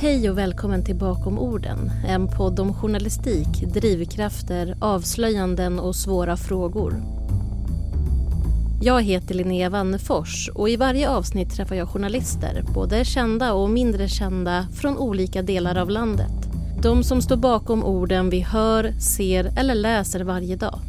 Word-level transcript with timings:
Hej 0.00 0.30
och 0.30 0.38
välkommen 0.38 0.84
till 0.84 0.96
Bakom 0.96 1.38
orden, 1.38 1.90
en 2.08 2.28
podd 2.28 2.60
om 2.60 2.74
journalistik, 2.74 3.48
drivkrafter, 3.74 4.76
avslöjanden 4.80 5.78
och 5.80 5.96
svåra 5.96 6.36
frågor. 6.36 7.02
Jag 8.82 9.02
heter 9.02 9.34
Linnea 9.34 9.70
Wannefors 9.70 10.50
och 10.54 10.68
i 10.68 10.76
varje 10.76 11.10
avsnitt 11.10 11.50
träffar 11.50 11.74
jag 11.74 11.88
journalister, 11.88 12.64
både 12.74 13.04
kända 13.04 13.52
och 13.52 13.70
mindre 13.70 14.08
kända, 14.08 14.66
från 14.74 14.98
olika 14.98 15.42
delar 15.42 15.76
av 15.76 15.90
landet. 15.90 16.48
De 16.82 17.04
som 17.04 17.22
står 17.22 17.36
bakom 17.36 17.84
orden 17.84 18.30
vi 18.30 18.40
hör, 18.40 18.92
ser 19.00 19.58
eller 19.58 19.74
läser 19.74 20.20
varje 20.20 20.56
dag. 20.56 20.80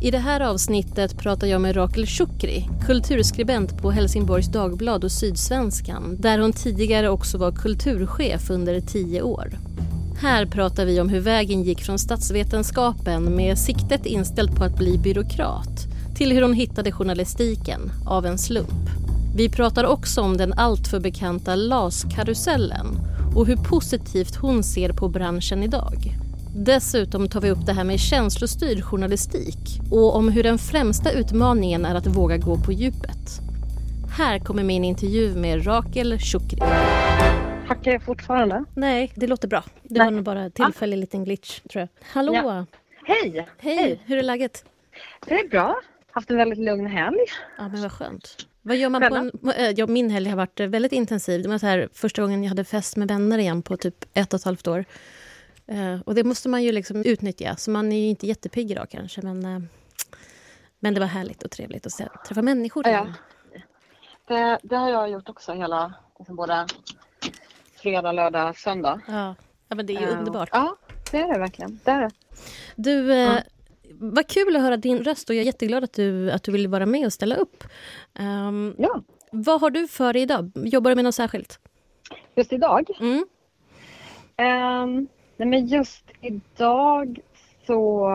I 0.00 0.10
det 0.10 0.18
här 0.18 0.40
avsnittet 0.40 1.18
pratar 1.18 1.46
jag 1.46 1.60
med 1.60 1.76
Rakel 1.76 2.06
Shukri, 2.06 2.68
kulturskribent 2.86 3.82
på 3.82 3.90
Helsingborgs 3.90 4.46
Dagblad 4.46 5.04
och 5.04 5.12
Sydsvenskan 5.12 6.16
där 6.20 6.38
hon 6.38 6.52
tidigare 6.52 7.08
också 7.08 7.38
var 7.38 7.52
kulturchef 7.52 8.50
under 8.50 8.80
tio 8.80 9.22
år. 9.22 9.58
Här 10.20 10.46
pratar 10.46 10.86
vi 10.86 11.00
om 11.00 11.08
hur 11.08 11.20
vägen 11.20 11.62
gick 11.62 11.82
från 11.82 11.98
statsvetenskapen 11.98 13.36
med 13.36 13.58
siktet 13.58 14.06
inställt 14.06 14.56
på 14.56 14.64
att 14.64 14.78
bli 14.78 14.98
byråkrat 14.98 15.86
till 16.16 16.32
hur 16.32 16.42
hon 16.42 16.54
hittade 16.54 16.92
journalistiken 16.92 17.90
av 18.06 18.26
en 18.26 18.38
slump. 18.38 18.90
Vi 19.36 19.48
pratar 19.48 19.84
också 19.84 20.20
om 20.20 20.36
den 20.36 20.52
alltför 20.52 21.00
bekanta 21.00 21.54
LAS-karusellen 21.54 22.86
och 23.36 23.46
hur 23.46 23.56
positivt 23.56 24.36
hon 24.36 24.62
ser 24.62 24.92
på 24.92 25.08
branschen 25.08 25.62
idag. 25.62 26.27
Dessutom 26.64 27.28
tar 27.28 27.40
vi 27.40 27.50
upp 27.50 27.66
det 27.66 27.72
här 27.72 27.84
med 27.84 28.00
känslostyrd 28.00 28.84
journalistik 28.84 29.80
och 29.90 30.16
om 30.16 30.28
hur 30.28 30.42
den 30.42 30.58
främsta 30.58 31.12
utmaningen 31.12 31.84
är 31.84 31.94
att 31.94 32.06
våga 32.06 32.36
gå 32.36 32.56
på 32.56 32.72
djupet. 32.72 33.40
Här 34.16 34.38
kommer 34.38 34.62
min 34.62 34.84
intervju 34.84 35.34
med 35.34 35.66
Rakel 35.66 36.18
Shukri. 36.18 36.58
Hackar 37.66 37.92
jag 37.92 38.02
fortfarande? 38.02 38.64
Nej, 38.74 39.12
det 39.14 39.26
låter 39.26 39.48
bra. 39.48 39.64
Det 39.82 39.98
var 39.98 40.10
nog 40.10 40.24
bara 40.24 40.40
en 40.40 40.50
tillfällig 40.50 40.96
ah. 40.96 41.00
liten 41.00 41.24
glitch, 41.24 41.60
tror 41.60 41.80
jag. 41.80 41.88
Hallå! 42.12 42.34
Ja. 42.34 42.66
Hej. 43.04 43.46
Hej! 43.58 43.76
Hej! 43.76 44.02
Hur 44.06 44.18
är 44.18 44.22
läget? 44.22 44.64
Det 45.26 45.34
är 45.34 45.48
bra. 45.48 45.80
Haft 46.10 46.30
en 46.30 46.36
väldigt 46.36 46.58
lugn 46.58 46.86
helg. 46.86 47.18
Ja, 47.58 47.68
men 47.68 47.82
vad 47.82 47.92
skönt. 47.92 48.46
Vad 48.62 48.76
gör 48.76 48.88
man 48.88 49.08
på 49.08 49.14
en, 49.14 49.32
eh, 49.56 49.70
ja, 49.70 49.86
min 49.86 50.10
helg 50.10 50.28
har 50.28 50.36
varit 50.36 50.60
väldigt 50.60 50.92
intensiv. 50.92 51.42
Det 51.42 51.48
var 51.48 51.58
så 51.58 51.66
här, 51.66 51.88
första 51.92 52.22
gången 52.22 52.42
jag 52.42 52.48
hade 52.48 52.64
fest 52.64 52.96
med 52.96 53.08
vänner 53.08 53.38
igen 53.38 53.62
på 53.62 53.76
typ 53.76 54.04
ett 54.14 54.34
och 54.34 54.40
ett 54.40 54.44
halvt 54.44 54.68
år. 54.68 54.84
Uh, 55.72 56.00
och 56.00 56.14
det 56.14 56.24
måste 56.24 56.48
man 56.48 56.62
ju 56.62 56.72
liksom 56.72 57.02
utnyttja. 57.04 57.56
Så 57.56 57.70
man 57.70 57.92
är 57.92 57.96
ju 57.96 58.06
inte 58.06 58.26
jättepigg 58.26 58.70
idag 58.70 58.86
kanske. 58.90 59.22
Men, 59.22 59.46
uh, 59.46 59.60
men 60.78 60.94
det 60.94 61.00
var 61.00 61.06
härligt 61.06 61.42
och 61.42 61.50
trevligt 61.50 61.86
att 61.86 61.92
se, 61.92 62.08
träffa 62.26 62.42
människor. 62.42 62.88
Ja, 62.88 63.06
det, 64.28 64.58
det, 64.62 64.76
har 64.76 64.90
jag 64.90 65.10
gjort 65.10 65.28
också 65.28 65.52
hela, 65.52 65.94
liksom 66.18 66.36
både 66.36 66.66
fredag, 67.76 68.12
lördag, 68.12 68.56
söndag. 68.56 69.00
Ja, 69.06 69.34
ja 69.68 69.76
men 69.76 69.86
det 69.86 69.96
är 69.96 70.00
ju 70.00 70.06
uh, 70.06 70.18
underbart. 70.18 70.48
Ja, 70.52 70.76
det 71.10 71.18
är 71.18 71.32
det 71.32 71.38
verkligen. 71.38 71.80
Det 71.84 71.90
är 71.90 72.00
det. 72.00 72.10
Du, 72.76 73.12
mm. 73.12 73.42
vad 73.90 74.26
kul 74.26 74.56
att 74.56 74.62
höra 74.62 74.76
din 74.76 74.98
röst 75.04 75.30
och 75.30 75.36
jag 75.36 75.42
är 75.42 75.46
jätteglad 75.46 75.84
att 75.84 75.92
du, 75.92 76.30
att 76.30 76.42
du 76.42 76.52
vill 76.52 76.68
vara 76.68 76.86
med 76.86 77.06
och 77.06 77.12
ställa 77.12 77.36
upp. 77.36 77.64
Um, 78.18 78.74
ja. 78.78 79.02
Vad 79.30 79.60
har 79.60 79.70
du 79.70 79.88
för 79.88 80.12
dig 80.12 80.22
idag? 80.22 80.52
Jobbar 80.54 80.90
du 80.90 80.94
med 80.94 81.04
något 81.04 81.14
särskilt? 81.14 81.58
Just 82.34 82.52
idag? 82.52 82.90
Mm. 83.00 83.24
Um, 84.38 85.08
Nej 85.38 85.48
men 85.48 85.66
just 85.66 86.04
idag 86.20 87.20
så 87.66 88.08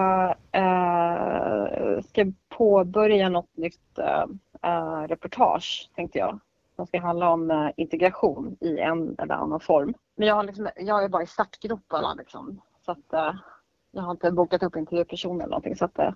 eh, 0.52 2.02
ska 2.02 2.22
jag 2.22 2.34
påbörja 2.50 3.30
något 3.30 3.58
nytt 3.58 3.98
eh, 3.98 4.26
eh, 4.64 5.02
reportage 5.02 5.90
tänkte 5.96 6.20
jag. 6.20 6.40
Som 6.76 6.88
ska 6.88 7.00
handla 7.00 7.30
om 7.30 7.52
eh, 7.52 7.70
integration 7.78 8.58
i 8.60 8.80
en 8.80 9.16
eller 9.20 9.36
annan 9.36 9.60
form. 9.60 9.94
Men 10.16 10.28
jag, 10.28 10.36
har 10.36 10.44
liksom, 10.44 10.70
jag 10.76 11.04
är 11.04 11.10
bara 11.10 11.24
i 11.24 11.28
startgroparna 11.28 12.14
liksom. 12.14 12.62
Så 12.86 12.92
att 12.92 13.14
eh, 13.14 13.36
jag 13.92 14.02
har 14.02 14.12
inte 14.12 14.32
bokat 14.32 14.64
upp 14.64 14.76
intervjupersoner 14.76 15.40
eller 15.40 15.50
någonting 15.50 15.76
så 15.76 15.86
att, 15.86 16.00
eh, 16.00 16.14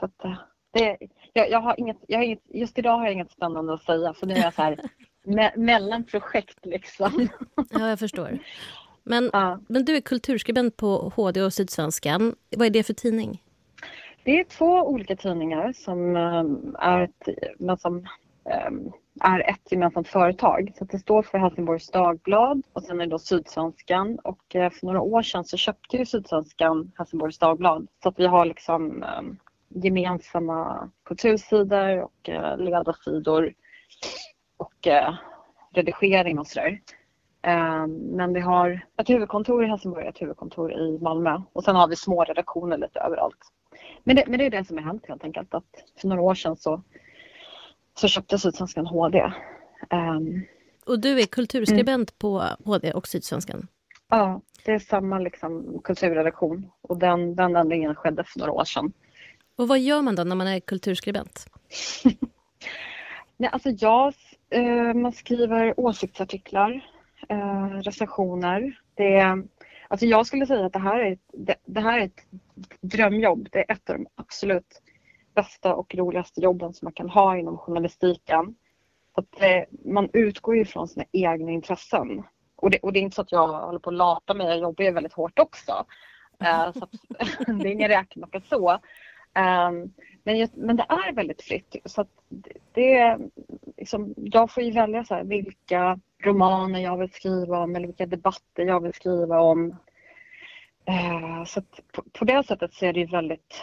så 0.00 0.04
att 0.04 0.40
det, 0.72 0.98
jag, 1.32 1.50
jag, 1.50 1.60
har 1.60 1.80
inget, 1.80 1.98
jag 2.06 2.18
har 2.18 2.24
inget, 2.24 2.42
just 2.44 2.78
idag 2.78 2.96
har 2.96 3.04
jag 3.04 3.12
inget 3.12 3.30
spännande 3.30 3.74
att 3.74 3.82
säga 3.82 4.14
Så 4.14 4.26
nu 4.26 4.34
är 4.34 4.42
jag 4.42 4.54
så 4.54 4.62
här 4.62 4.80
me 5.24 5.52
mellanprojekt 5.56 6.66
liksom. 6.66 7.28
Ja, 7.70 7.88
jag 7.88 7.98
förstår. 7.98 8.38
Men, 9.02 9.30
ja. 9.32 9.60
men 9.68 9.84
du 9.84 9.96
är 9.96 10.00
kulturskribent 10.00 10.76
på 10.76 11.12
HD 11.16 11.42
och 11.42 11.52
Sydsvenskan. 11.52 12.34
Vad 12.56 12.66
är 12.66 12.70
det 12.70 12.82
för 12.82 12.94
tidning? 12.94 13.42
Det 14.24 14.40
är 14.40 14.44
två 14.44 14.88
olika 14.88 15.16
tidningar 15.16 15.72
som 15.72 16.16
um, 16.16 16.76
är 16.78 17.02
ett, 17.02 17.28
men 17.58 17.78
som, 17.78 17.96
um, 18.68 18.92
är 19.20 19.50
ett 19.50 19.72
gemensamt 19.72 20.08
företag. 20.08 20.72
Så 20.78 20.84
det 20.84 20.98
står 20.98 21.22
för 21.22 21.38
Helsingborgs 21.38 21.90
Dagblad 21.90 22.62
och 22.72 22.82
sen 22.82 23.00
är 23.00 23.06
det 23.06 23.10
då 23.10 23.18
Sydsvenskan 23.18 24.18
och 24.18 24.54
uh, 24.54 24.70
för 24.70 24.86
några 24.86 25.00
år 25.00 25.22
sedan 25.22 25.44
så 25.44 25.56
köpte 25.56 25.96
ju 25.96 26.06
Sydsvenskan 26.06 26.92
Helsingborgs 26.98 27.38
Dagblad 27.38 27.86
så 28.02 28.08
att 28.08 28.18
vi 28.18 28.26
har 28.26 28.44
liksom 28.44 29.04
um, 29.18 29.38
gemensamma 29.68 30.90
kultursidor 31.04 32.02
och 32.02 32.28
uh, 32.28 32.56
ledarsidor 32.58 33.52
och 34.60 34.86
eh, 34.86 35.14
redigering 35.74 36.38
och 36.38 36.46
sådär. 36.46 36.80
Eh, 37.42 37.86
men 37.86 38.34
vi 38.34 38.40
har 38.40 38.80
ett 38.96 39.10
huvudkontor 39.10 39.64
i 39.64 39.66
Helsingborg 39.66 40.04
och 40.04 40.10
ett 40.14 40.22
huvudkontor 40.22 40.72
i 40.72 40.98
Malmö 40.98 41.42
och 41.52 41.64
sen 41.64 41.76
har 41.76 41.88
vi 41.88 41.96
små 41.96 42.24
redaktioner 42.24 42.78
lite 42.78 43.00
överallt. 43.00 43.38
Men 44.04 44.16
det, 44.16 44.24
men 44.26 44.38
det 44.38 44.46
är 44.46 44.50
det 44.50 44.64
som 44.64 44.76
har 44.76 44.84
hänt 44.84 45.06
helt 45.08 45.24
enkelt 45.24 45.54
att 45.54 45.84
för 46.00 46.08
några 46.08 46.22
år 46.22 46.34
sedan 46.34 46.56
så, 46.56 46.82
så 47.94 48.08
köpte 48.08 48.38
Sydsvenskan 48.38 48.86
HD. 48.86 49.20
Um, 49.20 49.32
ehm, 49.90 50.42
och 50.86 51.00
du 51.00 51.20
är 51.20 51.26
kulturskribent 51.26 52.10
mm. 52.10 52.18
på 52.18 52.44
HD 52.64 52.92
och 52.92 53.08
Sydsvenskan? 53.08 53.66
Ja, 54.08 54.40
det 54.64 54.72
är 54.72 54.78
samma 54.78 55.18
liksom, 55.18 55.80
kulturredaktion 55.84 56.70
och 56.82 56.98
den, 56.98 57.36
den 57.36 57.56
ändringen 57.56 57.94
skedde 57.94 58.24
för 58.24 58.38
några 58.38 58.52
år 58.52 58.64
sedan. 58.64 58.92
Och 59.56 59.68
vad 59.68 59.78
gör 59.78 60.02
man 60.02 60.16
då 60.16 60.24
när 60.24 60.36
man 60.36 60.46
är 60.46 60.60
kulturskribent? 60.60 61.46
Nej, 63.36 63.50
alltså 63.52 63.70
jag 63.70 64.14
Eh, 64.50 64.94
man 64.94 65.12
skriver 65.12 65.80
åsiktsartiklar, 65.80 66.80
eh, 67.28 67.68
recensioner. 67.68 68.80
Det, 68.94 69.44
alltså 69.88 70.06
jag 70.06 70.26
skulle 70.26 70.46
säga 70.46 70.66
att 70.66 70.72
det 70.72 70.78
här, 70.78 70.98
är 70.98 71.12
ett, 71.12 71.30
det, 71.32 71.54
det, 71.64 71.80
här 71.80 71.98
är 71.98 72.04
ett 72.04 72.26
drömjobb. 72.80 73.48
Det 73.52 73.58
är 73.58 73.72
ett 73.72 73.90
av 73.90 73.96
de 73.96 74.06
absolut 74.14 74.82
bästa 75.34 75.74
och 75.74 75.94
roligaste 75.94 76.40
jobben 76.40 76.72
som 76.72 76.86
man 76.86 76.92
kan 76.92 77.10
ha 77.10 77.36
inom 77.36 77.58
journalistiken. 77.58 78.54
Att 79.12 79.42
eh, 79.42 79.62
man 79.84 80.08
utgår 80.12 80.56
ju 80.56 80.64
från 80.64 80.88
sina 80.88 81.04
egna 81.12 81.50
intressen. 81.50 82.22
Och 82.56 82.70
det, 82.70 82.78
och 82.78 82.92
det 82.92 82.98
är 82.98 83.02
inte 83.02 83.14
så 83.14 83.22
att 83.22 83.32
jag 83.32 83.48
håller 83.48 83.78
på 83.78 83.90
att 83.90 83.96
lata 83.96 84.34
mig, 84.34 84.46
jag 84.46 84.58
jobbar 84.58 84.84
ju 84.84 84.90
väldigt 84.90 85.12
hårt 85.12 85.38
också. 85.38 85.86
Uh, 86.42 86.72
så 86.72 86.88
det 87.52 87.68
är 87.68 87.72
ingen 87.72 87.88
räkmacka 87.88 88.40
så. 88.40 88.78
Um, 89.34 89.92
men, 90.24 90.38
just, 90.38 90.56
men 90.56 90.76
det 90.76 90.86
är 90.88 91.12
väldigt 91.12 91.42
fritt. 91.42 91.76
Så 91.84 92.06
det, 92.72 93.18
liksom, 93.76 94.14
jag 94.16 94.50
får 94.50 94.62
ju 94.62 94.70
välja 94.70 95.04
så 95.04 95.14
här, 95.14 95.24
vilka 95.24 96.00
romaner 96.22 96.80
jag 96.80 96.96
vill 96.96 97.12
skriva 97.12 97.58
om 97.58 97.76
eller 97.76 97.86
vilka 97.86 98.06
debatter 98.06 98.62
jag 98.62 98.82
vill 98.82 98.94
skriva 98.94 99.40
om. 99.40 99.76
Uh, 100.88 101.44
så 101.44 101.62
på, 101.92 102.02
på, 102.12 102.24
det 102.24 102.46
sättet 102.46 102.74
så 102.74 102.86
är 102.86 102.92
det 102.92 103.00
ju 103.00 103.06
väldigt 103.06 103.62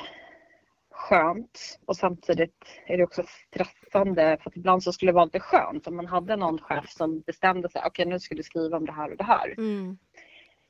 skönt 0.92 1.80
och 1.86 1.98
samtidigt 1.98 2.66
är 2.86 2.98
det 2.98 3.04
också 3.04 3.24
stressande 3.48 4.38
för 4.42 4.50
att 4.50 4.58
ibland 4.58 4.84
så 4.84 4.92
skulle 4.92 5.12
det 5.12 5.16
vara 5.16 5.26
lite 5.26 5.40
skönt 5.40 5.88
om 5.88 5.96
man 5.96 6.08
hade 6.08 6.36
någon 6.36 6.60
chef 6.60 6.90
som 6.90 7.20
bestämde 7.20 7.70
sig, 7.70 7.82
okej 7.86 8.04
okay, 8.04 8.14
nu 8.14 8.20
ska 8.20 8.36
du 8.36 8.44
skriva 8.44 8.78
om 8.78 8.86
det 8.86 8.92
här 8.92 9.12
och 9.12 9.18
det 9.18 9.24
här. 9.24 9.54
Mm. 9.58 9.98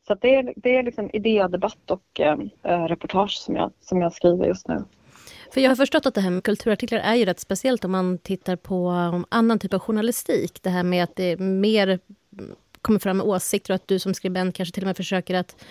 Så 0.07 0.15
det 0.15 0.35
är, 0.35 0.53
det 0.55 0.77
är 0.77 0.83
liksom 0.83 1.09
idédebatt 1.13 1.91
och 1.91 2.19
äh, 2.19 2.37
reportage 2.85 3.31
som 3.31 3.55
jag, 3.55 3.71
som 3.81 4.01
jag 4.01 4.13
skriver 4.13 4.45
just 4.45 4.67
nu. 4.67 4.83
För 5.53 5.61
jag 5.61 5.71
har 5.71 5.75
förstått 5.75 6.05
att 6.05 6.13
det 6.13 6.21
här 6.21 6.29
med 6.29 6.43
kulturartiklar 6.43 6.99
är 6.99 7.15
ju 7.15 7.25
rätt 7.25 7.39
speciellt 7.39 7.85
om 7.85 7.91
man 7.91 8.17
tittar 8.17 8.55
på 8.55 8.89
annan 9.29 9.59
typ 9.59 9.73
av 9.73 9.79
journalistik. 9.79 10.63
Det 10.63 10.69
här 10.69 10.83
med 10.83 11.03
att 11.03 11.15
det 11.15 11.39
mer 11.39 11.99
kommer 12.81 12.99
fram 12.99 13.17
med 13.17 13.25
åsikter 13.25 13.73
och 13.73 13.75
att 13.75 13.87
du 13.87 13.99
som 13.99 14.13
skribent 14.13 14.55
kanske 14.55 14.73
till 14.73 14.83
och 14.83 14.87
med 14.87 14.97
försöker 14.97 15.35
att 15.35 15.65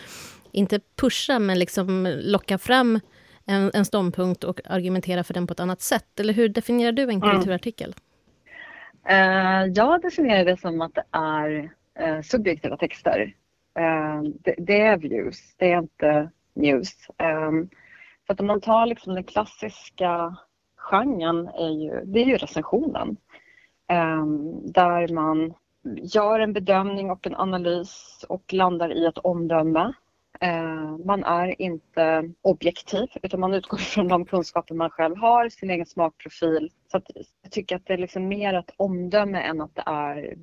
inte 0.53 0.81
pusha 1.01 1.39
men 1.39 1.59
liksom 1.59 2.15
locka 2.21 2.59
fram 2.59 3.01
en, 3.45 3.71
en 3.75 3.85
ståndpunkt 3.85 4.45
och 4.45 4.61
argumentera 4.65 5.25
för 5.25 5.35
den 5.35 5.47
på 5.47 5.53
ett 5.53 5.61
annat 5.61 5.81
sätt. 5.81 6.21
Eller 6.21 6.33
hur 6.33 6.49
definierar 6.49 6.93
du 6.93 7.03
en 7.03 7.11
mm. 7.11 7.31
kulturartikel? 7.31 7.95
Uh, 9.11 9.67
jag 9.75 10.03
definierar 10.03 10.45
det 10.45 10.61
som 10.61 10.81
att 10.81 10.95
det 10.95 11.05
är 11.11 11.71
uh, 12.01 12.23
subjektiva 12.23 12.77
texter. 12.77 13.35
Ehm, 13.77 14.33
det, 14.41 14.55
det, 14.59 14.81
är 14.81 14.97
views, 14.97 15.55
det 15.57 15.73
är 15.73 15.79
inte 15.79 16.31
news. 16.55 17.11
Ehm, 17.19 17.69
så 18.27 18.33
att 18.33 18.41
om 18.41 18.47
man 18.47 18.61
tar 18.61 18.87
liksom 18.87 19.15
den 19.15 19.25
klassiska 19.25 20.37
genren 20.77 21.49
är 21.49 21.71
ju, 21.71 22.05
det 22.05 22.21
är 22.21 22.25
ju 22.25 22.37
recensionen. 22.37 23.17
Ehm, 23.89 24.73
där 24.73 25.09
man 25.09 25.55
gör 25.97 26.41
en 26.41 26.53
bedömning 26.53 27.11
och 27.11 27.27
en 27.27 27.37
analys 27.37 28.25
och 28.29 28.53
landar 28.53 28.93
i 28.93 29.07
ett 29.07 29.19
omdöme. 29.19 29.93
Man 31.05 31.25
är 31.25 31.63
inte 31.63 32.33
objektiv 32.43 33.09
utan 33.23 33.41
man 33.41 33.55
utgår 33.55 33.77
från 33.95 34.09
de 34.09 34.25
kunskaper 34.25 34.75
man 34.75 34.91
själv 34.91 35.17
har, 35.17 35.49
sin 35.49 35.71
egen 35.71 35.87
smakprofil. 35.87 36.71
Så 36.93 37.01
jag 37.43 37.53
tycker 37.53 37.77
att 37.77 37.87
det 37.87 37.93
är 37.93 37.99
liksom 37.99 38.29
mer 38.29 38.55
ett 38.55 38.75
omdöme 38.77 39.41
än 39.41 39.61
att 39.61 39.75
det 39.75 39.83
är 39.87 40.37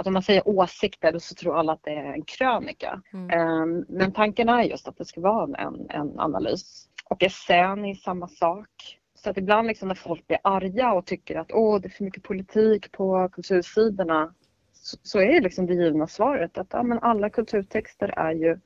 att 0.00 0.06
om 0.06 0.12
man 0.12 0.22
säger 0.22 0.48
åsikter 0.48 1.18
så 1.18 1.34
tror 1.34 1.58
alla 1.58 1.72
att 1.72 1.82
det 1.82 1.90
är 1.90 2.12
en 2.12 2.24
krönika. 2.24 3.02
Mm. 3.12 3.30
Ehm, 3.30 3.84
men 3.88 4.12
tanken 4.12 4.48
är 4.48 4.62
just 4.62 4.88
att 4.88 4.96
det 4.96 5.04
ska 5.04 5.20
vara 5.20 5.58
en, 5.58 5.90
en 5.90 6.20
analys. 6.20 6.88
Och 7.04 7.22
essän 7.22 7.84
är 7.84 7.94
samma 7.94 8.28
sak. 8.28 8.98
Så 9.14 9.30
att 9.30 9.36
ibland 9.36 9.68
liksom 9.68 9.88
när 9.88 9.94
folk 9.94 10.26
blir 10.26 10.38
arga 10.44 10.92
och 10.92 11.06
tycker 11.06 11.36
att 11.36 11.52
Åh, 11.52 11.80
det 11.80 11.88
är 11.88 11.90
för 11.90 12.04
mycket 12.04 12.22
politik 12.22 12.92
på 12.92 13.28
kultursidorna 13.32 14.34
så, 14.72 14.96
så 15.02 15.20
är 15.20 15.40
liksom 15.40 15.66
det 15.66 15.74
givna 15.74 16.06
svaret 16.06 16.58
att 16.58 16.68
ja, 16.70 16.82
men 16.82 16.98
alla 16.98 17.30
kulturtexter 17.30 18.08
är 18.16 18.32
ju, 18.32 18.58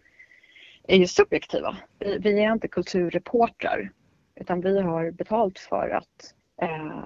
är 0.88 0.96
ju 0.96 1.06
subjektiva. 1.06 1.76
Vi, 1.98 2.18
vi 2.18 2.44
är 2.44 2.52
inte 2.52 2.68
kulturreportrar 2.68 3.90
utan 4.40 4.60
vi 4.60 4.80
har 4.80 5.10
betalt 5.10 5.58
för 5.58 5.88
att 5.88 6.34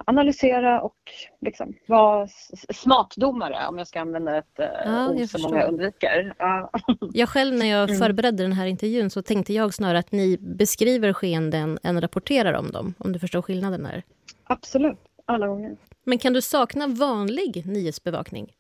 analysera 0.04 0.80
och 0.80 0.96
liksom 1.40 1.74
vara 1.86 2.28
smakdomare 2.74 3.66
om 3.68 3.78
jag 3.78 3.86
ska 3.86 4.00
använda 4.00 4.38
ett 4.38 4.58
eh, 4.58 4.66
ja, 4.84 5.10
ord 5.10 5.28
som 5.28 5.42
många 5.42 5.62
undviker. 5.62 6.34
Ja. 6.38 6.70
Jag 7.12 7.28
själv 7.28 7.54
när 7.54 7.66
jag 7.66 7.88
mm. 7.88 7.98
förberedde 7.98 8.42
den 8.42 8.52
här 8.52 8.66
intervjun 8.66 9.10
så 9.10 9.22
tänkte 9.22 9.52
jag 9.52 9.74
snarare 9.74 9.98
att 9.98 10.12
ni 10.12 10.38
beskriver 10.40 11.12
skeenden 11.12 11.78
än 11.82 12.00
rapporterar 12.00 12.52
om 12.52 12.70
dem, 12.70 12.94
om 12.98 13.12
du 13.12 13.18
förstår 13.18 13.42
skillnaden 13.42 13.82
där. 13.82 14.02
Absolut, 14.44 14.98
alla 15.24 15.46
gånger. 15.46 15.76
Men 16.04 16.18
kan 16.18 16.32
du 16.32 16.42
sakna 16.42 16.86
vanlig 16.86 17.66
nyhetsbevakning? 17.66 18.52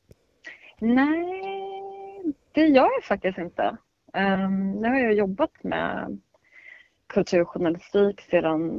Nej, 0.78 2.34
det 2.52 2.66
gör 2.66 2.88
jag 2.96 3.04
faktiskt 3.04 3.38
inte. 3.38 3.76
Um, 4.14 4.70
nu 4.70 4.88
har 4.88 4.98
jag 4.98 5.14
jobbat 5.14 5.50
med 5.62 6.20
kulturjournalistik 7.08 8.20
sedan 8.20 8.70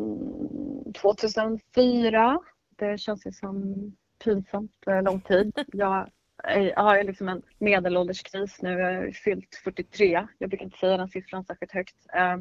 2004. 1.02 2.40
Det 2.76 2.98
känns 2.98 3.28
ju 3.28 3.31
som 3.31 3.76
pinsamt 4.24 4.72
eh, 4.88 5.04
lång 5.04 5.22
tid. 5.22 5.66
Jag, 5.68 6.10
jag 6.44 6.84
har 6.84 7.04
liksom 7.04 7.30
en 7.30 7.42
medelålderskris 7.58 8.62
nu. 8.62 8.70
Jag 8.80 8.94
har 8.94 9.12
fyllt 9.12 9.56
43. 9.64 10.28
Jag 10.38 10.50
brukar 10.50 10.66
inte 10.66 10.78
säga 10.78 10.98
den 10.98 11.10
siffran 11.10 11.46
särskilt 11.46 11.72
högt. 11.72 11.96
Eh, 12.14 12.38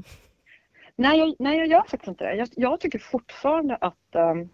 nej, 0.97 1.19
jag, 1.19 1.35
nej, 1.39 1.59
jag 1.59 1.67
gör 1.67 1.83
faktiskt 1.83 2.09
inte 2.09 2.25
det. 2.25 2.35
Jag, 2.35 2.49
jag 2.57 2.81
tycker 2.81 2.99
fortfarande 2.99 3.77
att, 3.77 4.15
um, 4.15 4.49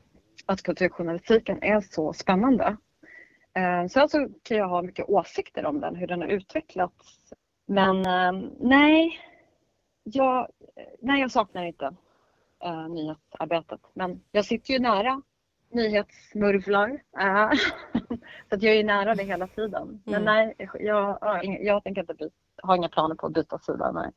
att 0.47 0.63
kulturjournalistiken 0.63 1.63
är 1.63 1.81
så 1.81 2.13
spännande. 2.13 2.77
Uh, 3.59 3.81
sen 3.81 3.89
så 3.89 4.01
alltså 4.01 4.19
kan 4.43 4.57
jag 4.57 4.69
ha 4.69 4.83
mycket 4.83 5.09
åsikter 5.09 5.67
om 5.67 5.81
den, 5.81 5.97
hur 5.97 6.07
den 6.07 6.21
har 6.21 6.29
utvecklats. 6.29 7.33
Men 7.67 7.97
uh, 7.97 8.51
nej, 8.61 9.19
jag, 10.05 10.49
nej, 11.01 11.21
jag 11.21 11.31
saknar 11.31 11.65
inte 11.65 11.95
uh, 12.65 12.89
nyhetsarbetet. 12.89 13.81
Men 13.95 14.21
jag 14.33 14.45
sitter 14.45 14.73
ju 14.73 14.79
nära 14.79 15.23
nyhetsmurvlar. 15.71 16.91
Uh, 16.91 17.53
så 18.49 18.55
att 18.55 18.63
jag 18.63 18.77
är 18.77 18.85
nära 18.85 19.15
det 19.15 19.25
hela 19.25 19.47
tiden. 19.47 20.03
Men 20.05 20.15
mm. 20.15 20.25
nej, 20.25 20.55
jag, 20.59 20.83
jag, 20.83 21.59
jag 21.61 21.85
tänker 21.85 22.01
inte 22.01 22.15
byta, 22.15 22.35
har 22.63 22.77
inga 22.77 22.89
planer 22.89 23.15
på 23.15 23.27
att 23.27 23.33
byta 23.33 23.59
sida. 23.59 23.93
Nej. 23.93 24.11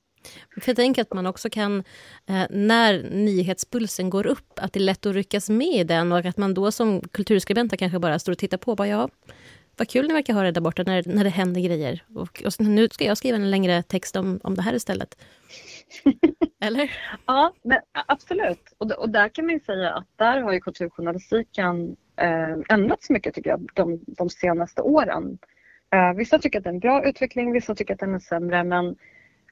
För 0.62 0.69
jag 0.69 0.75
tänker 0.75 1.01
att 1.01 1.13
man 1.13 1.25
också 1.25 1.50
kan, 1.50 1.84
eh, 2.25 2.45
när 2.50 3.10
nyhetspulsen 3.10 4.10
går 4.10 4.28
upp, 4.28 4.54
att 4.56 4.74
det 4.74 4.80
är 4.80 4.83
lätt 4.83 5.06
att 5.06 5.16
ryckas 5.16 5.50
med 5.50 5.68
i 5.68 5.83
den 5.83 6.12
och 6.12 6.25
att 6.25 6.38
man 6.38 6.54
då 6.54 6.72
som 6.72 7.01
kulturskribent 7.01 7.78
kanske 7.78 8.00
bara 8.00 8.19
står 8.19 8.31
och 8.31 8.38
tittar 8.38 8.57
på. 8.57 8.75
Bara, 8.75 8.88
ja, 8.88 9.10
vad 9.78 9.90
kul 9.90 10.07
ni 10.07 10.13
verkar 10.13 10.33
ha 10.33 10.44
det 10.44 10.51
där 10.51 10.62
borta 10.62 10.83
när, 10.83 11.04
när 11.06 11.24
det 11.24 11.30
händer 11.30 11.62
grejer. 11.62 12.04
Och, 12.16 12.44
och 12.45 12.60
nu 12.60 12.90
ska 12.92 13.06
jag 13.06 13.18
skriva 13.18 13.36
en 13.36 13.51
längre 13.51 13.83
text 13.83 14.16
om, 14.16 14.40
om 14.44 14.56
det 14.56 14.62
här 14.62 14.74
istället. 14.74 15.18
Eller? 16.62 16.92
ja, 17.25 17.54
men 17.63 17.80
absolut. 18.07 18.74
Och, 18.78 18.92
och 18.92 19.10
där 19.10 19.30
kan 19.30 19.45
man 19.45 19.54
ju 19.54 19.60
säga 19.60 19.94
att 19.94 20.07
där 20.16 20.42
har 20.42 20.54
ju 20.54 20.60
kulturjournalistiken 20.60 21.95
eh, 22.16 22.57
ändrats 22.69 23.10
mycket 23.10 23.34
tycker 23.34 23.50
jag 23.50 23.69
de, 23.74 24.00
de 24.07 24.30
senaste 24.30 24.81
åren. 24.81 25.38
Eh, 25.94 26.13
vissa 26.13 26.39
tycker 26.39 26.57
att 26.57 26.63
det 26.63 26.69
är 26.69 26.74
en 26.74 26.80
bra 26.80 27.06
utveckling, 27.06 27.51
vissa 27.51 27.75
tycker 27.75 27.94
att 27.94 28.00
den 28.00 28.16
är 28.16 28.19
sämre 28.19 28.63
men 28.63 28.95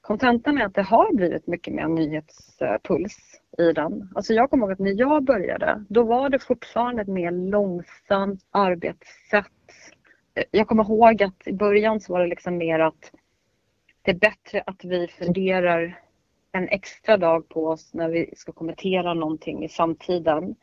kontentan 0.01 0.57
är 0.57 0.65
att 0.65 0.73
det 0.73 0.81
har 0.81 1.15
blivit 1.15 1.47
mycket 1.47 1.73
mer 1.73 1.87
nyhetspuls 1.87 3.17
i 3.57 3.71
den. 3.71 4.11
Alltså 4.15 4.33
jag 4.33 4.49
kommer 4.49 4.65
ihåg 4.65 4.71
att 4.71 4.79
när 4.79 4.99
jag 4.99 5.23
började 5.23 5.85
då 5.89 6.03
var 6.03 6.29
det 6.29 6.39
fortfarande 6.39 7.01
ett 7.01 7.07
mer 7.07 7.31
långsamt 7.31 8.41
arbetssätt. 8.51 9.45
Jag 10.51 10.67
kommer 10.67 10.83
ihåg 10.83 11.23
att 11.23 11.47
i 11.47 11.53
början 11.53 11.99
så 11.99 12.13
var 12.13 12.21
det 12.21 12.27
liksom 12.27 12.57
mer 12.57 12.79
att 12.79 13.11
det 14.01 14.11
är 14.11 14.15
bättre 14.15 14.63
att 14.65 14.83
vi 14.83 15.07
funderar 15.07 15.99
en 16.55 16.69
extra 16.69 17.17
dag 17.17 17.49
på 17.49 17.67
oss 17.67 17.93
när 17.93 18.09
vi 18.09 18.33
ska 18.35 18.51
kommentera 18.51 19.13
någonting 19.13 19.63
i 19.63 19.69
samtiden. 19.69 20.55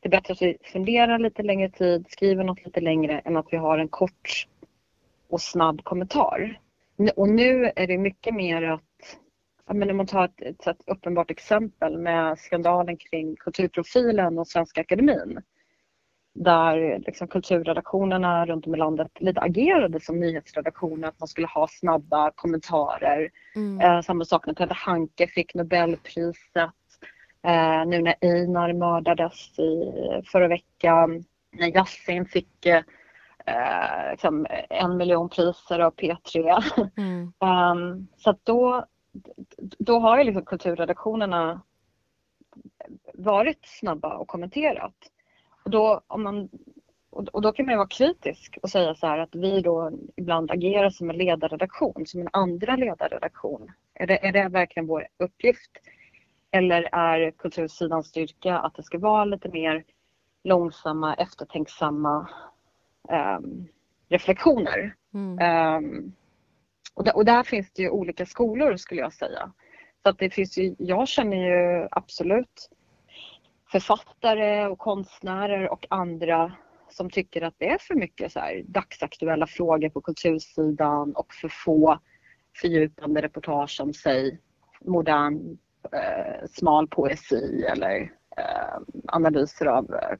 Det 0.00 0.08
är 0.08 0.10
bättre 0.10 0.32
att 0.32 0.42
vi 0.42 0.58
funderar 0.62 1.18
lite 1.18 1.42
längre 1.42 1.70
tid, 1.70 2.06
skriver 2.08 2.44
något 2.44 2.64
lite 2.64 2.80
längre 2.80 3.18
än 3.18 3.36
att 3.36 3.46
vi 3.50 3.56
har 3.56 3.78
en 3.78 3.88
kort 3.88 4.46
och 5.28 5.40
snabb 5.40 5.84
kommentar. 5.84 6.60
Och 7.16 7.28
nu 7.28 7.72
är 7.76 7.86
det 7.86 7.98
mycket 7.98 8.34
mer 8.34 8.62
att, 8.62 9.18
men 9.74 9.90
om 9.90 9.96
man 9.96 10.06
tar 10.06 10.24
ett, 10.24 10.40
ett, 10.40 10.66
ett 10.66 10.82
uppenbart 10.86 11.30
exempel 11.30 11.98
med 11.98 12.38
skandalen 12.38 12.96
kring 12.96 13.36
kulturprofilen 13.36 14.38
och 14.38 14.48
Svenska 14.48 14.80
Akademin 14.80 15.40
där 16.34 16.98
liksom 17.06 17.28
kulturredaktionerna 17.28 18.46
runt 18.46 18.66
om 18.66 18.74
i 18.74 18.78
landet 18.78 19.08
lite 19.20 19.40
agerade 19.40 20.00
som 20.00 20.20
nyhetsredaktioner, 20.20 21.08
att 21.08 21.20
man 21.20 21.28
skulle 21.28 21.46
ha 21.46 21.68
snabba 21.68 22.30
kommentarer. 22.30 23.30
Mm. 23.54 23.80
Eh, 23.80 24.00
samma 24.00 24.24
sak 24.24 24.46
när 24.46 24.54
Ted 24.54 24.72
Hanke 24.72 25.26
fick 25.26 25.54
Nobelpriset. 25.54 26.70
Eh, 27.42 27.86
nu 27.86 28.02
när 28.02 28.14
Einar 28.20 28.72
mördades 28.72 29.58
i 29.58 29.92
förra 30.24 30.48
veckan, 30.48 31.24
när 31.50 31.76
Yasin 31.76 32.26
fick 32.26 32.66
eh, 32.66 34.10
liksom 34.10 34.46
en 34.70 34.96
miljon 34.96 35.28
priser 35.28 35.78
av 35.78 35.94
P3. 35.94 36.62
Mm. 36.96 37.32
um, 37.38 38.08
så 38.16 38.34
då, 38.42 38.86
då 39.78 39.98
har 39.98 40.18
ju 40.18 40.24
liksom 40.24 40.44
kulturredaktionerna 40.44 41.62
varit 43.14 43.60
snabba 43.62 44.16
och 44.16 44.28
kommenterat. 44.28 44.94
Och 45.68 45.72
då, 45.72 46.00
om 46.06 46.22
man, 46.22 46.48
och 47.10 47.42
då 47.42 47.52
kan 47.52 47.66
man 47.66 47.76
vara 47.76 47.88
kritisk 47.88 48.58
och 48.62 48.70
säga 48.70 48.94
så 48.94 49.06
här 49.06 49.18
att 49.18 49.34
vi 49.34 49.60
då 49.60 49.90
ibland 50.16 50.50
agerar 50.50 50.90
som 50.90 51.10
en 51.10 51.16
ledarredaktion, 51.16 52.06
som 52.06 52.20
en 52.20 52.28
andra 52.32 52.76
ledarredaktion. 52.76 53.72
Är 53.94 54.06
det, 54.06 54.26
är 54.26 54.32
det 54.32 54.48
verkligen 54.48 54.86
vår 54.86 55.06
uppgift? 55.18 55.70
Eller 56.50 56.88
är 56.92 57.30
kultursidans 57.30 58.06
styrka 58.06 58.58
att 58.58 58.74
det 58.74 58.82
ska 58.82 58.98
vara 58.98 59.24
lite 59.24 59.48
mer 59.48 59.84
långsamma, 60.44 61.14
eftertänksamma 61.14 62.28
um, 63.38 63.68
reflektioner? 64.08 64.94
Mm. 65.14 65.76
Um, 65.76 66.12
och, 66.94 67.04
där, 67.04 67.16
och 67.16 67.24
där 67.24 67.42
finns 67.42 67.72
det 67.72 67.82
ju 67.82 67.90
olika 67.90 68.26
skolor 68.26 68.76
skulle 68.76 69.00
jag 69.00 69.12
säga. 69.12 69.52
Så 70.02 70.08
att 70.08 70.18
det 70.18 70.30
finns 70.30 70.58
ju, 70.58 70.74
jag 70.78 71.08
känner 71.08 71.36
ju 71.36 71.88
absolut 71.90 72.68
författare 73.72 74.66
och 74.66 74.78
konstnärer 74.78 75.72
och 75.72 75.86
andra 75.90 76.52
som 76.90 77.10
tycker 77.10 77.42
att 77.42 77.54
det 77.58 77.68
är 77.68 77.78
för 77.78 77.94
mycket 77.94 78.32
så 78.32 78.40
här 78.40 78.62
dagsaktuella 78.66 79.46
frågor 79.46 79.88
på 79.88 80.00
kultursidan 80.00 81.12
och 81.12 81.34
för 81.34 81.48
få 81.48 81.98
fördjupande 82.60 83.22
reportage 83.22 83.80
om 83.80 83.92
sig 83.92 84.40
modern 84.80 85.58
eh, 85.92 86.46
smal 86.50 86.88
poesi 86.88 87.64
eller 87.72 88.12
eh, 88.36 88.80
analyser 89.06 89.66
av 89.66 89.94
eh, 89.94 90.18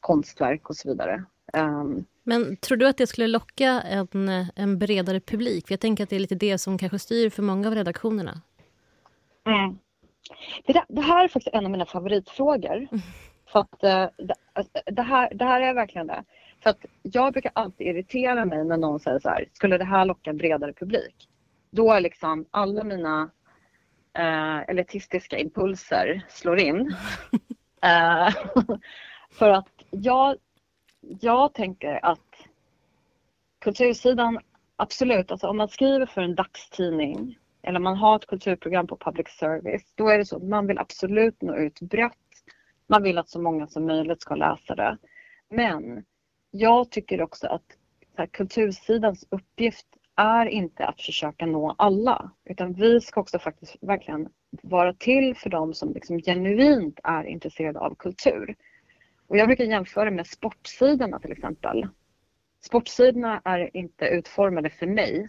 konstverk 0.00 0.70
och 0.70 0.76
så 0.76 0.88
vidare. 0.88 1.24
Um, 1.52 2.04
men 2.22 2.56
tror 2.56 2.76
du 2.76 2.88
att 2.88 2.96
det 2.96 3.06
skulle 3.06 3.26
locka 3.26 3.82
en, 3.82 4.28
en 4.56 4.78
bredare 4.78 5.20
publik? 5.20 5.66
För 5.66 5.72
jag 5.72 5.80
tänker 5.80 6.04
att 6.04 6.10
det 6.10 6.16
är 6.16 6.20
lite 6.20 6.34
det 6.34 6.58
som 6.58 6.78
kanske 6.78 6.98
styr 6.98 7.30
för 7.30 7.42
många 7.42 7.68
av 7.68 7.74
redaktionerna. 7.74 8.40
Mm. 9.46 9.78
Det, 10.66 10.72
där, 10.72 10.84
det, 10.88 11.00
här 11.00 11.24
är 11.24 11.28
faktiskt 11.28 11.54
en 11.54 11.64
av 11.64 11.70
mina 11.70 11.86
favoritfrågor. 11.86 12.76
Mm. 12.76 13.00
För 13.46 13.60
att 13.60 13.84
eh, 13.84 14.08
det, 14.16 14.34
det, 14.92 15.02
här, 15.02 15.34
det 15.34 15.44
här 15.44 15.60
är 15.60 15.74
verkligen 15.74 16.06
det. 16.06 16.24
För 16.62 16.70
att 16.70 16.84
jag 17.02 17.32
brukar 17.32 17.52
alltid 17.54 17.86
irritera 17.86 18.44
mig 18.44 18.64
när 18.64 18.76
någon 18.76 19.00
säger 19.00 19.18
så 19.18 19.28
här, 19.28 19.48
skulle 19.52 19.78
det 19.78 19.84
här 19.84 20.04
locka 20.04 20.30
en 20.30 20.36
bredare 20.36 20.72
publik? 20.72 21.28
Då 21.70 21.92
är 21.92 22.00
liksom 22.00 22.46
alla 22.50 22.84
mina 22.84 23.30
eh, 24.18 24.58
elitistiska 24.70 25.38
impulser 25.38 26.26
slår 26.28 26.58
in. 26.58 26.94
eh, 27.82 28.34
för 29.30 29.50
att 29.50 29.72
jag, 29.90 30.36
jag 31.00 31.54
tänker 31.54 32.04
att 32.04 32.48
kultursidan, 33.60 34.38
absolut, 34.76 35.30
alltså 35.30 35.48
om 35.48 35.56
man 35.56 35.68
skriver 35.68 36.06
för 36.06 36.22
en 36.22 36.34
dagstidning 36.34 37.38
eller 37.64 37.80
man 37.80 37.96
har 37.96 38.16
ett 38.16 38.26
kulturprogram 38.26 38.86
på 38.86 38.96
public 38.96 39.28
service, 39.28 39.92
då 39.94 40.08
är 40.08 40.18
det 40.18 40.24
så 40.24 40.36
att 40.36 40.42
man 40.42 40.66
vill 40.66 40.78
absolut 40.78 41.42
nå 41.42 41.56
ut 41.56 41.80
brett. 41.80 42.12
Man 42.86 43.02
vill 43.02 43.18
att 43.18 43.28
så 43.28 43.40
många 43.40 43.66
som 43.66 43.86
möjligt 43.86 44.22
ska 44.22 44.34
läsa 44.34 44.74
det. 44.74 44.98
Men 45.50 46.04
jag 46.50 46.90
tycker 46.90 47.22
också 47.22 47.46
att 47.46 47.64
här, 48.16 48.26
kultursidans 48.26 49.26
uppgift 49.30 49.86
är 50.16 50.46
inte 50.46 50.86
att 50.86 51.02
försöka 51.02 51.46
nå 51.46 51.74
alla, 51.78 52.30
utan 52.44 52.72
vi 52.72 53.00
ska 53.00 53.20
också 53.20 53.38
faktiskt 53.38 53.76
verkligen 53.80 54.28
vara 54.50 54.94
till 54.94 55.36
för 55.36 55.50
dem 55.50 55.74
som 55.74 55.92
liksom 55.92 56.18
genuint 56.18 57.00
är 57.04 57.24
intresserade 57.24 57.78
av 57.78 57.94
kultur. 57.94 58.56
Och 59.26 59.36
jag 59.36 59.46
brukar 59.48 59.64
jämföra 59.64 60.10
med 60.10 60.26
sportsidorna 60.26 61.18
till 61.18 61.32
exempel. 61.32 61.88
sportsidorna 62.60 63.40
är 63.44 63.76
inte 63.76 64.04
utformade 64.04 64.70
för 64.70 64.86
mig. 64.86 65.28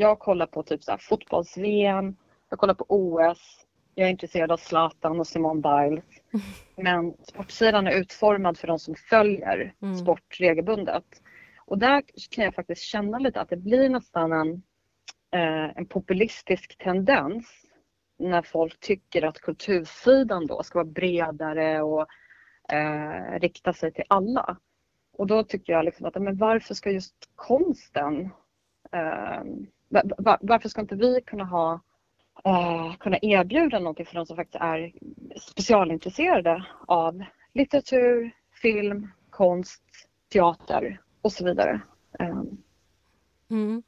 Jag 0.00 0.18
kollar 0.18 0.46
på 0.46 0.62
typ 0.62 0.84
så 0.84 0.96
fotbolls-VM, 0.98 2.16
jag 2.48 2.58
kollar 2.58 2.74
på 2.74 2.84
OS, 2.88 3.66
jag 3.94 4.06
är 4.06 4.10
intresserad 4.10 4.52
av 4.52 4.56
Zlatan 4.56 5.20
och 5.20 5.26
Simone 5.26 5.60
Biles. 5.60 6.04
Men 6.76 7.14
sportsidan 7.22 7.86
är 7.86 8.00
utformad 8.00 8.58
för 8.58 8.66
de 8.66 8.78
som 8.78 8.94
följer 8.94 9.74
mm. 9.82 9.98
sport 9.98 10.40
regelbundet. 10.40 11.04
Och 11.64 11.78
där 11.78 12.02
kan 12.30 12.44
jag 12.44 12.54
faktiskt 12.54 12.82
känna 12.82 13.18
lite 13.18 13.40
att 13.40 13.48
det 13.48 13.56
blir 13.56 13.88
nästan 13.88 14.32
en, 14.32 14.62
eh, 15.32 15.76
en 15.76 15.86
populistisk 15.86 16.78
tendens 16.78 17.46
när 18.18 18.42
folk 18.42 18.80
tycker 18.80 19.24
att 19.24 19.40
kultursidan 19.40 20.46
då 20.46 20.62
ska 20.62 20.78
vara 20.78 20.92
bredare 20.92 21.82
och 21.82 22.06
eh, 22.72 23.40
rikta 23.40 23.72
sig 23.72 23.92
till 23.92 24.04
alla. 24.08 24.56
Och 25.12 25.26
då 25.26 25.44
tycker 25.44 25.72
jag 25.72 25.84
liksom 25.84 26.06
att 26.06 26.22
men 26.22 26.36
varför 26.36 26.74
ska 26.74 26.90
just 26.90 27.14
konsten 27.34 28.30
eh, 28.92 29.42
var, 29.88 30.38
varför 30.40 30.68
ska 30.68 30.80
inte 30.80 30.94
vi 30.94 31.20
kunna 31.26 31.44
ha 31.44 31.80
eh, 32.44 32.96
kunna 32.98 33.18
erbjuda 33.22 33.78
någonting 33.78 34.06
för 34.06 34.14
de 34.14 34.26
som 34.26 34.36
faktiskt 34.36 34.62
är 34.62 34.92
specialintresserade 35.40 36.64
av 36.86 37.24
litteratur, 37.54 38.30
film, 38.62 39.08
konst, 39.30 39.82
teater 40.32 41.00
och 41.22 41.32
så 41.32 41.44
vidare. 41.44 41.80
Eh, 42.18 42.42
mm. 43.50 43.82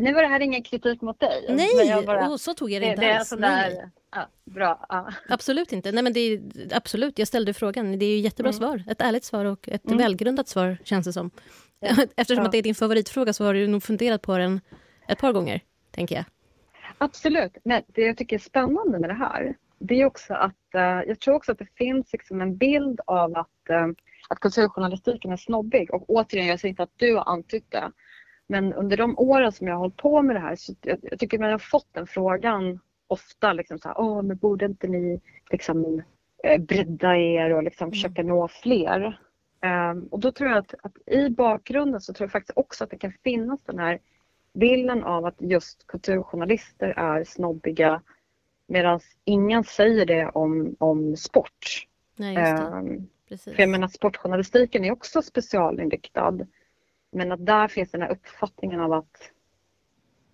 Nu 0.00 0.14
var 0.14 0.22
det 0.22 0.28
här 0.28 0.40
ingen 0.40 0.62
kritik 0.62 1.00
mot 1.00 1.20
dig. 1.20 1.44
Nej, 1.48 2.06
bara, 2.06 2.38
så 2.38 2.54
tog 2.54 2.70
jag 2.70 2.82
det 2.82 2.86
inte 2.86 3.00
det, 3.00 3.18
alls. 3.18 3.30
Det 3.30 3.36
är 3.36 3.68
sådär, 3.70 3.90
ja, 4.10 4.28
bra. 4.44 4.86
Ja. 4.88 5.12
Absolut 5.28 5.72
inte. 5.72 5.92
Nej, 5.92 6.04
men 6.04 6.12
det 6.12 6.20
är, 6.20 6.40
absolut, 6.72 7.18
jag 7.18 7.28
ställde 7.28 7.54
frågan. 7.54 7.98
Det 7.98 8.04
är 8.06 8.10
ju 8.10 8.18
jättebra 8.18 8.50
mm. 8.50 8.58
svar. 8.58 8.84
Ett 8.88 9.00
ärligt 9.00 9.24
svar 9.24 9.44
och 9.44 9.68
ett 9.68 9.86
mm. 9.86 9.98
välgrundat 9.98 10.48
svar 10.48 10.78
känns 10.84 11.06
det 11.06 11.12
som. 11.12 11.30
Ja. 11.80 11.96
Eftersom 12.16 12.44
ja. 12.44 12.50
det 12.50 12.58
är 12.58 12.62
din 12.62 12.74
favoritfråga 12.74 13.32
så 13.32 13.44
har 13.44 13.54
du 13.54 13.66
nog 13.66 13.82
funderat 13.82 14.22
på 14.22 14.38
den 14.38 14.60
ett 15.08 15.18
par 15.18 15.32
gånger, 15.32 15.60
tänker 15.90 16.14
jag. 16.14 16.24
Absolut. 16.98 17.56
Men 17.64 17.82
det 17.86 18.02
jag 18.02 18.16
tycker 18.16 18.36
är 18.36 18.40
spännande 18.40 18.98
med 18.98 19.10
det 19.10 19.14
här, 19.14 19.56
det 19.78 20.00
är 20.00 20.04
också 20.04 20.34
att 20.34 20.74
uh, 20.74 20.80
jag 20.82 21.20
tror 21.20 21.34
också 21.34 21.52
att 21.52 21.58
det 21.58 21.76
finns 21.76 22.12
liksom 22.12 22.40
en 22.40 22.56
bild 22.56 23.00
av 23.06 23.36
att, 23.36 23.70
uh, 23.70 23.86
att 24.28 24.40
kulturjournalistiken 24.40 25.32
är 25.32 25.36
snobbig. 25.36 25.94
Och 25.94 26.10
återigen, 26.10 26.46
jag 26.46 26.60
säger 26.60 26.70
inte 26.70 26.82
att 26.82 26.92
du 26.96 27.14
har 27.14 27.24
antytt 27.24 27.70
det. 27.70 27.92
Men 28.46 28.72
under 28.72 28.96
de 28.96 29.18
åren 29.18 29.52
som 29.52 29.66
jag 29.66 29.74
har 29.74 29.80
hållit 29.80 29.96
på 29.96 30.22
med 30.22 30.36
det 30.36 30.40
här 30.40 30.56
så 30.56 30.74
jag, 30.82 30.98
jag 31.02 31.18
tycker 31.18 31.38
man 31.38 31.50
har 31.50 31.58
fått 31.58 31.88
den 31.92 32.06
frågan 32.06 32.80
ofta. 33.06 33.52
Liksom 33.52 33.78
så 33.78 33.88
här, 33.88 34.00
Åh, 34.00 34.22
men 34.22 34.36
borde 34.36 34.64
inte 34.64 34.88
ni 34.88 35.20
liksom, 35.50 36.02
eh, 36.44 36.60
bredda 36.60 37.16
er 37.16 37.54
och 37.54 37.62
liksom 37.62 37.84
mm. 37.84 37.92
försöka 37.92 38.22
nå 38.22 38.48
fler? 38.48 39.20
Um, 39.62 40.08
och 40.10 40.20
då 40.20 40.32
tror 40.32 40.50
jag 40.50 40.58
att, 40.58 40.74
att, 40.82 40.92
i 41.08 41.30
bakgrunden 41.30 42.00
så 42.00 42.12
tror 42.12 42.24
jag 42.24 42.32
faktiskt 42.32 42.58
också 42.58 42.84
att 42.84 42.90
det 42.90 42.98
kan 42.98 43.12
finnas 43.24 43.60
den 43.64 43.78
här 43.78 43.98
bilden 44.52 45.04
av 45.04 45.24
att 45.24 45.36
just 45.38 45.86
kulturjournalister 45.86 46.88
är 46.88 47.24
snobbiga 47.24 48.02
medan 48.66 49.00
ingen 49.24 49.64
säger 49.64 50.06
det 50.06 50.28
om, 50.28 50.76
om 50.78 51.16
sport. 51.16 51.86
Nej, 52.16 52.54
um, 52.54 53.08
för 53.28 53.60
jag 53.60 53.68
menar 53.68 53.88
sportjournalistiken 53.88 54.84
är 54.84 54.92
också 54.92 55.22
specialinriktad. 55.22 56.38
Men 57.10 57.32
att 57.32 57.46
där 57.46 57.68
finns 57.68 57.90
den 57.90 58.02
här 58.02 58.10
uppfattningen 58.10 58.80
av 58.80 58.92
att, 58.92 59.32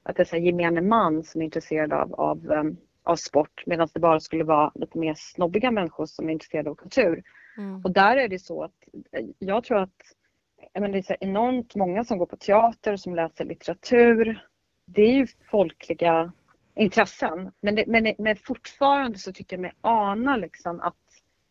att 0.03 0.17
det 0.17 0.23
är 0.23 0.25
så 0.25 0.37
gemene 0.37 0.81
man 0.81 1.25
som 1.25 1.41
är 1.41 1.45
intresserad 1.45 1.93
av, 1.93 2.15
av, 2.15 2.51
um, 2.51 2.77
av 3.03 3.17
sport 3.17 3.63
medan 3.67 3.89
det 3.95 4.01
bara 4.01 4.21
skulle 4.21 4.45
vara 4.45 4.73
lite 4.75 4.99
mer 4.99 5.15
snobbiga 5.17 5.71
människor 5.71 6.07
som 6.07 6.29
är 6.29 6.33
intresserade 6.33 6.71
av 6.71 6.75
kultur. 6.75 7.23
Mm. 7.57 7.85
Och 7.85 7.91
där 7.91 8.17
är 8.17 8.29
det 8.29 8.39
så 8.39 8.63
att 8.63 8.85
jag 9.39 9.65
tror 9.65 9.79
att 9.79 10.03
men 10.73 10.93
det 10.93 10.99
är 10.99 11.03
så 11.03 11.15
enormt 11.21 11.75
många 11.75 12.05
som 12.05 12.19
går 12.19 12.27
på 12.27 12.37
teater, 12.37 12.97
som 12.97 13.15
läser 13.15 13.45
litteratur. 13.45 14.47
Det 14.87 15.03
är 15.03 15.13
ju 15.13 15.27
folkliga 15.51 16.33
intressen. 16.77 17.53
Men, 17.61 17.75
det, 17.75 17.85
men, 17.87 18.15
men 18.19 18.37
fortfarande 18.37 19.19
så 19.19 19.33
tycker 19.33 19.57
jag 19.57 19.63
mig 19.63 19.73
ana 19.81 20.37
liksom 20.37 20.81
att, 20.81 20.95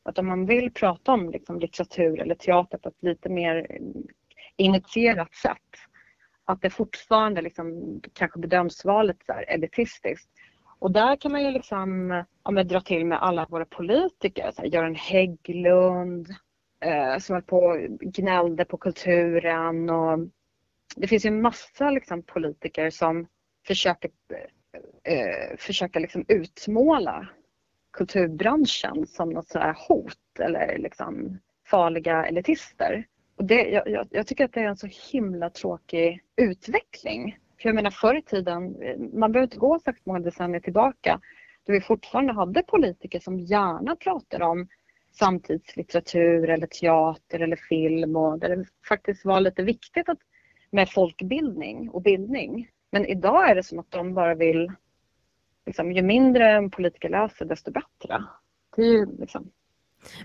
att 0.04 0.18
om 0.18 0.28
man 0.28 0.46
vill 0.46 0.74
prata 0.74 1.12
om 1.12 1.30
liksom 1.30 1.60
litteratur 1.60 2.20
eller 2.20 2.36
teater 2.36 2.78
på 2.78 2.90
ett 2.90 3.04
lite 3.04 3.30
mer 3.30 3.68
eh, 3.70 3.82
initierat 4.58 5.36
sätt 5.36 5.58
att 6.46 6.62
det 6.62 6.70
fortfarande 6.70 7.42
liksom 7.42 8.00
kanske 8.14 8.40
bedöms 8.40 8.86
vara 8.86 9.04
lite 9.04 9.26
så 9.26 9.34
elitistiskt. 9.34 10.30
Och 10.80 10.92
där 10.92 11.16
kan 11.16 11.32
man 11.32 11.44
ju 11.44 11.52
liksom 11.52 12.12
ja, 12.44 12.64
dra 12.64 12.82
till 12.82 13.06
med 13.06 13.24
alla 13.24 13.46
våra 13.46 13.66
politiker, 13.66 14.52
så 14.52 14.62
här, 14.62 14.70
Göran 14.70 14.96
Hägglund, 14.96 16.28
eh, 16.84 17.18
som 17.18 17.34
höll 17.34 17.44
på 17.44 17.58
och 17.58 17.78
gnällde 18.00 18.66
på 18.66 18.78
kulturen 18.78 19.90
och 19.90 20.20
det 20.96 21.08
finns 21.08 21.26
ju 21.26 21.28
en 21.28 21.42
massa 21.42 21.90
liksom, 21.90 22.24
politiker 22.24 22.90
som 22.90 23.28
försöker, 23.68 24.12
eh, 25.04 25.58
försöker 25.58 26.00
liksom 26.00 26.26
utmåla 26.28 27.28
kulturbranschen 27.94 29.08
som 29.08 29.30
något 29.30 29.48
så 29.48 29.60
här 29.60 29.76
hot 29.88 30.40
eller 30.40 30.78
liksom 30.78 31.40
farliga 31.68 32.26
elitister. 32.26 33.08
Och 33.36 33.46
det, 33.46 33.70
jag, 33.70 33.90
jag, 33.90 34.08
jag, 34.12 34.28
tycker 34.28 34.46
att 34.46 34.54
det 34.54 34.60
är 34.60 34.68
en 34.68 34.78
så 34.78 34.88
himla 35.12 35.50
tråkig 35.50 36.24
utveckling. 36.36 37.38
För 37.62 37.70
jag 37.70 37.76
menar 37.76 37.92
förr 37.92 38.16
i 38.16 38.22
tiden, 38.22 38.82
eh, 38.82 38.98
man 39.14 39.32
behöver 39.32 39.48
inte 39.48 39.58
gå 39.58 39.80
så 39.80 39.94
många 40.04 40.20
decennier 40.20 40.62
tillbaka, 40.62 41.20
då 41.66 41.74
vi 41.74 41.82
fortfarande 41.82 42.34
hade 42.34 42.64
politiker 42.64 43.20
som 43.20 43.40
gärna 43.40 43.96
pratade 43.96 44.46
om 44.46 44.68
samtidslitteratur 45.14 46.50
eller 46.50 46.68
teater 46.68 47.40
eller 47.40 47.56
film 47.56 48.16
och 48.16 48.40
där 48.40 48.56
det 48.56 48.66
faktiskt 48.88 49.26
var 49.26 49.40
lite 49.40 49.64
viktigt 49.64 50.10
att, 50.10 50.20
med 50.72 50.90
folkbildning 50.90 51.90
och 51.90 52.02
bildning. 52.02 52.70
Men 52.92 53.06
idag 53.06 53.50
är 53.50 53.56
det 53.56 53.64
som 53.64 53.80
att 53.80 53.92
de 53.92 54.14
bara 54.14 54.36
vill, 54.36 54.72
liksom, 55.66 55.92
ju 55.92 56.02
mindre 56.02 56.52
en 56.52 56.72
politiker 56.72 57.10
läser 57.10 57.46
desto 57.46 57.72
bättre. 57.72 58.24
Det 58.76 58.82
är 58.82 58.92
ju 58.92 59.06
liksom 59.20 59.52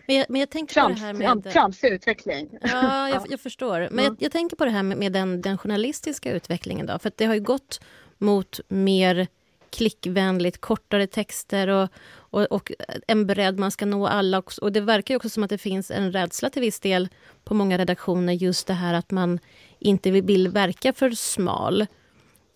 men 0.07 0.17
jag, 0.17 0.27
men 0.29 0.41
jag 0.41 0.51
tänker 0.51 0.75
Trumps, 0.75 1.01
på 1.01 1.07
det 1.07 1.27
här 1.27 1.35
med... 1.35 1.53
Trumps 1.53 1.85
utveckling. 1.85 2.59
Ja, 2.61 3.09
jag, 3.15 3.27
jag 3.31 3.41
förstår. 3.41 3.89
Men 3.91 4.05
jag, 4.05 4.17
jag, 4.19 4.33
tänker 4.33 4.57
på 4.57 4.65
det 4.65 4.71
här 4.71 4.83
med, 4.83 4.99
med 4.99 5.13
den, 5.13 5.41
den, 5.41 5.59
journalistiska 5.59 6.33
utvecklingen. 6.33 6.87
Då, 6.87 6.99
för 6.99 7.13
det 7.17 7.25
har 7.25 7.35
ju 7.35 7.41
gått 7.41 7.81
mot 8.19 8.61
mer 8.69 9.27
klickvänligt, 9.71 10.61
kortare 10.61 11.07
texter 11.07 11.69
och, 11.69 11.89
och, 12.11 12.43
och, 12.43 12.73
en 13.07 13.27
bredd, 13.27 13.59
man 13.59 13.71
ska 13.71 13.87
nå 13.87 14.07
alla. 14.07 14.39
Också. 14.39 14.63
Och 14.63 14.73
det 14.73 14.81
verkar 14.81 15.17
också 15.17 15.29
som 15.29 15.43
att 15.43 15.51
det 15.51 15.59
finns 15.59 15.91
en 15.91 16.13
rädsla 16.13 16.51
till 16.51 16.63
viss 16.63 16.81
del 16.81 17.09
på 17.45 17.55
många 17.55 17.79
redaktioner, 17.79 18.33
just 18.33 18.67
det 18.67 18.75
här 18.75 18.95
att 18.95 19.11
man 19.11 19.39
inte 19.79 20.11
vill 20.11 20.49
verka 20.49 20.93
för 20.93 21.11
smal. 21.11 21.87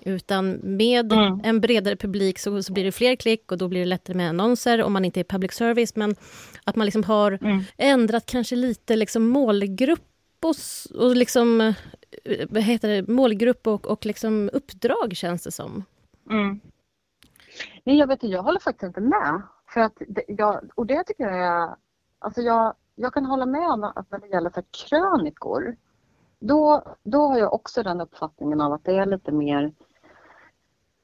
Utan 0.04 0.50
med 0.62 1.12
mm. 1.12 1.40
en 1.44 1.60
bredare 1.60 1.96
publik 1.96 2.38
så, 2.38 2.62
så, 2.62 2.72
blir 2.72 2.84
det 2.84 2.92
fler 2.92 3.16
klick 3.16 3.52
och 3.52 3.58
då 3.58 3.68
blir 3.68 3.80
det 3.80 3.86
lättare 3.86 4.16
med 4.16 4.28
annonser 4.28 4.82
om 4.82 4.92
man 4.92 5.04
inte 5.04 5.20
är 5.20 5.24
public 5.24 5.52
service. 5.52 5.96
Men 5.96 6.16
att 6.64 6.76
man 6.76 6.84
liksom 6.84 7.04
har 7.04 7.38
mm. 7.42 7.64
ändrat 7.76 8.26
kanske 8.26 8.56
lite 8.56 8.96
liksom 8.96 9.28
målgrupp 9.28 10.00
och, 10.42 10.56
och 10.94 11.16
liksom, 11.16 11.60
eh, 12.24 12.46
vad 12.48 12.62
heter 12.62 12.88
det, 12.88 13.08
målgrupp 13.08 13.66
och, 13.66 13.86
och 13.86 14.06
liksom 14.06 14.50
uppdrag 14.52 15.16
känns 15.16 15.42
det 15.42 15.52
som. 15.52 15.84
Mm. 16.30 16.60
Nej, 17.84 17.96
jag 17.96 18.06
vet 18.06 18.22
jag 18.22 18.42
håller 18.42 18.60
faktiskt 18.60 18.82
inte 18.82 19.00
med. 19.00 19.42
För 19.66 19.80
att 19.80 20.02
det, 20.08 20.24
jag, 20.28 20.70
och 20.74 20.86
det 20.86 21.04
tycker 21.04 21.24
jag 21.24 21.38
är... 21.38 21.74
Alltså 22.18 22.40
jag, 22.40 22.74
jag 22.94 23.14
kan 23.14 23.26
hålla 23.26 23.46
med 23.46 23.68
om 23.68 23.84
att 23.84 24.10
när 24.10 24.18
det 24.18 24.26
gäller 24.26 24.50
för 24.50 24.64
krönikor 24.88 25.76
då, 26.38 26.82
då 27.02 27.26
har 27.26 27.38
jag 27.38 27.54
också 27.54 27.82
den 27.82 28.00
uppfattningen 28.00 28.60
av 28.60 28.72
att 28.72 28.84
det 28.84 28.96
är 28.96 29.06
lite 29.06 29.32
mer 29.32 29.72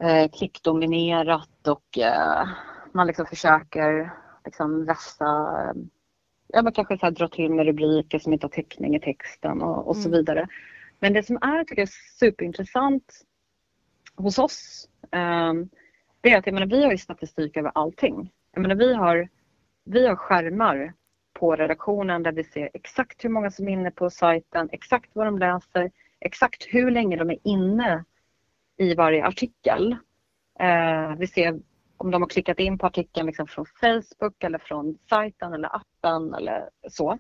eh, 0.03 0.31
klickdominerat 0.31 1.69
och 1.69 1.99
eh, 1.99 2.49
man 2.93 3.07
liksom 3.07 3.27
försöker 3.27 4.13
liksom 4.45 4.85
vässa, 4.85 5.25
ja 6.47 6.63
men 6.63 6.73
kanske 6.73 6.99
så 6.99 7.07
här, 7.07 7.11
dra 7.11 7.29
till 7.29 7.51
med 7.51 7.67
rubriker 7.67 8.19
som 8.19 8.33
inte 8.33 8.45
har 8.45 8.51
täckning 8.51 8.97
i 8.97 9.01
texten 9.01 9.63
och, 9.63 9.89
och 9.89 9.95
mm. 9.95 10.03
så 10.03 10.11
vidare. 10.11 10.49
Men 11.01 11.13
det 11.13 11.23
som 11.23 11.37
är, 11.37 11.65
tycker 11.65 11.83
jag, 11.83 11.89
superintressant 12.19 13.25
hos 14.17 14.39
oss 14.39 14.89
eh, 15.11 15.53
det 16.21 16.31
är 16.31 16.39
att 16.39 16.47
jag 16.47 16.55
menar, 16.55 16.67
vi 16.67 16.85
har 16.85 16.91
ju 16.91 16.99
statistik 16.99 17.57
över 17.57 17.73
allting. 17.75 18.33
Jag 18.53 18.63
menar, 18.63 18.75
vi, 18.75 18.95
har, 18.95 19.29
vi 19.85 20.07
har 20.07 20.17
skärmar 20.17 20.93
på 21.33 21.57
redaktionen 21.57 22.23
där 22.23 22.33
vi 22.33 22.45
ser 22.45 22.71
exakt 22.75 23.25
hur 23.25 23.31
många 23.31 23.51
som 23.51 23.69
är 23.69 23.73
inne 23.73 23.91
på 23.91 24.11
sajten, 24.11 24.69
exakt 24.73 25.11
vad 25.13 25.27
de 25.27 25.39
läser, 25.39 25.91
exakt 26.21 26.67
hur 26.69 26.91
länge 26.91 27.17
de 27.17 27.31
är 27.31 27.39
inne 27.43 28.05
i 28.77 28.95
varje 28.95 29.27
artikel. 29.27 29.97
Eh, 30.61 31.15
vi 31.19 31.27
ser 31.27 31.61
om 31.97 32.11
de 32.11 32.23
har 32.23 32.29
klickat 32.29 32.59
in 32.59 32.79
på 32.79 32.87
artikeln 32.87 33.27
liksom 33.27 33.47
från 33.47 33.67
Facebook 33.81 34.45
eller 34.45 34.59
från 34.59 34.99
sajten 35.09 35.53
eller 35.53 35.77
appen 35.77 36.35
eller 36.35 36.69
så. 36.89 37.19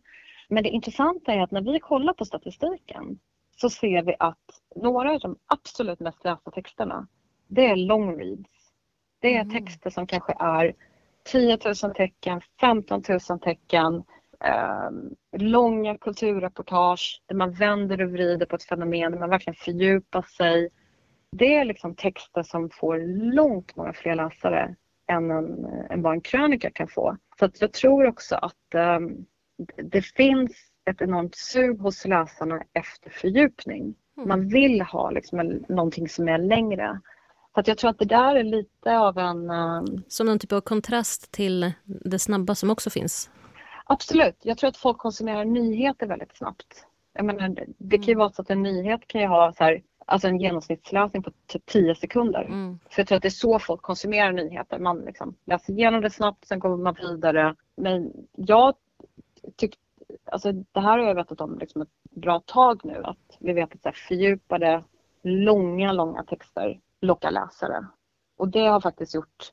Men 0.48 0.62
det 0.62 0.68
intressanta 0.68 1.32
är 1.32 1.40
att 1.40 1.50
när 1.50 1.72
vi 1.72 1.80
kollar 1.80 2.12
på 2.12 2.24
statistiken 2.24 3.18
så 3.56 3.70
ser 3.70 4.02
vi 4.02 4.14
att 4.18 4.62
några 4.76 5.12
av 5.12 5.20
de 5.20 5.36
absolut 5.46 6.00
mest 6.00 6.24
lästa 6.24 6.50
texterna 6.50 7.08
det 7.48 7.66
är 7.66 7.76
long 7.76 8.18
reads. 8.18 8.50
Det 9.20 9.36
är 9.36 9.40
mm. 9.40 9.50
texter 9.50 9.90
som 9.90 10.06
kanske 10.06 10.34
är 10.38 10.74
10 11.24 11.58
000 11.84 11.94
tecken, 11.94 12.40
15 12.60 13.02
000 13.30 13.40
tecken 13.40 14.04
eh, 14.44 14.90
långa 15.38 15.98
kulturreportage 15.98 17.22
där 17.26 17.36
man 17.36 17.52
vänder 17.52 18.02
och 18.02 18.12
vrider 18.12 18.46
på 18.46 18.56
ett 18.56 18.64
fenomen, 18.64 19.12
där 19.12 19.18
man 19.18 19.30
verkligen 19.30 19.54
fördjupar 19.54 20.22
sig. 20.22 20.70
Det 21.36 21.54
är 21.54 21.64
liksom 21.64 21.94
texter 21.94 22.42
som 22.42 22.70
får 22.70 22.98
långt 23.34 23.76
många 23.76 23.92
fler 23.92 24.14
läsare 24.14 24.76
än, 25.08 25.30
en, 25.30 25.64
än 25.90 26.02
vad 26.02 26.12
en 26.12 26.20
krönika 26.20 26.70
kan 26.70 26.88
få. 26.88 27.16
Så 27.38 27.44
att 27.44 27.60
jag 27.60 27.72
tror 27.72 28.06
också 28.06 28.36
att 28.36 28.74
eh, 28.74 28.98
det 29.76 30.02
finns 30.02 30.52
ett 30.90 31.02
enormt 31.02 31.34
sug 31.34 31.80
hos 31.80 32.06
läsarna 32.06 32.62
efter 32.72 33.10
fördjupning. 33.10 33.94
Mm. 34.16 34.28
Man 34.28 34.48
vill 34.48 34.80
ha 34.80 35.10
liksom 35.10 35.40
en, 35.40 35.64
någonting 35.68 36.08
som 36.08 36.28
är 36.28 36.38
längre. 36.38 37.00
Så 37.58 37.60
att 37.60 37.68
jag 37.68 37.78
tror 37.78 37.90
att 37.90 37.98
det 37.98 38.04
där 38.04 38.34
är 38.34 38.42
lite 38.44 38.98
av 38.98 39.18
en... 39.18 39.50
Um... 39.50 40.04
Som 40.08 40.26
någon 40.26 40.38
typ 40.38 40.52
av 40.52 40.60
kontrast 40.60 41.32
till 41.32 41.72
det 41.84 42.18
snabba 42.18 42.54
som 42.54 42.70
också 42.70 42.90
finns? 42.90 43.30
Absolut. 43.84 44.36
Jag 44.42 44.58
tror 44.58 44.68
att 44.68 44.76
folk 44.76 44.98
konsumerar 44.98 45.44
nyheter 45.44 46.06
väldigt 46.06 46.36
snabbt. 46.36 46.86
Jag 47.12 47.24
menar, 47.24 47.56
det 47.78 47.96
kan 47.96 48.06
ju 48.06 48.12
mm. 48.12 48.18
vara 48.18 48.32
så 48.32 48.42
att 48.42 48.50
en 48.50 48.62
nyhet 48.62 49.00
kan 49.06 49.20
ju 49.20 49.26
ha 49.26 49.52
så 49.52 49.64
här, 49.64 49.82
alltså 50.06 50.28
en 50.28 50.40
genomsnittsläsning 50.40 51.22
på 51.22 51.30
typ 51.46 51.66
10 51.66 51.94
sekunder. 51.94 52.44
Mm. 52.44 52.78
För 52.90 53.00
jag 53.00 53.08
tror 53.08 53.16
att 53.16 53.22
det 53.22 53.28
är 53.28 53.30
så 53.30 53.58
folk 53.58 53.82
konsumerar 53.82 54.32
nyheter. 54.32 54.78
Man 54.78 54.98
liksom 55.00 55.34
läser 55.44 55.72
igenom 55.72 56.00
det 56.00 56.10
snabbt, 56.10 56.44
sen 56.44 56.58
går 56.58 56.76
man 56.76 56.96
vidare. 57.00 57.54
Men 57.76 58.12
jag 58.36 58.74
tyckte, 59.56 59.80
alltså 60.24 60.52
det 60.52 60.80
här 60.80 60.98
har 60.98 61.06
jag 61.06 61.14
vetat 61.14 61.40
om 61.40 61.58
liksom 61.58 61.82
ett 61.82 61.92
bra 62.10 62.40
tag 62.40 62.80
nu, 62.84 63.00
att 63.04 63.36
vi 63.40 63.52
vet 63.52 63.74
att 63.74 63.82
så 63.82 63.88
här, 63.88 63.96
fördjupade, 64.08 64.84
långa, 65.22 65.92
långa 65.92 66.22
texter 66.22 66.80
lockar 67.00 67.30
läsare. 67.30 67.86
Och 68.36 68.48
det 68.48 68.66
har 68.66 68.80
faktiskt 68.80 69.14
gjort 69.14 69.52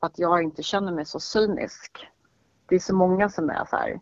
att 0.00 0.18
jag 0.18 0.42
inte 0.42 0.62
känner 0.62 0.92
mig 0.92 1.04
så 1.04 1.20
cynisk. 1.20 2.08
Det 2.66 2.74
är 2.74 2.78
så 2.78 2.94
många 2.94 3.28
som 3.28 3.50
är 3.50 3.64
så 3.70 3.76
här, 3.76 4.00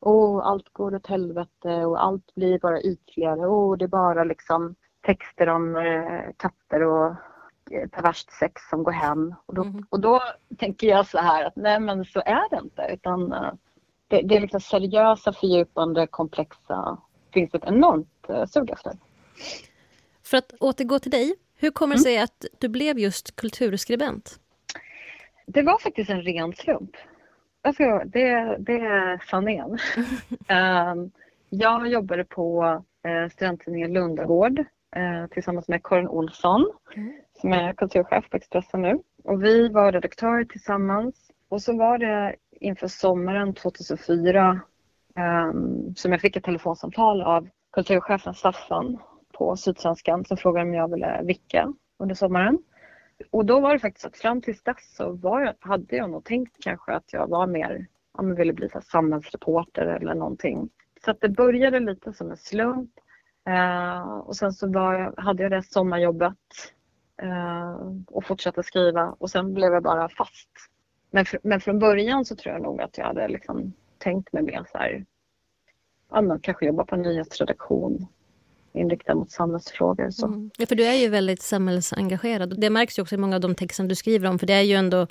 åh, 0.00 0.46
allt 0.46 0.72
går 0.72 0.94
åt 0.94 1.06
helvete 1.06 1.84
och 1.84 2.04
allt 2.04 2.34
blir 2.34 2.58
bara 2.58 2.82
ytligare. 2.82 3.48
Åh, 3.48 3.76
det 3.76 3.84
är 3.84 3.88
bara 3.88 4.24
liksom 4.24 4.74
texter 5.00 5.48
om 5.48 5.76
eh, 5.76 6.32
katter 6.36 6.82
och 6.82 7.06
eh, 7.70 7.88
perverst 7.88 8.32
sex 8.32 8.62
som 8.70 8.82
går 8.82 8.92
hem. 8.92 9.34
Och 9.46 9.54
då, 9.54 9.62
mm. 9.62 9.86
och 9.90 10.00
då 10.00 10.22
tänker 10.58 10.86
jag 10.86 11.06
så 11.06 11.18
här 11.18 11.44
att 11.44 11.56
nej 11.56 11.80
men 11.80 12.04
så 12.04 12.20
är 12.20 12.50
det 12.50 12.60
inte 12.62 12.88
utan 12.92 13.32
eh, 13.32 13.52
det, 14.08 14.22
det 14.22 14.36
är 14.36 14.40
liksom 14.40 14.60
seriösa, 14.60 15.32
fördjupande, 15.32 16.06
komplexa, 16.06 16.98
finns 17.32 17.54
ett 17.54 17.64
enormt 17.64 18.24
eh, 18.28 18.46
sug 18.46 18.70
efter. 18.70 18.92
För 20.22 20.36
att 20.36 20.52
återgå 20.60 20.98
till 20.98 21.10
dig, 21.10 21.34
hur 21.56 21.70
kommer 21.70 21.94
det 21.94 21.98
mm. 21.98 22.04
sig 22.04 22.18
att 22.18 22.44
du 22.58 22.68
blev 22.68 22.98
just 22.98 23.36
kulturskribent? 23.36 24.40
Det 25.46 25.62
var 25.62 25.78
faktiskt 25.78 26.10
en 26.10 26.22
ren 26.22 26.52
slump. 26.52 26.90
Alltså, 27.62 28.02
det, 28.06 28.56
det 28.58 28.80
är 28.80 29.26
sanningen. 29.30 29.78
um, 30.48 31.10
jag 31.50 31.88
jobbade 31.88 32.24
på 32.24 32.64
uh, 33.08 33.28
studenttidningen 33.28 33.92
Lundagård 33.92 34.58
uh, 34.58 35.26
tillsammans 35.30 35.68
med 35.68 35.82
Karin 35.82 36.08
Olsson 36.08 36.72
mm. 36.96 37.12
som 37.40 37.52
är 37.52 37.72
kulturchef 37.72 38.30
på 38.30 38.36
Expressen 38.36 38.82
nu. 38.82 38.98
Och 39.24 39.44
vi 39.44 39.68
var 39.68 39.92
redaktörer 39.92 40.44
tillsammans. 40.44 41.30
Och 41.48 41.62
så 41.62 41.76
var 41.76 41.98
det 41.98 42.36
inför 42.50 42.88
sommaren 42.88 43.54
2004 43.54 44.60
um, 45.16 45.22
ehm, 45.22 45.94
som 45.94 46.12
jag 46.12 46.20
fick 46.20 46.36
ett 46.36 46.44
telefonsamtal 46.44 47.22
av 47.22 47.48
kulturchefen 47.72 48.34
Staffan 48.34 48.98
på 49.38 49.56
Sydsvenskan 49.56 50.24
som 50.24 50.36
frågade 50.36 50.68
om 50.68 50.74
jag 50.74 50.90
ville 50.90 51.20
vicka 51.22 51.72
under 51.98 52.14
sommaren. 52.14 52.58
Och 53.30 53.46
då 53.46 53.60
var 53.60 53.72
det 53.72 53.78
faktiskt 53.78 54.06
att 54.06 54.16
fram 54.16 54.42
tills 54.42 54.62
dess 54.62 54.96
så 54.96 55.12
var 55.12 55.40
jag, 55.40 55.54
hade 55.60 55.96
jag 55.96 56.10
nog 56.10 56.24
tänkt 56.24 56.56
kanske 56.60 56.92
att 56.92 57.12
jag 57.12 57.28
var 57.28 57.46
mer, 57.46 57.86
ja 58.16 58.22
men 58.22 58.36
ville 58.36 58.52
bli 58.52 58.68
så 58.68 58.80
samhällsreporter 58.80 59.86
eller 59.86 60.14
någonting. 60.14 60.68
Så 61.04 61.10
att 61.10 61.20
det 61.20 61.28
började 61.28 61.80
lite 61.80 62.12
som 62.12 62.30
en 62.30 62.36
slump. 62.36 62.90
eh, 63.48 64.08
och 64.18 64.36
sen 64.36 64.52
så 64.52 64.72
var 64.72 65.14
hade 65.16 65.42
jag 65.42 65.52
det 65.52 65.62
sommarjobbet 65.62 66.72
eh, 67.22 67.76
och 68.06 68.24
fortsatte 68.24 68.62
skriva 68.62 69.16
och 69.18 69.30
sen 69.30 69.54
blev 69.54 69.72
jag 69.72 69.82
bara 69.82 70.08
fast. 70.08 70.50
Men, 71.10 71.24
fr 71.24 71.36
men 71.42 71.60
från 71.60 71.78
början 71.78 72.24
så 72.24 72.36
tror 72.36 72.54
jag 72.54 72.62
nog 72.62 72.82
att 72.82 72.98
jag 72.98 73.04
hade 73.06 73.28
liksom 73.28 73.72
tänkt 73.98 74.32
mig 74.32 74.42
mer 74.42 74.66
så 74.72 74.78
här, 74.78 75.04
ja, 76.10 76.20
men 76.20 76.40
kanske 76.40 76.66
jobba 76.66 76.84
på 76.84 76.94
en 76.94 77.02
nyhetsredaktion 77.02 78.06
inriktad 78.76 79.14
mot 79.14 79.30
samhällsfrågor. 79.30 80.10
Så. 80.10 80.26
Mm. 80.26 80.50
Ja, 80.56 80.66
för 80.66 80.74
du 80.74 80.84
är 80.84 80.94
ju 80.94 81.08
väldigt 81.08 81.42
samhällsengagerad. 81.42 82.60
Det 82.60 82.70
märks 82.70 82.98
ju 82.98 83.02
också 83.02 83.14
i 83.14 83.18
många 83.18 83.36
av 83.36 83.40
de 83.40 83.54
texter 83.54 83.84
du 83.84 83.94
skriver 83.94 84.28
om. 84.28 84.38
För 84.38 84.46
det 84.46 84.52
är 84.52 84.62
ju 84.62 84.74
ändå 84.74 85.06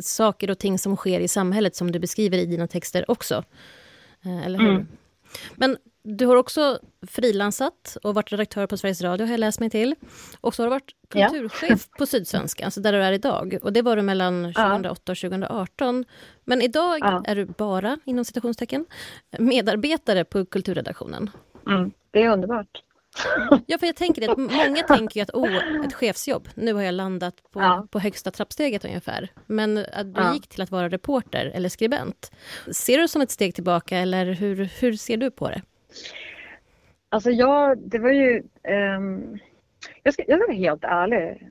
saker 0.00 0.50
och 0.50 0.58
ting 0.58 0.78
som 0.78 0.96
sker 0.96 1.20
i 1.20 1.28
samhället 1.28 1.76
som 1.76 1.92
du 1.92 1.98
beskriver 1.98 2.38
i 2.38 2.46
dina 2.46 2.66
texter 2.66 3.10
också. 3.10 3.44
Eh, 4.24 4.46
eller 4.46 4.58
hur? 4.58 4.70
Mm. 4.70 4.86
Men 5.56 5.76
du 6.04 6.26
har 6.26 6.36
också 6.36 6.78
frilansat 7.06 7.96
och 8.02 8.14
varit 8.14 8.32
redaktör 8.32 8.66
på 8.66 8.76
Sveriges 8.76 9.02
Radio, 9.02 9.26
har 9.26 9.30
jag 9.30 9.40
läst 9.40 9.60
mig 9.60 9.70
till. 9.70 9.94
Och 10.40 10.54
så 10.54 10.62
har 10.62 10.66
du 10.66 10.70
varit 10.70 10.94
kulturchef 11.08 11.88
ja. 11.90 11.98
på 11.98 12.06
Sydsvenskan, 12.06 12.64
alltså 12.64 12.80
där 12.80 12.92
du 12.92 12.98
är 12.98 13.12
idag. 13.12 13.58
Och 13.62 13.72
det 13.72 13.82
var 13.82 13.96
du 13.96 14.02
mellan 14.02 14.54
2008 14.54 15.12
och 15.12 15.18
2018. 15.18 16.04
Men 16.44 16.62
idag 16.62 16.98
ja. 17.00 17.22
är 17.26 17.36
du 17.36 17.44
bara, 17.44 17.98
inom 18.04 18.24
citationstecken, 18.24 18.86
medarbetare 19.38 20.24
på 20.24 20.46
kulturredaktionen. 20.46 21.30
Mm. 21.66 21.90
Det 22.12 22.22
är 22.22 22.30
underbart. 22.30 22.82
Ja, 23.66 23.78
för 23.78 23.86
jag 23.86 23.96
tänker 23.96 24.30
att 24.30 24.38
många 24.38 24.82
tänker 24.88 25.20
ju 25.20 25.22
att 25.22 25.30
oh, 25.30 25.84
ett 25.86 25.94
chefsjobb, 25.94 26.48
nu 26.54 26.72
har 26.72 26.82
jag 26.82 26.94
landat 26.94 27.34
på, 27.52 27.60
ja. 27.60 27.86
på 27.90 27.98
högsta 27.98 28.30
trappsteget 28.30 28.84
ungefär. 28.84 29.28
Men 29.46 29.78
att 29.78 30.14
du 30.14 30.20
ja. 30.20 30.34
gick 30.34 30.48
till 30.48 30.62
att 30.62 30.70
vara 30.70 30.88
reporter 30.88 31.52
eller 31.54 31.68
skribent. 31.68 32.32
Ser 32.72 32.96
du 32.96 33.02
det 33.02 33.08
som 33.08 33.22
ett 33.22 33.30
steg 33.30 33.54
tillbaka 33.54 33.98
eller 33.98 34.26
hur, 34.26 34.68
hur 34.80 34.92
ser 34.92 35.16
du 35.16 35.30
på 35.30 35.48
det? 35.48 35.62
Alltså 37.08 37.30
ja, 37.30 37.74
det 37.78 37.98
var 37.98 38.10
ju... 38.10 38.42
Um, 38.96 39.38
jag, 40.02 40.14
ska, 40.14 40.22
jag 40.26 40.38
ska 40.38 40.46
vara 40.46 40.56
helt 40.56 40.84
ärlig. 40.84 41.50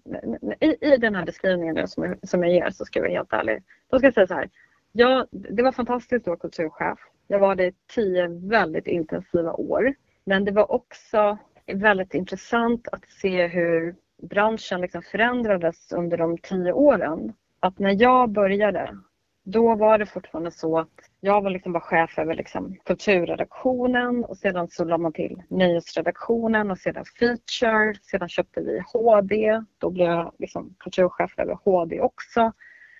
I, 0.59 0.93
i 0.93 0.97
den 0.97 1.15
här 1.15 1.25
beskrivningen 1.25 1.87
som 1.87 2.03
jag, 2.03 2.29
som 2.29 2.43
jag 2.43 2.53
ger 2.53 2.69
så 2.69 2.85
ska 2.85 2.99
jag 2.99 3.03
vara 3.03 3.13
helt 3.13 3.33
ärlig. 3.33 3.63
Då 3.89 3.97
ska 3.97 4.07
jag 4.07 4.13
säga 4.13 4.27
så 4.27 4.33
här. 4.33 4.49
Ja, 4.91 5.27
det 5.31 5.63
var 5.63 5.71
fantastiskt 5.71 6.23
att 6.23 6.27
vara 6.27 6.37
kulturchef. 6.37 6.99
Jag 7.27 7.39
var 7.39 7.55
det 7.55 7.65
i 7.65 7.73
tio 7.95 8.27
väldigt 8.27 8.87
intensiva 8.87 9.53
år. 9.53 9.93
Men 10.23 10.45
det 10.45 10.51
var 10.51 10.71
också 10.71 11.37
väldigt 11.67 12.13
intressant 12.13 12.87
att 12.91 13.09
se 13.09 13.47
hur 13.47 13.95
branschen 14.21 14.81
liksom 14.81 15.01
förändrades 15.01 15.91
under 15.91 16.17
de 16.17 16.37
tio 16.37 16.73
åren. 16.73 17.33
Att 17.59 17.79
när 17.79 18.01
jag 18.01 18.29
började, 18.29 18.97
då 19.43 19.75
var 19.75 19.97
det 19.97 20.05
fortfarande 20.05 20.51
så 20.51 20.79
att 20.79 21.09
jag 21.19 21.41
var 21.41 21.49
liksom 21.49 21.73
bara 21.73 21.83
chef 21.83 22.19
över 22.19 22.35
liksom 22.35 22.75
kulturredaktionen 22.85 24.25
och 24.25 24.37
sedan 24.37 24.67
så 24.67 24.83
la 24.83 24.97
man 24.97 25.13
till 25.13 25.43
nyhetsredaktionen 25.49 26.71
och 26.71 26.77
sedan 26.77 27.05
feature. 27.19 27.95
Sedan 28.01 28.29
köpte 28.29 28.61
vi 28.61 28.81
HD. 28.93 29.61
Då 29.77 29.89
blev 29.89 30.07
jag 30.07 30.33
liksom 30.39 30.75
kulturchef 30.79 31.39
över 31.39 31.57
HD 31.63 32.01
också. 32.01 32.51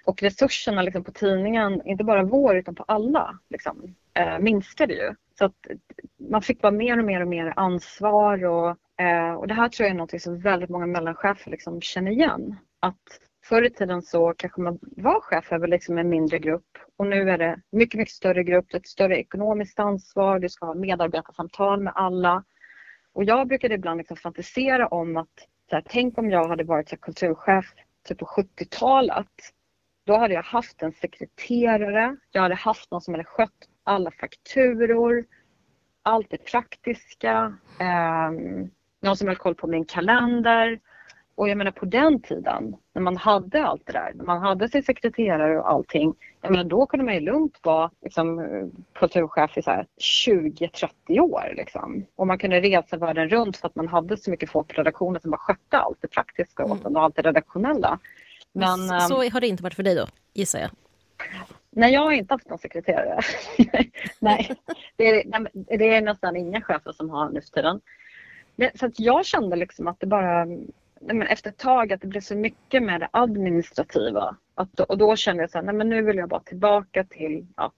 Och 0.05 0.21
resurserna 0.23 0.81
liksom 0.81 1.03
på 1.03 1.11
tidningen, 1.11 1.81
inte 1.85 2.03
bara 2.03 2.23
vår 2.23 2.55
utan 2.55 2.75
på 2.75 2.83
alla, 2.87 3.39
liksom, 3.49 3.95
eh, 4.13 4.39
minskade 4.39 4.93
ju. 4.93 5.15
Så 5.41 5.45
att 5.45 5.67
man 6.29 6.41
fick 6.41 6.61
bara 6.61 6.71
mer 6.71 6.99
och 6.99 7.05
mer 7.05 7.21
och 7.21 7.27
mer 7.27 7.53
ansvar 7.55 8.45
och, 8.45 9.01
eh, 9.03 9.33
och 9.33 9.47
det 9.47 9.53
här 9.53 9.69
tror 9.69 9.87
jag 9.87 9.95
är 9.95 9.97
något 9.97 10.21
som 10.21 10.39
väldigt 10.39 10.69
många 10.69 10.85
mellanchefer 10.85 11.51
liksom 11.51 11.81
känner 11.81 12.11
igen. 12.11 12.55
Att 12.79 13.19
förr 13.45 13.63
i 13.65 13.69
tiden 13.69 14.01
så 14.01 14.33
kanske 14.37 14.61
man 14.61 14.79
var 14.81 15.21
chef 15.21 15.51
över 15.51 15.67
liksom 15.67 15.97
en 15.97 16.09
mindre 16.09 16.39
grupp 16.39 16.77
och 16.97 17.07
nu 17.07 17.29
är 17.29 17.37
det 17.37 17.61
mycket, 17.71 17.97
mycket 17.97 18.13
större 18.13 18.43
grupp, 18.43 18.73
ett 18.73 18.87
större 18.87 19.17
ekonomiskt 19.17 19.79
ansvar, 19.79 20.39
du 20.39 20.49
ska 20.49 20.65
ha 20.65 20.73
medarbetarsamtal 20.73 21.81
med 21.81 21.93
alla. 21.95 22.43
Och 23.13 23.23
jag 23.23 23.47
brukade 23.47 23.75
ibland 23.75 23.97
liksom 23.97 24.17
fantisera 24.17 24.87
om 24.87 25.17
att 25.17 25.47
så 25.69 25.75
här, 25.75 25.83
tänk 25.89 26.17
om 26.17 26.29
jag 26.29 26.47
hade 26.47 26.63
varit 26.63 26.89
så 26.89 26.95
här, 26.95 27.01
kulturchef 27.01 27.65
typ 28.07 28.17
på 28.17 28.25
70-talet. 28.25 29.27
Då 30.05 30.17
hade 30.17 30.33
jag 30.33 30.43
haft 30.43 30.81
en 30.81 30.91
sekreterare, 30.91 32.17
jag 32.31 32.41
hade 32.41 32.55
haft 32.55 32.91
någon 32.91 33.01
som 33.01 33.13
hade 33.13 33.23
skött 33.23 33.67
alla 33.83 34.11
fakturor, 34.11 35.25
allt 36.03 36.29
det 36.29 36.45
praktiska, 36.45 37.57
eh, 37.79 38.31
någon 39.01 39.17
som 39.17 39.27
höll 39.27 39.37
koll 39.37 39.55
på 39.55 39.67
min 39.67 39.85
kalender. 39.85 40.79
Och 41.35 41.49
jag 41.49 41.57
menar 41.57 41.71
på 41.71 41.85
den 41.85 42.21
tiden 42.21 42.75
när 42.93 43.01
man 43.01 43.17
hade 43.17 43.65
allt 43.65 43.85
det 43.85 43.93
där, 43.93 44.11
när 44.15 44.25
man 44.25 44.41
hade 44.41 44.69
sin 44.69 44.83
sekreterare 44.83 45.59
och 45.59 45.69
allting. 45.69 46.13
Jag 46.41 46.51
menar 46.51 46.63
då 46.63 46.85
kunde 46.85 47.05
man 47.05 47.13
ju 47.13 47.19
lugnt 47.19 47.59
vara 47.63 47.91
liksom, 48.01 48.47
kulturchef 48.93 49.57
i 49.57 49.61
20-30 49.61 51.19
år. 51.19 51.53
Liksom. 51.55 52.05
Och 52.15 52.27
man 52.27 52.37
kunde 52.37 52.61
resa 52.61 52.97
världen 52.97 53.29
runt 53.29 53.57
för 53.57 53.67
att 53.67 53.75
man 53.75 53.87
hade 53.87 54.17
så 54.17 54.31
mycket 54.31 54.49
folk 54.49 54.67
på 54.67 54.73
redaktionen 54.73 55.21
som 55.21 55.31
bara 55.31 55.37
skötte 55.37 55.77
allt 55.77 55.97
det 56.01 56.07
praktiska 56.07 56.63
mm. 56.63 56.77
och 56.77 57.03
allt 57.03 57.15
det 57.15 57.21
redaktionella. 57.21 57.99
Men, 58.53 58.77
så 58.77 59.21
ehm, 59.21 59.31
har 59.31 59.41
det 59.41 59.47
inte 59.47 59.63
varit 59.63 59.75
för 59.75 59.83
dig 59.83 59.95
då, 59.95 60.07
gissar 60.33 60.59
jag? 60.59 60.69
Nej, 61.71 61.93
jag 61.93 62.01
har 62.01 62.11
inte 62.11 62.33
haft 62.33 62.49
någon 62.49 62.57
sekreterare. 62.57 63.19
nej, 64.19 64.55
det 64.95 65.09
är, 65.09 65.47
det 65.77 65.95
är 65.95 66.01
nästan 66.01 66.35
inga 66.35 66.61
chefer 66.61 66.91
som 66.91 67.09
har 67.09 67.29
nu 67.29 67.41
för 67.41 67.49
tiden. 67.49 67.81
Så 68.75 68.85
att 68.85 68.99
jag 68.99 69.25
kände 69.25 69.55
liksom 69.55 69.87
att 69.87 69.99
det 69.99 70.07
bara, 70.07 70.45
men 71.01 71.21
efter 71.21 71.49
ett 71.49 71.57
tag 71.57 71.93
att 71.93 72.01
det 72.01 72.07
blev 72.07 72.21
så 72.21 72.35
mycket 72.35 72.83
med 72.83 72.99
det 72.99 73.09
administrativa. 73.11 74.35
Att, 74.55 74.79
och 74.79 74.97
då 74.97 75.15
kände 75.15 75.43
jag 75.43 75.49
så 75.49 75.57
här, 75.57 75.65
nej 75.65 75.75
men 75.75 75.89
nu 75.89 76.01
vill 76.01 76.17
jag 76.17 76.29
bara 76.29 76.39
tillbaka 76.39 77.03
till 77.03 77.47
att 77.55 77.73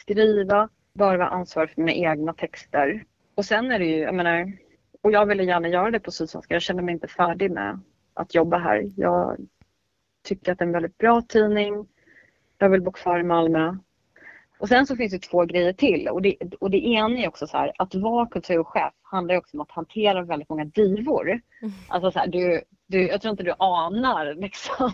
skriva. 0.00 0.68
bara 0.92 1.16
vara 1.16 1.28
ansvarig 1.28 1.70
för 1.70 1.80
mina 1.82 1.92
egna 1.92 2.32
texter. 2.32 3.04
Och 3.34 3.44
sen 3.44 3.70
är 3.70 3.78
det 3.78 3.84
ju, 3.84 3.98
jag 3.98 4.14
menar, 4.14 4.52
och 5.02 5.12
jag 5.12 5.26
ville 5.26 5.44
gärna 5.44 5.68
göra 5.68 5.90
det 5.90 6.00
på 6.00 6.10
Sydsvenska. 6.10 6.54
Jag 6.54 6.62
kände 6.62 6.82
mig 6.82 6.92
inte 6.92 7.08
färdig 7.08 7.50
med 7.50 7.80
att 8.14 8.34
jobba 8.34 8.58
här. 8.58 8.90
Jag 8.96 9.36
tycker 10.22 10.52
att 10.52 10.58
det 10.58 10.62
är 10.62 10.66
en 10.66 10.72
väldigt 10.72 10.98
bra 10.98 11.22
tidning. 11.22 11.86
Jag 12.58 12.68
vill 12.68 12.82
bo 12.82 12.92
kvar 12.92 13.18
i 13.18 13.22
Malmö. 13.22 13.76
Och 14.58 14.68
sen 14.68 14.86
så 14.86 14.96
finns 14.96 15.12
det 15.12 15.18
två 15.18 15.44
grejer 15.44 15.72
till 15.72 16.08
och 16.08 16.22
det, 16.22 16.36
och 16.60 16.70
det 16.70 16.86
ena 16.86 17.18
är 17.18 17.28
också 17.28 17.46
så 17.46 17.56
här 17.56 17.72
att 17.78 17.94
vara 17.94 18.26
kulturchef 18.26 18.92
handlar 19.02 19.36
också 19.36 19.56
om 19.56 19.60
att 19.60 19.70
hantera 19.70 20.22
väldigt 20.22 20.48
många 20.48 20.64
divor. 20.64 21.28
Mm. 21.28 21.74
Alltså 21.88 22.10
så 22.10 22.18
här, 22.18 22.26
du, 22.26 22.60
du, 22.86 23.08
jag 23.08 23.20
tror 23.20 23.30
inte 23.30 23.42
du 23.42 23.54
anar 23.58 24.34
liksom, 24.34 24.92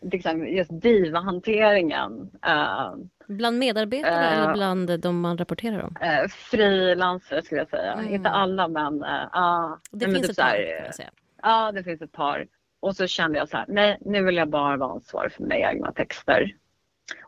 liksom 0.00 0.48
just 0.48 0.70
divahanteringen. 0.82 2.30
Uh, 2.46 2.94
bland 3.26 3.58
medarbetare 3.58 4.26
uh, 4.26 4.42
eller 4.42 4.54
bland 4.54 5.00
de 5.00 5.20
man 5.20 5.38
rapporterar 5.38 5.82
om? 5.82 5.96
Uh, 6.02 6.28
frilansare 6.28 7.42
skulle 7.42 7.60
jag 7.60 7.70
säga. 7.70 7.92
Mm. 7.92 8.14
Inte 8.14 8.30
alla 8.30 8.68
men, 8.68 9.04
uh, 9.04 9.76
det 9.90 10.04
finns 10.04 10.20
typ 10.20 10.30
ett 10.30 10.36
par 10.36 10.92
säga. 10.92 11.10
Ja, 11.42 11.72
det 11.72 11.84
finns 11.84 12.02
ett 12.02 12.12
par. 12.12 12.46
Och 12.82 12.96
så 12.96 13.06
kände 13.06 13.38
jag 13.38 13.48
så 13.48 13.56
här, 13.56 13.66
nej 13.68 13.98
nu 14.00 14.22
vill 14.22 14.36
jag 14.36 14.48
bara 14.48 14.76
vara 14.76 14.92
ansvarig 14.92 15.32
för 15.32 15.42
mina 15.42 15.56
egna 15.56 15.92
texter. 15.92 16.56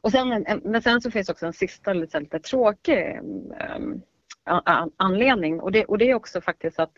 Och 0.00 0.10
sen, 0.10 0.46
men 0.64 0.82
sen 0.82 1.00
så 1.00 1.10
finns 1.10 1.28
också 1.28 1.46
en 1.46 1.52
sista 1.52 1.92
lite, 1.92 2.20
lite 2.20 2.38
tråkig 2.38 3.18
um, 3.70 4.02
anledning 4.96 5.60
och 5.60 5.72
det, 5.72 5.84
och 5.84 5.98
det 5.98 6.10
är 6.10 6.14
också 6.14 6.40
faktiskt 6.40 6.78
att, 6.78 6.92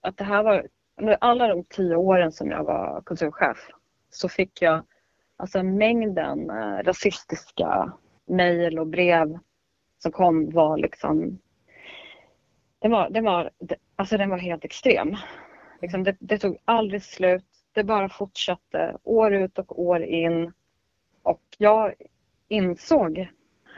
att 0.00 0.16
det 0.16 0.24
här 0.24 0.42
var 0.42 0.66
under 1.00 1.16
alla 1.20 1.48
de 1.48 1.64
tio 1.64 1.96
åren 1.96 2.32
som 2.32 2.50
jag 2.50 2.64
var 2.64 3.02
kulturchef 3.06 3.68
så 4.10 4.28
fick 4.28 4.62
jag 4.62 4.84
alltså 5.36 5.62
mängden 5.62 6.50
uh, 6.50 6.82
rasistiska 6.82 7.92
mejl 8.26 8.78
och 8.78 8.86
brev 8.86 9.38
som 9.98 10.12
kom 10.12 10.50
var 10.50 10.78
liksom 10.78 11.38
den 12.78 12.90
var, 12.90 13.10
den 13.10 13.24
var, 13.24 13.50
alltså 13.96 14.16
den 14.16 14.30
var 14.30 14.38
helt 14.38 14.64
extrem. 14.64 15.16
Liksom 15.82 16.04
det, 16.04 16.16
det 16.20 16.38
tog 16.38 16.58
aldrig 16.64 17.02
slut. 17.02 17.51
Det 17.72 17.84
bara 17.84 18.08
fortsatte 18.08 18.96
år 19.02 19.32
ut 19.32 19.58
och 19.58 19.82
år 19.82 20.02
in. 20.02 20.52
Och 21.22 21.42
jag 21.58 21.94
insåg, 22.48 23.28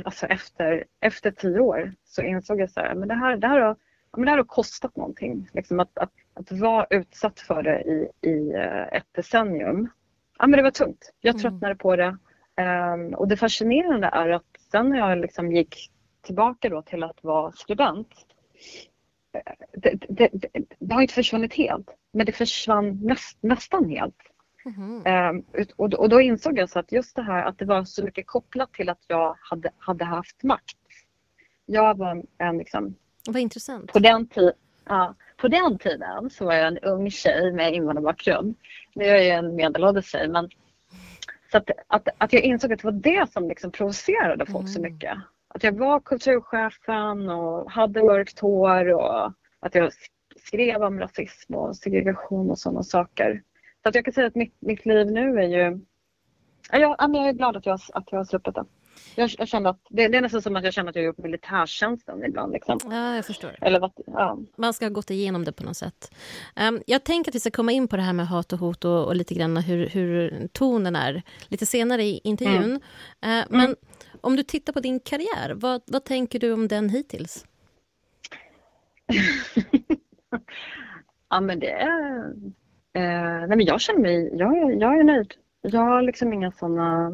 alltså 0.05 0.27
efter, 0.27 0.85
efter 1.01 1.31
tio 1.31 1.61
år, 1.61 1.93
så 2.05 2.23
insåg 2.23 2.61
jag 2.61 2.71
så 2.71 2.81
här, 2.81 2.95
men 2.95 3.09
det 3.09 3.15
här, 3.15 3.37
det 3.37 3.47
här, 3.47 3.61
har, 3.61 3.77
men 4.17 4.25
det 4.25 4.31
här 4.31 4.39
har 4.39 4.45
kostat 4.45 4.97
någonting. 4.97 5.51
Liksom 5.53 5.81
att, 5.81 5.99
att, 5.99 6.13
att 6.35 6.53
vara 6.53 6.87
utsatt 6.91 7.41
för 7.41 7.63
det 7.63 7.83
i, 7.83 8.29
i 8.31 8.53
eh, 8.53 8.97
ett 8.99 9.09
decennium. 9.13 9.89
Ja, 10.39 10.47
men 10.47 10.57
det 10.57 10.63
var 10.63 10.71
tungt. 10.71 11.13
Jag 11.21 11.35
mm. 11.35 11.43
tröttnade 11.43 11.67
mm. 11.67 11.79
på 11.79 11.97
det. 11.97 12.17
Um, 12.57 13.15
och 13.15 13.29
det 13.29 13.37
fascinerande 13.37 14.07
är 14.07 14.29
att 14.29 14.57
sen 14.71 14.89
när 14.89 14.99
jag 14.99 15.19
liksom 15.19 15.53
gick 15.53 15.91
tillbaka 16.23 16.69
då 16.69 16.83
till 16.83 17.03
att 17.03 17.25
vara 17.25 17.53
skribent 17.53 18.09
det, 19.73 19.99
det, 20.09 20.29
det, 20.33 20.49
det, 20.79 20.95
har 20.95 21.03
inte 21.03 21.15
försvunnit 21.15 21.55
helt, 21.55 21.91
men 22.13 22.27
det 22.27 22.33
försvann 22.33 23.01
näst, 23.03 23.39
nästan 23.41 23.91
helt. 23.91 24.15
Mm. 24.67 25.45
och, 25.77 25.95
och 25.95 26.09
då 26.09 26.21
insåg 26.21 26.59
jag 26.59 26.71
så 26.71 26.79
att 26.79 26.93
just 26.93 27.17
det 27.17 27.23
här 27.23 27.45
att 27.45 27.59
det 27.59 27.65
var 27.65 27.85
så 27.85 28.05
mycket 28.05 28.27
kopplat 28.27 28.73
till 28.73 28.89
att 28.89 29.05
jag 29.07 29.37
hade, 29.41 29.71
hade 29.79 30.05
haft 30.05 30.43
makt. 30.43 30.77
Jag 31.67 31.99
var 31.99 32.23
en 32.39 32.59
liksom... 32.59 32.95
Vad 33.27 33.37
intressant. 33.37 33.93
På 33.93 33.99
den, 33.99 34.29
ja, 34.85 35.15
på 35.37 35.49
den 35.49 35.79
tiden 35.79 36.31
så 36.31 36.45
var 36.45 36.55
jag 36.55 36.67
en 36.67 36.79
ung 36.79 37.11
tjej 37.11 37.53
med 37.53 37.75
invandrarbakgrund. 37.75 38.57
Nu 38.95 39.05
är 39.05 39.23
jag 39.23 39.39
en 39.39 39.57
medelålders 39.57 40.11
tjej 40.11 40.29
men 40.29 40.51
så 41.51 41.59
att, 41.59 41.71
att, 41.87 42.09
att 42.19 42.33
jag 42.33 42.43
insåg 42.43 42.73
att 42.73 42.79
det 42.79 42.85
var 42.85 42.93
det 42.93 43.33
som 43.33 43.49
liksom 43.49 43.71
provocerade 43.71 44.47
folk 44.47 44.63
mm. 44.63 44.69
så 44.69 44.81
mycket. 44.81 45.19
Att 45.55 45.65
jag 45.65 45.79
var 45.79 46.01
kulturchefen 46.01 47.29
och 47.29 47.71
hade 47.71 48.03
mörkt 48.03 48.41
hår 48.41 48.95
och 48.95 49.33
att 49.61 49.75
jag 49.75 49.93
skrev 50.37 50.83
om 50.83 51.01
rasism 51.01 51.55
och 51.55 51.77
segregation 51.77 52.51
och 52.51 52.59
sådana 52.59 52.83
saker. 52.83 53.43
Så 53.83 53.89
att 53.89 53.95
jag 53.95 54.05
kan 54.05 54.15
säga 54.15 54.27
att 54.27 54.35
mitt, 54.35 54.57
mitt 54.61 54.87
liv 54.87 55.07
nu 55.07 55.39
är 55.39 55.49
ju... 55.49 55.81
Jag, 56.73 56.97
jag 56.99 57.29
är 57.29 57.33
glad 57.33 57.57
att 57.57 57.67
jag, 57.67 57.81
att 57.93 58.13
jag 58.13 58.19
har 58.19 58.25
sluppit 58.25 58.55
det. 58.55 58.65
Jag, 59.15 59.31
jag 59.39 59.49
känner 59.49 59.71
att, 59.71 59.81
det, 59.89 60.09
det, 60.09 60.19
är 60.19 60.23
nästan 60.23 60.43
som 60.43 60.57
att 60.57 60.65
jag 60.65 60.75
känner 60.75 60.91
att 60.91 60.97
jag 60.97 61.03
har 61.03 61.07
gjort 61.07 61.19
militärtjänsten 61.19 62.25
ibland. 62.25 62.53
Liksom. 62.53 62.79
Ja, 62.85 63.17
jag 63.17 63.27
förstår. 63.27 63.57
Eller 63.61 63.81
vad, 63.81 63.93
ja. 64.07 64.39
Man 64.57 64.75
ska 64.75 64.85
ha 64.85 64.91
gått 64.91 65.11
igenom 65.11 65.45
det 65.45 65.53
på 65.53 65.65
något 65.65 65.77
sätt. 65.77 66.15
Um, 66.57 66.83
jag 66.87 67.05
tänker 67.05 67.31
att 67.31 67.35
vi 67.35 67.41
ska 67.41 67.51
komma 67.51 67.73
in 67.73 67.89
på 67.89 67.97
det 67.97 68.03
här 68.03 68.13
med 68.13 68.29
hat 68.29 68.53
och 68.53 68.59
hot 68.59 68.85
och, 68.85 69.07
och 69.07 69.17
lite 69.17 69.35
grann 69.35 69.57
hur, 69.57 69.89
hur 69.89 70.49
tonen 70.53 70.97
är 70.97 71.23
lite 71.49 71.67
senare 71.67 72.03
i 72.03 72.21
intervjun. 72.25 72.81
Mm. 73.21 73.41
Uh, 73.41 73.47
men 73.51 73.67
mm. 73.67 73.77
om 74.21 74.37
du 74.37 74.43
tittar 74.43 74.73
på 74.73 74.81
din 74.81 75.01
karriär, 75.01 75.55
vad, 75.55 75.83
vad 75.87 76.05
tänker 76.05 76.39
du 76.39 76.53
om 76.53 76.69
den 76.69 76.89
hittills? 76.89 77.47
ja, 81.31 81.41
men 81.41 81.61
det 81.61 81.71
är 81.71 82.35
Eh, 82.97 83.47
nej 83.49 83.57
men 83.57 83.65
jag 83.65 83.81
känner 83.81 84.01
mig, 84.01 84.31
jag 84.37 84.59
är, 84.59 84.71
jag 84.81 84.99
är 84.99 85.05
nöjd. 85.05 85.35
Jag 85.63 85.81
har 85.81 86.03
liksom 86.03 86.33
inga 86.33 86.53
sådana... 86.53 87.13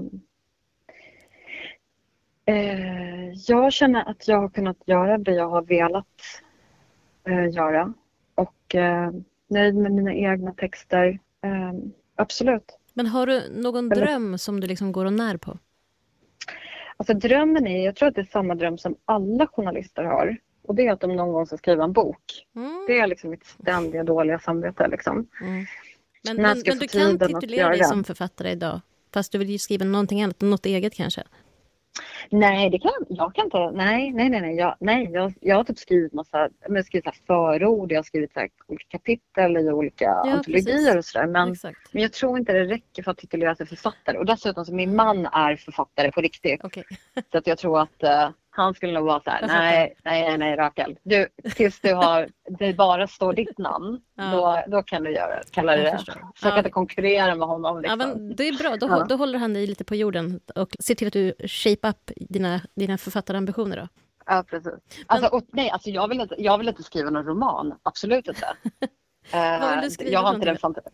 Eh, 2.50 3.32
jag 3.46 3.72
känner 3.72 4.10
att 4.10 4.28
jag 4.28 4.40
har 4.40 4.48
kunnat 4.48 4.76
göra 4.86 5.18
det 5.18 5.32
jag 5.32 5.48
har 5.48 5.62
velat 5.62 6.06
eh, 7.28 7.54
göra. 7.54 7.92
Och 8.34 8.74
eh, 8.74 9.10
nöjd 9.48 9.74
med 9.74 9.92
mina 9.92 10.14
egna 10.14 10.52
texter. 10.52 11.18
Eh, 11.44 11.72
absolut. 12.14 12.78
Men 12.94 13.06
har 13.06 13.26
du 13.26 13.42
någon 13.50 13.88
dröm 13.88 14.38
som 14.38 14.60
du 14.60 14.66
liksom 14.66 14.92
går 14.92 15.04
och 15.04 15.12
när 15.12 15.36
på? 15.36 15.58
Alltså 16.96 17.14
drömmen 17.14 17.66
är, 17.66 17.84
jag 17.84 17.96
tror 17.96 18.08
att 18.08 18.14
det 18.14 18.20
är 18.20 18.28
samma 18.32 18.54
dröm 18.54 18.78
som 18.78 18.96
alla 19.04 19.46
journalister 19.46 20.04
har. 20.04 20.36
Och 20.62 20.74
det 20.74 20.86
är 20.86 20.92
att 20.92 21.00
de 21.00 21.16
någon 21.16 21.32
gång 21.32 21.46
ska 21.46 21.56
skriva 21.56 21.84
en 21.84 21.92
bok. 21.92 22.46
Mm. 22.56 22.84
Det 22.86 22.98
är 22.98 23.06
liksom 23.06 23.30
mitt 23.30 23.46
ständiga 23.46 24.04
dåliga 24.04 24.38
samvete. 24.38 24.88
Liksom. 24.88 25.26
Mm. 25.40 25.66
Men, 26.24 26.36
men, 26.36 26.62
men 26.66 26.78
du 26.78 26.88
kan 26.88 27.18
titulera 27.18 27.68
dig 27.68 27.84
som 27.84 28.04
författare 28.04 28.50
idag? 28.50 28.80
Fast 29.14 29.32
du 29.32 29.38
vill 29.38 29.50
ju 29.50 29.58
skriva 29.58 29.84
någonting 29.84 30.22
annat, 30.22 30.40
något 30.40 30.66
eget 30.66 30.94
kanske? 30.94 31.22
Nej, 32.30 32.70
det 32.70 32.78
kan 32.78 32.92
jag 33.08 33.34
kan 33.34 33.44
inte. 33.44 33.70
Nej, 33.70 34.12
nej, 34.12 34.28
nej. 34.28 34.40
nej. 34.40 34.56
Jag, 34.56 34.76
nej, 34.80 35.10
jag, 35.12 35.32
jag 35.40 35.56
har 35.56 35.64
typ 35.64 35.78
skrivit 35.78 36.12
massa 36.12 36.48
jag 36.68 36.86
skrivit 36.86 37.04
så 37.04 37.12
förord, 37.26 37.92
jag 37.92 37.98
har 37.98 38.02
skrivit 38.02 38.32
så 38.32 38.46
olika 38.66 38.98
kapitel 38.98 39.56
i 39.56 39.70
olika 39.70 40.04
ja, 40.04 40.32
antologier 40.32 40.98
och 40.98 41.04
sådär. 41.04 41.26
Men, 41.26 41.56
men 41.92 42.02
jag 42.02 42.12
tror 42.12 42.38
inte 42.38 42.52
det 42.52 42.64
räcker 42.64 43.02
för 43.02 43.10
att 43.10 43.18
titulera 43.18 43.54
sig 43.54 43.66
författare. 43.66 44.18
Och 44.18 44.26
dessutom 44.26 44.64
så 44.64 44.74
min 44.74 44.96
man 44.96 45.26
är 45.26 45.56
författare 45.56 46.12
på 46.12 46.20
riktigt. 46.20 46.64
Okay. 46.64 46.84
så 47.32 47.38
att 47.38 47.46
jag 47.46 47.58
tror 47.58 47.80
att 47.80 48.02
uh, 48.04 48.30
han 48.50 48.74
skulle 48.74 48.92
nog 48.92 49.06
vara 49.06 49.20
så 49.20 49.30
här, 49.30 49.46
nej, 49.46 49.96
nej, 50.04 50.38
nej, 50.38 50.56
Rakel. 50.56 50.98
Du, 51.02 51.28
tills 51.54 51.80
du 51.80 51.94
har, 51.94 52.28
det 52.58 52.72
bara 52.72 53.06
står 53.06 53.32
ditt 53.32 53.58
namn, 53.58 54.00
ja. 54.14 54.24
då, 54.32 54.76
då 54.76 54.82
kan 54.82 55.02
du 55.02 55.12
göra, 55.12 55.42
kalla 55.50 55.76
det 55.76 55.82
det. 55.82 55.98
Försök 55.98 56.16
ja. 56.42 56.58
inte 56.58 56.70
konkurrera 56.70 57.34
med 57.34 57.48
honom. 57.48 57.80
Liksom. 57.80 58.00
Ja, 58.00 58.06
men 58.06 58.36
det 58.36 58.48
är 58.48 58.58
bra, 58.58 58.76
då, 58.76 58.86
ja. 58.88 59.06
då 59.08 59.16
håller 59.16 59.38
han 59.38 59.54
dig 59.54 59.66
lite 59.66 59.84
på 59.84 59.94
jorden 59.94 60.40
och 60.54 60.76
ser 60.80 60.94
till 60.94 61.06
att 61.06 61.12
du 61.12 61.34
shape 61.48 61.88
up 61.88 62.10
dina, 62.16 62.60
dina 62.74 62.98
författarambitioner 62.98 63.76
då. 63.76 63.88
Ja, 64.26 64.44
precis. 64.50 64.72
Alltså, 65.06 65.28
och, 65.28 65.42
nej, 65.52 65.70
alltså 65.70 65.90
jag 65.90 66.08
vill, 66.08 66.20
inte, 66.20 66.34
jag 66.38 66.58
vill 66.58 66.68
inte 66.68 66.82
skriva 66.82 67.10
någon 67.10 67.24
roman, 67.24 67.74
absolut 67.82 68.28
inte. 68.28 68.46
Vad 69.32 69.70
vill 69.70 69.80
du 69.84 69.90
skriva? 69.90 70.10
Jag 70.10 70.20
har 70.20 70.34
inte 70.34 70.46
den 70.46 70.58
fantasin. 70.58 70.92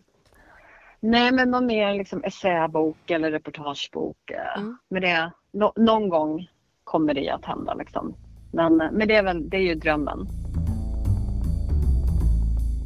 Nej, 1.00 1.32
men 1.32 1.50
någon 1.50 1.66
mer 1.66 1.94
liksom 1.94 2.24
essäbok 2.24 3.10
eller 3.10 3.30
reportagebok. 3.30 4.30
Eh, 4.30 4.58
mm. 4.58 4.78
Med 4.90 5.02
det, 5.02 5.32
no, 5.52 5.72
någon 5.76 6.08
gång 6.08 6.48
kommer 6.86 7.14
det 7.14 7.30
att 7.30 7.44
hända. 7.44 7.74
Liksom. 7.74 8.14
Men, 8.52 8.76
men 8.76 9.08
det, 9.08 9.16
är 9.16 9.22
väl, 9.22 9.50
det 9.50 9.56
är 9.56 9.60
ju 9.60 9.74
drömmen. 9.74 10.26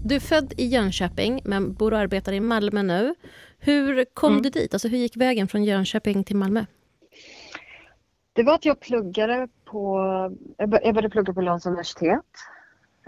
Du 0.05 0.15
är 0.15 0.21
född 0.21 0.53
i 0.57 0.67
Jönköping 0.67 1.41
men 1.45 1.75
bor 1.75 1.93
och 1.93 1.99
arbetar 1.99 2.33
i 2.33 2.41
Malmö 2.41 2.83
nu. 2.83 3.15
Hur 3.59 4.05
kom 4.05 4.33
mm. 4.33 4.43
du 4.43 4.51
dit? 4.51 4.75
Alltså, 4.75 4.89
hur 4.89 4.99
gick 4.99 5.17
vägen 5.17 5.49
från 5.49 5.65
Jönköping 5.65 6.25
till 6.25 6.37
Malmö? 6.37 6.65
Det 8.33 8.43
var 8.43 8.55
att 8.55 8.65
jag 8.65 8.81
pluggade 8.81 9.49
på... 9.65 9.99
Jag 10.57 10.71
började 10.71 11.11
plugga 11.11 11.33
på 11.33 11.41
Lunds 11.41 11.67
universitet 11.67 12.25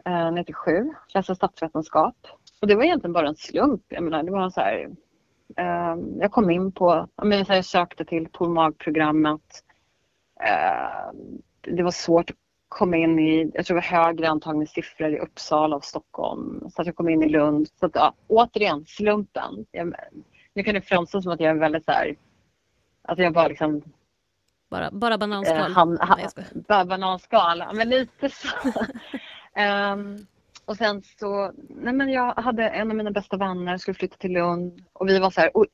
eh, 0.05 0.33
97, 0.33 0.94
läsa 1.14 1.35
statsvetenskap. 1.35 2.16
Och 2.61 2.68
det 2.68 2.74
var 2.74 2.85
egentligen 2.85 3.12
bara 3.12 3.28
en 3.28 3.37
slump. 3.37 3.83
Jag 3.88 4.02
menar, 4.02 4.22
det 4.22 4.31
var 4.31 4.50
så 4.50 4.61
här, 4.61 4.88
eh, 5.57 5.96
jag 6.18 6.33
kom 6.33 6.50
in 6.50 6.72
på... 6.72 7.09
Jag, 7.16 7.26
menar, 7.26 7.55
jag 7.55 7.64
sökte 7.64 8.05
till 8.05 8.28
POLMAG-programmet 8.28 9.62
Eh, 9.62 9.71
det 11.61 11.83
var 11.83 11.90
svårt 11.90 12.31
att 12.31 12.37
komma 12.68 12.96
in 12.96 13.18
i, 13.18 13.50
jag 13.55 13.66
tror 13.66 13.74
det 13.74 13.81
var 13.90 13.98
högre 14.05 14.28
antagningssiffror 14.28 15.14
i 15.14 15.18
Uppsala 15.18 15.76
och 15.76 15.85
Stockholm. 15.85 16.70
Så 16.70 16.83
att 16.83 16.87
jag 16.87 16.96
kom 16.96 17.09
in 17.09 17.22
i 17.22 17.28
Lund. 17.28 17.68
Så 17.81 17.87
att, 17.87 17.94
ja, 17.94 18.14
återigen, 18.26 18.85
slumpen. 18.87 19.66
Jag, 19.70 19.94
nu 20.55 20.62
kan 20.62 20.74
det 20.74 20.81
framstå 20.81 21.22
som 21.22 21.33
att 21.33 21.40
jag 21.40 21.50
är 21.50 21.55
väldigt 21.55 21.85
så 21.85 21.92
här, 21.92 22.16
att 23.02 23.18
jag 23.18 23.33
bara 23.33 23.48
liksom 23.48 23.83
bara, 24.70 24.90
bara 24.90 25.18
bananskal? 25.18 25.57
Eh, 25.57 25.76
han, 25.76 25.98
han, 26.00 26.18
Nej, 26.18 26.46
bara 26.55 26.85
bananskal, 26.85 27.64
men 27.74 27.88
lite 27.88 28.28
så. 28.28 28.48
um, 29.92 30.26
och 30.64 30.76
sen 30.76 31.02
så, 31.02 31.52
nej 31.68 31.94
men 31.94 32.09
jag 32.09 32.35
hade 32.35 32.68
en 32.68 32.90
av 32.90 32.96
mina 32.96 33.11
bästa 33.11 33.37
vänner 33.37 33.76
skulle 33.76 33.94
flytta 33.94 34.16
till 34.16 34.33
Lund 34.33 34.85
och 34.92 35.09
vi 35.09 35.18
var 35.18 35.31
så 35.31 35.40
här, 35.40 35.57
och 35.57 35.66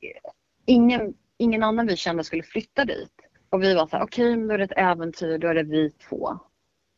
ingen, 0.65 1.13
ingen 1.37 1.63
annan 1.63 1.87
vi 1.87 1.97
kände 1.97 2.23
skulle 2.23 2.43
flytta 2.43 2.85
dit. 2.85 3.18
Och 3.49 3.63
vi 3.63 3.73
var 3.73 3.87
så 3.87 3.97
här, 3.97 4.03
okej, 4.03 4.33
okay, 4.33 4.47
då 4.47 4.53
är 4.53 4.57
det 4.57 4.63
ett 4.63 4.77
äventyr, 4.77 5.37
då 5.37 5.47
är 5.47 5.55
det 5.55 5.63
vi 5.63 5.91
två. 5.91 6.39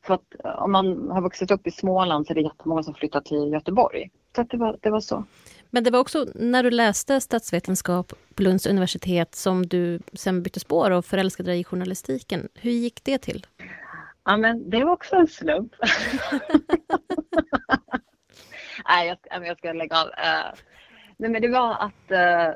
För 0.05 0.13
att 0.13 0.45
eh, 0.45 0.63
om 0.63 0.71
man 0.71 1.11
har 1.11 1.21
vuxit 1.21 1.51
upp 1.51 1.67
i 1.67 1.71
Småland 1.71 2.27
så 2.27 2.33
är 2.33 2.35
det 2.35 2.41
jättemånga 2.41 2.83
som 2.83 2.93
flyttar 2.93 3.21
till 3.21 3.51
Göteborg. 3.51 4.09
Så 4.35 4.43
det, 4.43 4.57
var, 4.57 4.77
det 4.81 4.89
var 4.89 4.99
så. 4.99 5.25
Men 5.69 5.83
det 5.83 5.91
var 5.91 5.99
också 5.99 6.25
när 6.35 6.63
du 6.63 6.71
läste 6.71 7.21
statsvetenskap 7.21 8.13
på 8.35 8.43
Lunds 8.43 8.67
universitet 8.67 9.35
som 9.35 9.65
du 9.65 9.99
sen 10.13 10.43
bytte 10.43 10.59
spår 10.59 10.91
och 10.91 11.05
förälskade 11.05 11.51
dig 11.51 11.59
i 11.59 11.63
journalistiken. 11.63 12.47
Hur 12.53 12.71
gick 12.71 13.03
det 13.03 13.17
till? 13.17 13.45
Ja, 14.23 14.37
men 14.37 14.69
det 14.69 14.83
var 14.83 14.91
också 14.91 15.15
en 15.15 15.27
slump. 15.27 15.75
Nej, 18.87 19.07
jag, 19.07 19.47
jag 19.47 19.57
ska 19.57 19.73
lägga 19.73 19.97
av. 19.97 20.07
Uh, 20.07 20.53
nej, 21.17 21.29
men 21.29 21.41
det 21.41 21.47
var 21.47 21.73
att 21.73 22.11
uh, 22.11 22.55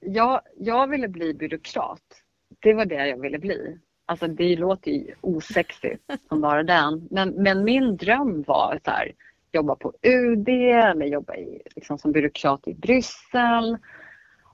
jag, 0.00 0.40
jag 0.56 0.86
ville 0.86 1.08
bli 1.08 1.34
byråkrat. 1.34 2.23
Det 2.64 2.74
var 2.74 2.84
det 2.84 3.06
jag 3.06 3.20
ville 3.20 3.38
bli. 3.38 3.78
Alltså 4.06 4.26
det 4.26 4.56
låter 4.56 4.90
ju 4.90 5.14
osexigt 5.20 6.10
som 6.28 6.40
bara 6.40 6.62
den. 6.62 7.08
Men, 7.10 7.30
men 7.30 7.64
min 7.64 7.96
dröm 7.96 8.42
var 8.42 8.80
så 8.84 8.90
här, 8.90 9.12
jobba 9.52 9.76
på 9.76 9.92
UD 10.02 10.48
eller 10.48 11.06
jobba 11.06 11.36
i, 11.36 11.62
liksom, 11.76 11.98
som 11.98 12.12
byråkrat 12.12 12.68
i 12.68 12.74
Bryssel. 12.74 13.78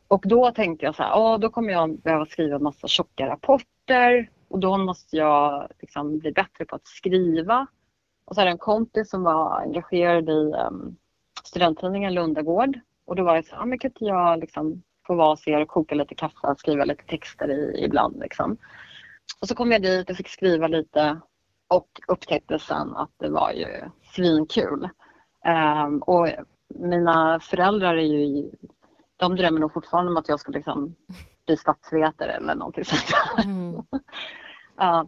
Och 0.08 0.22
då 0.26 0.50
tänkte 0.50 0.86
jag 0.86 0.94
så 0.94 1.02
här, 1.02 1.14
oh, 1.14 1.38
då 1.38 1.50
kommer 1.50 1.72
jag 1.72 1.98
behöva 1.98 2.26
skriva 2.26 2.56
en 2.56 2.62
massa 2.62 2.88
tjocka 2.88 3.26
rapporter 3.26 4.30
och 4.48 4.58
då 4.58 4.78
måste 4.78 5.16
jag 5.16 5.68
liksom 5.80 6.18
bli 6.18 6.32
bättre 6.32 6.64
på 6.64 6.76
att 6.76 6.86
skriva. 6.86 7.66
Och 8.24 8.34
så 8.34 8.40
hade 8.40 8.48
jag 8.48 8.54
en 8.54 8.58
kompis 8.58 9.10
som 9.10 9.22
var 9.22 9.60
engagerad 9.60 10.28
i 10.28 10.52
um, 10.68 10.96
studenttidningen 11.44 12.14
Lundagård 12.14 12.80
och 13.04 13.16
då 13.16 13.24
var 13.24 13.34
jag 13.34 13.44
så 13.44 13.54
här, 13.54 13.62
ah, 13.62 13.66
men 13.66 13.78
kan 13.78 13.90
inte 13.90 14.04
jag 14.04 14.40
liksom 14.40 14.82
få 15.06 15.14
vara 15.14 15.28
hos 15.28 15.48
er 15.48 15.60
och 15.60 15.68
koka 15.68 15.94
lite 15.94 16.14
kaffe 16.14 16.46
och 16.46 16.58
skriva 16.58 16.84
lite 16.84 17.04
texter 17.04 17.50
i, 17.50 17.84
ibland 17.84 18.18
liksom. 18.20 18.56
Och 19.40 19.48
så 19.48 19.54
kom 19.54 19.72
jag 19.72 19.82
dit 19.82 20.10
och 20.10 20.16
fick 20.16 20.28
skriva 20.28 20.66
lite 20.66 21.20
och 21.68 21.88
upptäckte 22.08 22.58
sen 22.58 22.96
att 22.96 23.10
det 23.18 23.30
var 23.30 23.52
ju 23.52 23.66
svinkul. 24.14 24.88
Um, 25.86 25.98
och 25.98 26.28
mina 26.68 27.40
föräldrar 27.40 27.94
är 27.96 28.02
ju, 28.02 28.50
de 29.16 29.36
drömmer 29.36 29.60
nog 29.60 29.72
fortfarande 29.72 30.10
om 30.10 30.16
att 30.16 30.28
jag 30.28 30.40
ska 30.40 30.52
liksom 30.52 30.94
bli 31.46 31.56
statsvetare 31.56 32.32
eller 32.32 32.54
någonting 32.54 32.84
sånt. 32.84 33.44
Mm. 33.44 33.74
uh, 34.82 35.04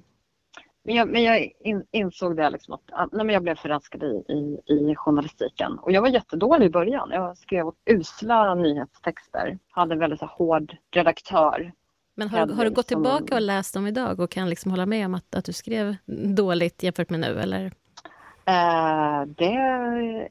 men 0.84 0.94
jag, 0.94 1.08
men 1.08 1.22
jag 1.22 1.52
in, 1.60 1.86
insåg 1.90 2.36
det 2.36 2.50
liksom 2.50 2.74
att, 2.74 2.82
att 2.92 3.12
nej, 3.12 3.26
men 3.26 3.32
jag 3.32 3.42
blev 3.42 3.54
förälskad 3.54 4.02
i, 4.02 4.24
i, 4.28 4.58
i 4.66 4.94
journalistiken. 4.96 5.78
Och 5.78 5.92
jag 5.92 6.02
var 6.02 6.08
jättedålig 6.08 6.66
i 6.66 6.70
början. 6.70 7.10
Jag 7.12 7.38
skrev 7.38 7.70
usla 7.86 8.54
nyhetstexter. 8.54 9.58
Hade 9.70 9.94
en 9.94 9.98
väldigt 9.98 10.18
så, 10.18 10.26
hård 10.26 10.76
redaktör 10.90 11.72
men 12.14 12.28
har, 12.28 12.46
har, 12.46 12.64
du 12.64 12.70
gått 12.70 12.86
tillbaka 12.86 13.34
och 13.34 13.40
läst 13.40 13.74
dem 13.74 13.86
idag 13.86 14.20
och 14.20 14.30
kan 14.30 14.50
liksom 14.50 14.70
hålla 14.70 14.86
med 14.86 15.06
om 15.06 15.14
att, 15.14 15.34
att 15.34 15.44
du 15.44 15.52
skrev 15.52 15.96
dåligt 16.34 16.82
jämfört 16.82 17.10
med 17.10 17.20
nu? 17.20 17.40
Eller? 17.40 17.64
Uh, 18.48 19.26
det, 19.26 19.56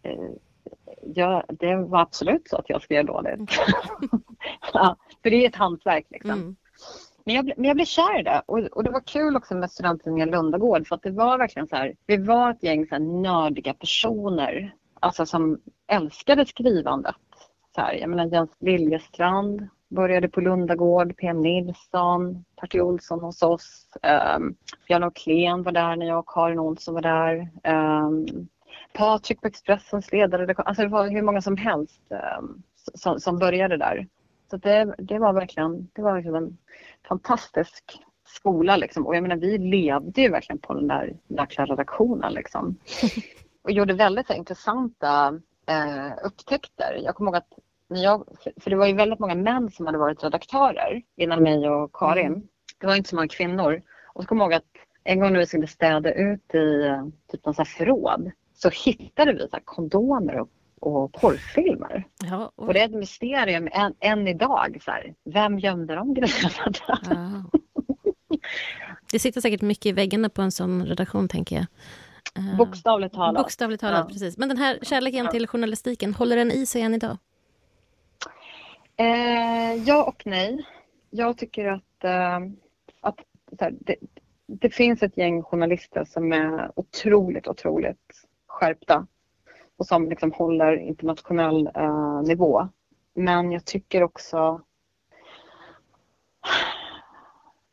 uh, 0.06 0.32
ja, 1.16 1.44
det 1.50 1.76
var 1.76 2.02
absolut 2.02 2.48
så 2.50 2.58
att 2.58 2.70
jag 2.70 2.82
skrev 2.82 3.06
dåligt. 3.06 3.40
Ja, 4.74 4.96
för 5.24 5.30
det 5.30 5.46
är 5.46 5.50
ett 5.50 5.56
hantverk 5.56 6.06
liksom. 6.10 6.32
Mm. 6.32 6.56
Men 7.26 7.36
jag, 7.36 7.52
men 7.58 7.66
jag 7.66 7.76
blev 7.76 7.86
kär 7.86 8.20
i 8.20 8.24
det 8.24 8.42
och, 8.46 8.60
och 8.60 8.84
det 8.84 8.92
var 8.92 9.02
kul 9.02 9.36
också 9.36 9.56
med 9.56 9.72
studenttidningen 9.72 10.30
Lundagård 10.30 10.88
för 10.88 10.96
att 10.96 11.04
det 11.04 11.12
var 11.12 11.38
verkligen 11.38 11.68
så 11.68 11.76
här, 11.76 11.96
vi 12.06 12.18
var 12.18 12.52
ett 12.52 12.64
gäng 12.64 12.88
så 12.88 12.96
här 12.96 13.22
nördiga 13.22 13.74
personer 13.74 14.76
alltså 15.00 15.26
som 15.26 15.62
älskade 15.88 16.46
skrivandet. 16.46 17.16
Så 17.76 17.82
här, 17.82 17.94
jag 17.94 18.10
menar 18.10 18.26
Jens 18.26 18.52
Liljestrand 18.60 19.70
Började 19.92 20.30
på 20.30 20.42
Lundagård, 20.42 21.18
PM 21.18 21.42
Nilsson, 21.42 22.46
Parti 22.56 22.80
Olsson 22.82 23.20
hos 23.20 23.42
oss. 23.42 23.88
Um, 24.36 24.56
Björn 24.88 25.04
Åhlén 25.04 25.64
var 25.64 25.72
där 25.72 25.96
när 25.96 26.06
jag 26.06 26.20
och 26.20 26.30
Karin 26.30 26.60
Olsson 26.60 26.94
var 26.94 27.02
där. 27.02 27.50
Um, 27.64 28.48
Patrik 28.94 29.42
på 29.42 29.48
Expressens 29.48 30.12
ledare. 30.12 30.54
Alltså 30.58 30.84
det 30.84 30.88
var 30.90 31.10
hur 31.10 31.22
många 31.22 31.42
som 31.42 31.58
helst 31.58 32.02
um, 32.40 32.64
som, 32.94 33.20
som 33.20 33.40
började 33.40 33.78
där. 33.78 34.08
Så 34.52 34.58
det, 34.58 34.96
det, 34.98 35.20
var 35.20 35.34
verkligen, 35.34 35.90
det 35.94 36.02
var 36.02 36.14
verkligen 36.14 36.36
en 36.36 36.58
fantastisk 37.08 38.00
skola 38.26 38.78
liksom. 38.78 39.08
Och 39.08 39.16
jag 39.16 39.22
menar 39.22 39.36
vi 39.36 39.58
levde 39.58 40.22
ju 40.22 40.30
verkligen 40.30 40.60
på 40.60 40.74
den 40.74 40.88
där 40.88 41.14
jäkla 41.28 41.66
redaktionen 41.66 42.34
liksom. 42.34 42.76
Och 43.64 43.72
gjorde 43.72 43.94
väldigt 43.94 44.30
intressanta 44.30 45.40
eh, 45.66 46.26
upptäckter. 46.26 47.02
Jag 47.04 47.16
kommer 47.16 47.32
ihåg 47.32 47.36
att 47.36 47.54
när 47.88 48.04
jag, 48.04 48.28
för 48.62 48.70
det 48.70 48.76
var 48.76 48.88
ju 48.88 48.94
väldigt 48.94 49.20
många 49.20 49.36
män 49.36 49.72
som 49.72 49.86
hade 49.86 49.98
varit 49.98 50.24
redaktörer 50.24 51.02
innan 51.16 51.44
mig 51.44 51.70
och 51.70 51.94
Karin. 51.94 52.26
Mm. 52.26 52.48
Det 52.80 52.88
var 52.88 52.96
inte 52.96 53.10
så 53.10 53.16
många 53.16 53.28
kvinnor. 53.28 53.82
Och 54.14 54.24
så 54.24 54.28
kommer 54.28 54.44
jag 54.44 54.52
ihåg 54.52 54.58
att 54.58 54.82
en 55.04 55.20
gång 55.20 55.32
när 55.32 55.40
vi 55.40 55.46
skulle 55.46 55.68
städa 55.68 56.14
ut 56.14 56.56
i 56.56 56.88
eh, 56.88 57.06
typ 57.32 57.46
någon 57.46 57.56
så 57.56 57.66
förråd 57.66 58.32
så 58.54 58.70
hittade 58.70 59.34
vi 59.34 59.48
så 59.50 59.58
kondomer 59.66 60.40
och, 60.40 60.50
och 60.82 61.14
porrfilmer. 61.14 62.08
Ja, 62.24 62.52
och... 62.56 62.68
och 62.68 62.74
det 62.74 62.80
är 62.80 62.86
ett 62.86 62.96
mysterium 62.96 63.70
än, 63.72 63.94
än 64.00 64.28
idag. 64.28 64.78
Så 64.86 64.92
här, 64.92 65.14
vem 65.24 65.60
gömde 65.60 65.96
de 65.96 66.14
grejerna 66.14 66.72
där? 66.88 67.00
Ja. 67.10 67.60
Det 69.12 69.20
sitter 69.20 69.42
säkert 69.42 69.62
mycket 69.62 69.86
i 69.86 69.92
väggarna 69.92 70.30
på 70.30 70.42
en 70.42 70.52
sån 70.52 70.86
redaktion, 70.86 71.28
tänker 71.28 71.56
jag. 71.56 71.66
Eh, 72.38 72.58
bokstavligt 72.58 73.14
talat. 73.14 73.44
Bokstavligt 73.44 73.82
talat, 73.82 74.06
ja. 74.08 74.14
precis. 74.14 74.38
Men 74.38 74.50
den 74.50 74.58
här 74.58 74.80
kärleken 74.82 75.30
till 75.30 75.48
journalistiken, 75.48 76.14
håller 76.14 76.36
den 76.36 76.52
i 76.52 76.66
sig 76.66 76.82
än 76.82 76.94
idag? 76.94 77.18
Eh, 78.98 79.74
ja 79.86 80.04
och 80.04 80.24
nej. 80.26 80.66
Jag 81.10 81.38
tycker 81.38 81.66
att, 81.68 82.04
eh, 82.04 82.40
att 83.02 83.20
här, 83.60 83.74
det, 83.80 83.96
det, 84.48 84.70
finns 84.70 85.04
ett 85.04 85.18
gäng 85.18 85.44
journalister 85.44 86.06
som 86.06 86.34
är 86.34 86.72
otroligt, 86.76 87.48
otroligt 87.48 88.28
skärpta 88.48 89.08
och 89.82 89.88
som 89.88 90.10
liksom 90.10 90.32
håller 90.32 90.78
internationell 90.78 91.70
eh, 91.76 92.22
nivå. 92.22 92.68
Men 93.16 93.52
jag 93.52 93.66
tycker 93.66 94.04
också... 94.04 94.62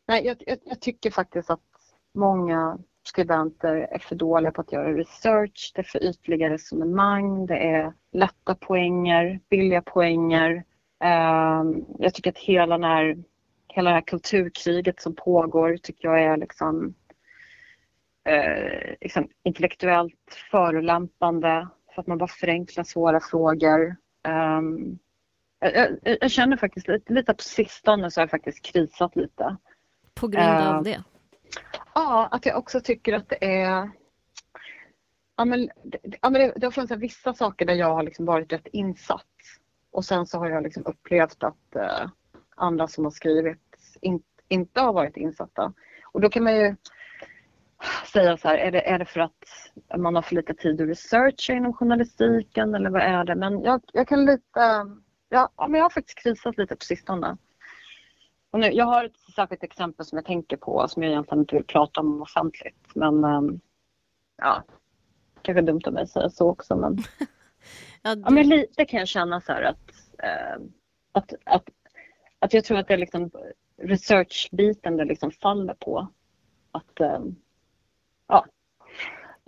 Nej, 0.07 0.25
jag, 0.25 0.43
jag, 0.47 0.57
jag, 0.63 0.81
tycker 0.81 1.11
faktiskt 1.11 1.49
att 1.49 1.59
många 2.13 2.79
skribenter 3.03 3.75
är 3.75 3.99
för 3.99 4.15
dåliga 4.15 4.51
på 4.51 4.61
att 4.61 4.71
göra 4.71 4.93
research. 4.93 5.71
Det 5.75 5.81
är 5.81 5.83
för 5.83 6.03
ytliga 6.03 6.49
resonemang. 6.49 7.45
Det 7.45 7.57
är 7.57 7.93
lätta 8.11 8.55
poänger, 8.55 9.39
billiga 9.49 9.81
poänger. 9.81 10.63
Eh, 11.03 11.63
jag 11.99 12.13
tycker 12.13 12.29
att 12.29 12.37
hela, 12.37 12.77
den 12.77 12.83
här, 12.83 13.17
hela 13.67 13.89
det 13.89 13.95
här 13.95 14.01
kulturkriget 14.01 15.01
som 15.01 15.15
pågår 15.15 15.77
tycker 15.77 16.07
jag 16.07 16.23
är 16.23 16.37
liksom, 16.37 16.93
eh, 18.23 18.95
liksom 19.01 19.27
intellektuellt 19.43 20.37
förolämpande 20.51 21.67
för 21.93 22.01
att 22.01 22.07
man 22.07 22.17
bara 22.17 22.27
förenklar 22.27 22.83
svåra 22.83 23.19
frågor. 23.19 23.95
Um, 24.27 24.99
jag, 25.59 25.75
jag, 25.75 26.17
jag, 26.21 26.31
känner 26.31 26.57
faktiskt 26.57 26.87
lite, 26.87 27.13
lite 27.13 27.33
på 27.33 27.43
sistone 27.43 28.11
så 28.11 28.19
har 28.19 28.23
jag 28.23 28.31
faktiskt 28.31 28.65
krisat 28.65 29.15
lite. 29.15 29.57
På 30.13 30.27
grund 30.27 30.47
av 30.47 30.75
uh, 30.75 30.83
det? 30.83 31.03
Ja, 31.95 32.27
att 32.31 32.45
jag 32.45 32.57
också 32.57 32.81
tycker 32.81 33.13
att 33.13 33.29
det 33.29 33.61
är 33.61 33.89
Ja, 35.39 35.45
men, 35.45 35.69
ja, 36.21 36.29
men 36.29 36.33
det, 36.33 36.53
det 36.55 36.65
har 36.65 36.71
funnits 36.71 36.93
vissa 36.93 37.33
saker 37.33 37.65
där 37.65 37.73
jag 37.73 37.93
har 37.93 38.03
liksom 38.03 38.25
varit 38.25 38.53
rätt 38.53 38.67
insatt. 38.67 39.25
Och 39.91 40.05
sen 40.05 40.25
så 40.25 40.37
har 40.37 40.49
jag 40.49 40.63
liksom 40.63 40.85
upplevt 40.85 41.43
att 41.43 41.75
eh, 41.75 42.09
andra 42.55 42.87
som 42.87 43.03
har 43.03 43.11
skrivit 43.11 43.59
in, 44.01 44.23
inte 44.47 44.81
har 44.81 44.93
varit 44.93 45.17
insatta. 45.17 45.73
Och 46.05 46.21
då 46.21 46.29
kan 46.29 46.43
man 46.43 46.55
ju 46.55 46.75
säga 48.13 48.37
så 48.37 48.47
här, 48.47 48.57
är 48.57 48.71
det, 48.71 48.89
är 48.89 48.99
det 48.99 49.05
för 49.05 49.19
att 49.19 49.43
man 49.97 50.15
har 50.15 50.21
för 50.21 50.35
lite 50.35 50.53
tid 50.53 50.81
att 50.81 50.87
researcha 50.87 51.53
inom 51.53 51.73
journalistiken 51.73 52.75
eller 52.75 52.89
vad 52.89 53.01
är 53.01 53.23
det? 53.23 53.35
Men 53.35 53.61
jag, 53.61 53.81
jag 53.93 54.07
kan 54.07 54.25
lite, 54.25 54.85
ja, 55.29 55.51
men 55.57 55.73
jag 55.73 55.83
har 55.83 55.89
faktiskt 55.89 56.19
krisat 56.19 56.57
lite 56.57 56.75
på 56.75 56.85
sistone. 56.85 57.37
Och 58.51 58.59
nu, 58.59 58.67
jag 58.67 58.85
har 58.85 59.05
ett 59.05 59.19
särskilt 59.35 59.63
exempel 59.63 60.05
som 60.05 60.17
jag 60.17 60.25
tänker 60.25 60.57
på 60.57 60.87
som 60.87 61.03
jag 61.03 61.11
egentligen 61.11 61.39
inte 61.39 61.55
vill 61.55 61.65
prata 61.65 62.01
om 62.01 62.21
offentligt. 62.21 62.95
Men 62.95 63.23
um, 63.23 63.59
ja, 64.37 64.63
kanske 65.41 65.61
dumt 65.61 65.81
av 65.85 65.93
mig 65.93 66.03
att 66.03 66.09
säga 66.09 66.29
så 66.29 66.49
också. 66.49 66.75
Men 66.75 66.97
Ja, 68.01 68.15
det... 68.15 68.21
ja, 68.25 68.29
men 68.29 68.49
lite 68.49 68.85
kan 68.85 68.99
jag 68.99 69.07
känna 69.07 69.41
så 69.41 69.51
här 69.53 69.63
att, 69.63 69.91
äh, 70.23 70.61
att, 71.11 71.33
att, 71.43 71.69
att 72.39 72.53
jag 72.53 72.63
tror 72.63 72.77
att 72.77 72.87
det 72.87 72.93
är 72.93 72.97
liksom 72.97 73.31
researchbiten 73.81 74.97
det 74.97 75.05
liksom 75.05 75.31
faller 75.31 75.73
på. 75.73 76.07
Att, 76.71 76.91
ja, 76.95 77.21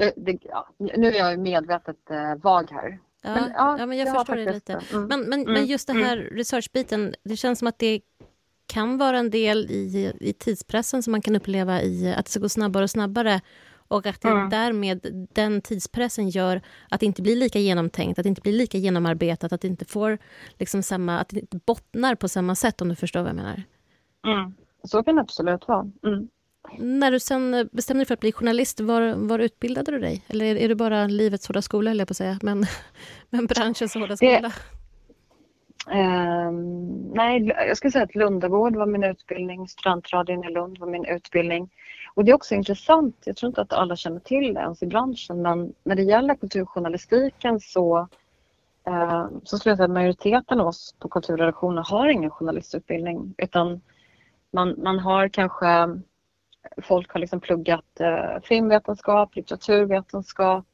det, 0.01 0.13
det, 0.17 0.37
ja, 0.41 0.67
nu 0.77 1.07
är 1.07 1.17
jag 1.17 1.39
medvetet 1.39 2.09
äh, 2.09 2.35
vag 2.35 2.71
här. 2.71 2.99
Ja, 3.21 3.33
men, 3.33 3.51
ja, 3.55 3.75
ja, 3.79 3.85
men 3.85 3.97
jag, 3.97 4.07
jag 4.07 4.15
förstår 4.15 4.35
det 4.35 4.53
lite. 4.53 4.73
Mm, 4.73 5.07
men, 5.07 5.21
men, 5.21 5.41
mm, 5.41 5.53
men 5.53 5.65
just 5.65 5.87
den 5.87 5.97
här 5.97 6.17
mm. 6.17 6.37
researchbiten, 6.37 7.15
det 7.23 7.37
känns 7.37 7.59
som 7.59 7.67
att 7.67 7.79
det 7.79 8.01
kan 8.67 8.97
vara 8.97 9.17
en 9.17 9.29
del 9.29 9.71
i, 9.71 10.13
i 10.19 10.33
tidspressen 10.33 11.03
som 11.03 11.11
man 11.11 11.21
kan 11.21 11.35
uppleva 11.35 11.81
i 11.81 12.13
att 12.13 12.25
det 12.25 12.31
ska 12.31 12.39
gå 12.39 12.49
snabbare 12.49 12.83
och 12.83 12.89
snabbare 12.89 13.41
och 13.87 14.05
att 14.05 14.25
mm. 14.25 14.49
därmed 14.49 15.27
den 15.33 15.61
tidspressen 15.61 16.29
gör 16.29 16.61
att 16.89 16.99
det 16.99 17.05
inte 17.05 17.21
blir 17.21 17.35
lika 17.35 17.59
genomtänkt, 17.59 18.19
att 18.19 18.23
det 18.23 18.29
inte 18.29 18.41
blir 18.41 18.53
lika 18.53 18.77
genomarbetat, 18.77 19.53
att 19.53 19.61
det 19.61 19.67
inte 19.67 19.85
får 19.85 20.17
liksom 20.59 20.83
samma, 20.83 21.19
att 21.19 21.29
det 21.29 21.39
inte 21.39 21.57
bottnar 21.65 22.15
på 22.15 22.27
samma 22.27 22.55
sätt 22.55 22.81
om 22.81 22.89
du 22.89 22.95
förstår 22.95 23.19
vad 23.19 23.29
jag 23.29 23.35
menar. 23.35 23.63
Mm. 24.27 24.53
så 24.83 25.03
kan 25.03 25.15
det 25.15 25.21
absolut 25.21 25.67
vara. 25.67 25.91
Mm. 26.03 26.27
När 26.77 27.11
du 27.11 27.19
sen 27.19 27.69
bestämde 27.71 27.99
dig 27.99 28.05
för 28.05 28.13
att 28.13 28.19
bli 28.19 28.31
journalist, 28.31 28.79
var, 28.79 29.13
var 29.15 29.39
utbildade 29.39 29.91
du 29.91 29.99
dig? 29.99 30.25
Eller 30.27 30.45
är, 30.45 30.55
är 30.55 30.69
det 30.69 30.75
bara 30.75 31.07
livets 31.07 31.47
hårda 31.47 31.61
skola, 31.61 31.89
höll 31.89 31.99
jag 31.99 32.07
på 32.07 32.11
att 32.11 32.17
säga, 32.17 32.39
men, 32.41 32.65
men 33.29 33.45
branschens 33.45 33.93
hårda 33.93 34.17
skola? 34.17 34.41
Det, 34.41 34.51
Um, 35.87 37.11
nej, 37.13 37.47
jag 37.47 37.77
skulle 37.77 37.91
säga 37.91 38.03
att 38.03 38.15
Lundagård 38.15 38.75
var 38.75 38.85
min 38.85 39.03
utbildning, 39.03 39.67
Studentradion 39.67 40.43
i 40.43 40.51
Lund 40.51 40.77
var 40.77 40.87
min 40.87 41.05
utbildning. 41.05 41.69
Och 42.13 42.25
det 42.25 42.31
är 42.31 42.35
också 42.35 42.55
intressant, 42.55 43.15
jag 43.25 43.35
tror 43.35 43.47
inte 43.47 43.61
att 43.61 43.73
alla 43.73 43.95
känner 43.95 44.19
till 44.19 44.53
det 44.53 44.59
ens 44.59 44.83
i 44.83 44.85
branschen, 44.85 45.41
men 45.41 45.73
när 45.83 45.95
det 45.95 46.01
gäller 46.01 46.35
kulturjournalistiken 46.35 47.59
så, 47.59 48.07
uh, 48.89 49.27
så 49.43 49.57
skulle 49.57 49.71
jag 49.71 49.77
säga 49.77 49.85
att 49.85 49.91
majoriteten 49.91 50.61
av 50.61 50.67
oss 50.67 50.95
på 50.99 51.09
kulturredaktionen 51.09 51.83
har 51.87 52.07
ingen 52.07 52.29
journalistutbildning 52.29 53.35
utan 53.37 53.81
man, 54.53 54.75
man 54.77 54.99
har 54.99 55.27
kanske 55.27 55.99
Folk 56.81 57.11
har 57.11 57.19
liksom 57.19 57.39
pluggat 57.39 58.01
uh, 58.01 58.41
filmvetenskap, 58.43 59.35
litteraturvetenskap, 59.35 60.65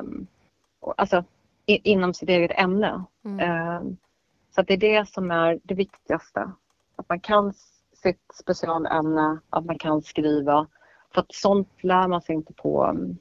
um, 0.00 0.26
alltså 0.96 1.24
i, 1.66 1.90
inom 1.90 2.14
sitt 2.14 2.28
eget 2.28 2.58
ämne. 2.58 3.04
Mm. 3.24 3.76
Um, 3.76 3.96
så 4.54 4.62
det 4.62 4.74
är 4.74 4.78
det 4.78 5.08
som 5.08 5.30
är 5.30 5.58
det 5.62 5.74
viktigaste. 5.74 6.52
Att 6.96 7.08
man 7.08 7.20
kan 7.20 7.52
sitt 8.02 8.34
specialämne, 8.34 9.38
att 9.50 9.64
man 9.64 9.78
kan 9.78 10.02
skriva. 10.02 10.66
För 11.14 11.20
att 11.20 11.34
sånt 11.34 11.68
lär 11.80 12.08
man 12.08 12.22
sig 12.22 12.34
inte 12.34 12.52
på 12.52 12.84
mm, 12.84 13.18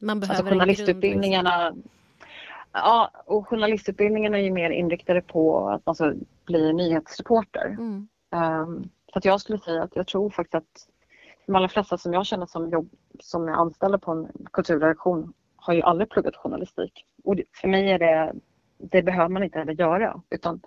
man 0.00 0.10
alltså 0.10 0.28
behöver 0.28 0.36
alltså 0.36 0.54
journalistutbildningarna. 0.54 1.74
Ja, 2.72 3.10
och 3.26 3.48
journalistutbildningarna 3.48 4.38
är 4.38 4.42
ju 4.42 4.50
mer 4.50 4.70
inriktade 4.70 5.22
på 5.22 5.68
att 5.68 5.86
man 5.86 5.94
ska 5.94 6.14
bli 6.44 6.72
nyhetsreporter. 6.72 7.66
Mm. 7.66 8.08
Um, 8.30 8.88
så 9.12 9.18
att 9.18 9.24
jag 9.24 9.40
skulle 9.40 9.58
säga 9.58 9.82
att 9.82 9.96
jag 9.96 10.06
tror 10.06 10.30
faktiskt 10.30 10.54
att 10.54 10.88
de 11.50 11.56
allra 11.56 11.68
flesta 11.68 11.98
som 11.98 12.12
jag 12.12 12.26
känner 12.26 12.46
som, 12.46 12.70
jobb, 12.70 12.90
som 13.20 13.48
är 13.48 13.52
anställda 13.52 13.98
på 13.98 14.10
en 14.10 14.28
kulturredaktion 14.52 15.32
har 15.56 15.74
ju 15.74 15.82
aldrig 15.82 16.10
pluggat 16.10 16.36
journalistik. 16.36 17.04
Och 17.24 17.40
för 17.60 17.68
mig 17.68 17.90
är 17.90 17.98
det 17.98 18.32
det 18.78 19.02
behöver 19.02 19.28
man 19.28 19.42
inte 19.42 19.58
heller 19.58 19.72
göra. 19.72 20.22
Utan 20.30 20.60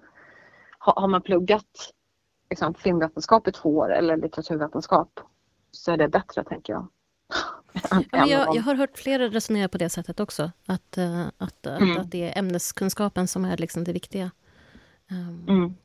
har 0.77 1.07
man 1.07 1.21
pluggat 1.21 1.93
liksom, 2.49 2.73
filmvetenskap 2.73 3.47
i 3.47 3.51
två 3.51 3.77
år 3.77 3.93
eller 3.93 4.17
litteraturvetenskap 4.17 5.19
så 5.71 5.91
är 5.91 5.97
det 5.97 6.07
bättre, 6.07 6.43
tänker 6.43 6.73
jag. 6.73 6.87
Ja, 7.91 8.03
jag, 8.27 8.55
jag, 8.55 8.63
har 8.63 8.75
hört 8.75 8.97
flera 8.97 9.23
resonera 9.27 9.67
på 9.67 9.77
det 9.77 9.89
sättet 9.89 10.19
också. 10.19 10.51
Att, 10.65 10.97
uh, 10.97 11.27
att, 11.37 11.65
mm. 11.65 11.91
att, 11.91 11.97
att, 11.97 12.11
det 12.11 12.29
är 12.29 12.39
ämneskunskapen 12.39 13.27
som 13.27 13.45
är 13.45 13.57
liksom 13.57 13.83
det 13.83 13.93
viktiga. 13.93 14.31
Um, 15.11 15.45
mm. 15.47 15.75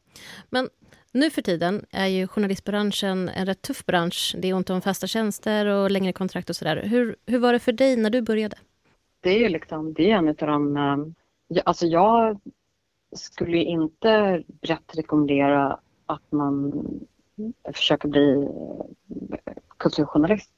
Men 0.51 0.69
nu 1.13 1.31
för 1.31 1.43
tiden 1.43 1.87
är 1.91 2.07
ju 2.07 2.27
journalistbranschen 2.27 3.29
en 3.29 3.47
rätt 3.47 3.63
tuff 3.63 3.87
bransch. 3.87 4.35
Det 4.39 4.49
är 4.49 4.55
ont 4.55 4.71
om 4.71 4.81
fasta 4.81 5.07
tjänster 5.07 5.67
och 5.67 5.91
längre 5.91 6.13
kontrakt 6.13 6.51
och 6.51 6.57
sådär. 6.57 6.83
Hur, 6.85 7.17
hur 7.27 7.39
var 7.39 7.53
det 7.53 7.59
för 7.59 7.73
dig 7.73 7.97
när 7.97 8.11
du 8.11 8.23
började? 8.23 8.57
Det 9.21 9.31
är 9.31 9.39
ju 9.39 9.49
liksom, 9.49 9.93
det 9.95 10.11
är 10.11 10.17
en 10.17 10.29
av 10.29 10.35
de 10.35 10.77
ehm, 10.77 11.15
Alltså 11.65 11.87
jag 11.87 12.41
skulle 13.13 13.59
inte 13.59 14.43
brett 14.47 14.97
rekommendera 14.97 15.81
att 16.07 16.33
man 16.33 16.73
försöker 17.75 18.09
bli 18.09 18.49
eh, 19.47 19.53
kulturjournalist. 19.77 20.51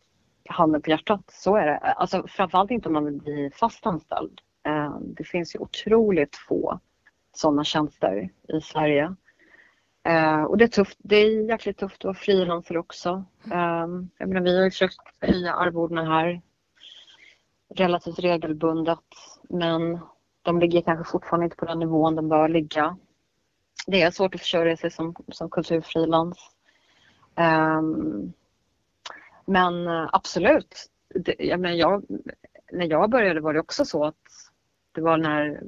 Handen 0.49 0.83
på 0.83 0.91
hjärtat, 0.91 1.23
så 1.29 1.57
är 1.57 1.67
det. 1.67 1.79
Alltså 1.79 2.27
framförallt 2.29 2.71
inte 2.71 2.89
om 2.89 2.93
man 2.93 3.05
vill 3.05 3.21
bli 3.23 3.51
fast 3.55 3.87
anställd. 3.87 4.41
Ehm, 4.63 5.15
det 5.15 5.25
finns 5.25 5.55
ju 5.55 5.59
otroligt 5.59 6.37
få 6.37 6.81
sådana 7.33 7.65
tjänster 7.65 8.31
i 8.49 8.61
Sverige. 8.61 9.17
Eh, 10.11 10.42
och 10.42 10.59
det 10.59 10.64
är 10.64 10.68
tufft. 10.68 10.99
Det 10.99 11.16
är 11.16 11.49
jäkligt 11.49 11.79
tufft 11.79 11.96
att 11.96 12.05
vara 12.05 12.14
frilansare 12.14 12.79
också. 12.79 13.25
Eh, 13.53 13.87
jag 14.18 14.29
menar, 14.29 14.40
vi 14.40 14.57
har 14.57 14.64
ju 14.64 14.70
försökt 14.70 15.01
höja 15.20 15.55
arvodena 15.55 16.05
här 16.05 16.40
relativt 17.75 18.18
regelbundet 18.18 18.99
men 19.42 19.99
de 20.42 20.61
ligger 20.61 20.83
kanske 20.83 21.12
fortfarande 21.12 21.44
inte 21.44 21.57
på 21.57 21.64
den 21.64 21.79
nivån 21.79 22.16
de 22.16 22.29
bör 22.29 22.49
ligga. 22.49 22.96
Det 23.87 24.03
är 24.03 24.11
svårt 24.11 24.35
att 24.35 24.40
försörja 24.40 24.77
sig 24.77 24.90
som, 24.90 25.14
som 25.29 25.51
kulturfrilans. 25.51 26.38
Um, 27.37 28.33
men 29.44 29.88
absolut, 29.88 30.90
det, 31.14 31.35
jag 31.38 31.61
menar, 31.61 31.77
jag, 31.77 32.05
när 32.73 32.87
jag 32.87 33.11
började 33.11 33.40
var 33.40 33.55
det 33.55 33.61
också 33.61 33.85
så 33.85 34.05
att 34.05 34.50
det 35.01 35.05
var 35.05 35.17
när 35.17 35.61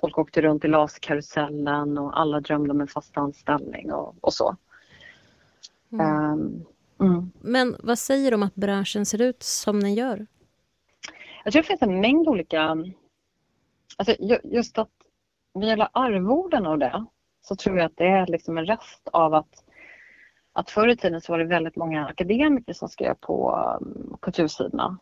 folk 0.00 0.18
åkte 0.18 0.40
runt 0.40 0.64
i 0.64 0.68
LAS-karusellen 0.68 1.98
och 1.98 2.20
alla 2.20 2.40
drömde 2.40 2.70
om 2.70 2.80
en 2.80 2.88
fast 2.88 3.16
anställning 3.16 3.92
och, 3.92 4.14
och 4.20 4.32
så. 4.32 4.56
Mm. 5.92 6.32
Um, 6.32 6.66
mm. 7.00 7.30
Men 7.40 7.76
vad 7.80 7.98
säger 7.98 8.30
du 8.30 8.34
om 8.34 8.42
att 8.42 8.54
branschen 8.54 9.06
ser 9.06 9.22
ut 9.22 9.42
som 9.42 9.80
den 9.80 9.94
gör? 9.94 10.26
Jag 11.44 11.52
tror 11.52 11.62
det 11.62 11.68
finns 11.68 11.82
en 11.82 12.00
mängd 12.00 12.28
olika 12.28 12.76
Alltså 13.96 14.14
just 14.44 14.78
att 14.78 14.90
när 15.54 15.62
det 15.62 15.68
gäller 15.68 15.88
arvoden 15.92 16.66
och 16.66 16.78
det 16.78 17.04
så 17.42 17.56
tror 17.56 17.76
jag 17.78 17.86
att 17.86 17.96
det 17.96 18.06
är 18.06 18.26
liksom 18.26 18.58
en 18.58 18.66
rest 18.66 19.08
av 19.12 19.34
att 19.34 19.64
att 20.52 20.70
förr 20.70 20.88
i 20.88 20.96
tiden 20.96 21.20
så 21.20 21.32
var 21.32 21.38
det 21.38 21.44
väldigt 21.44 21.76
många 21.76 22.06
akademiker 22.06 22.72
som 22.72 22.88
skrev 22.88 23.14
på 23.14 23.56
um, 23.80 24.16
kultursidorna. 24.22 24.98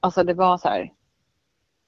Alltså 0.00 0.24
det 0.24 0.34
var 0.34 0.58
så 0.58 0.68
här 0.68 0.92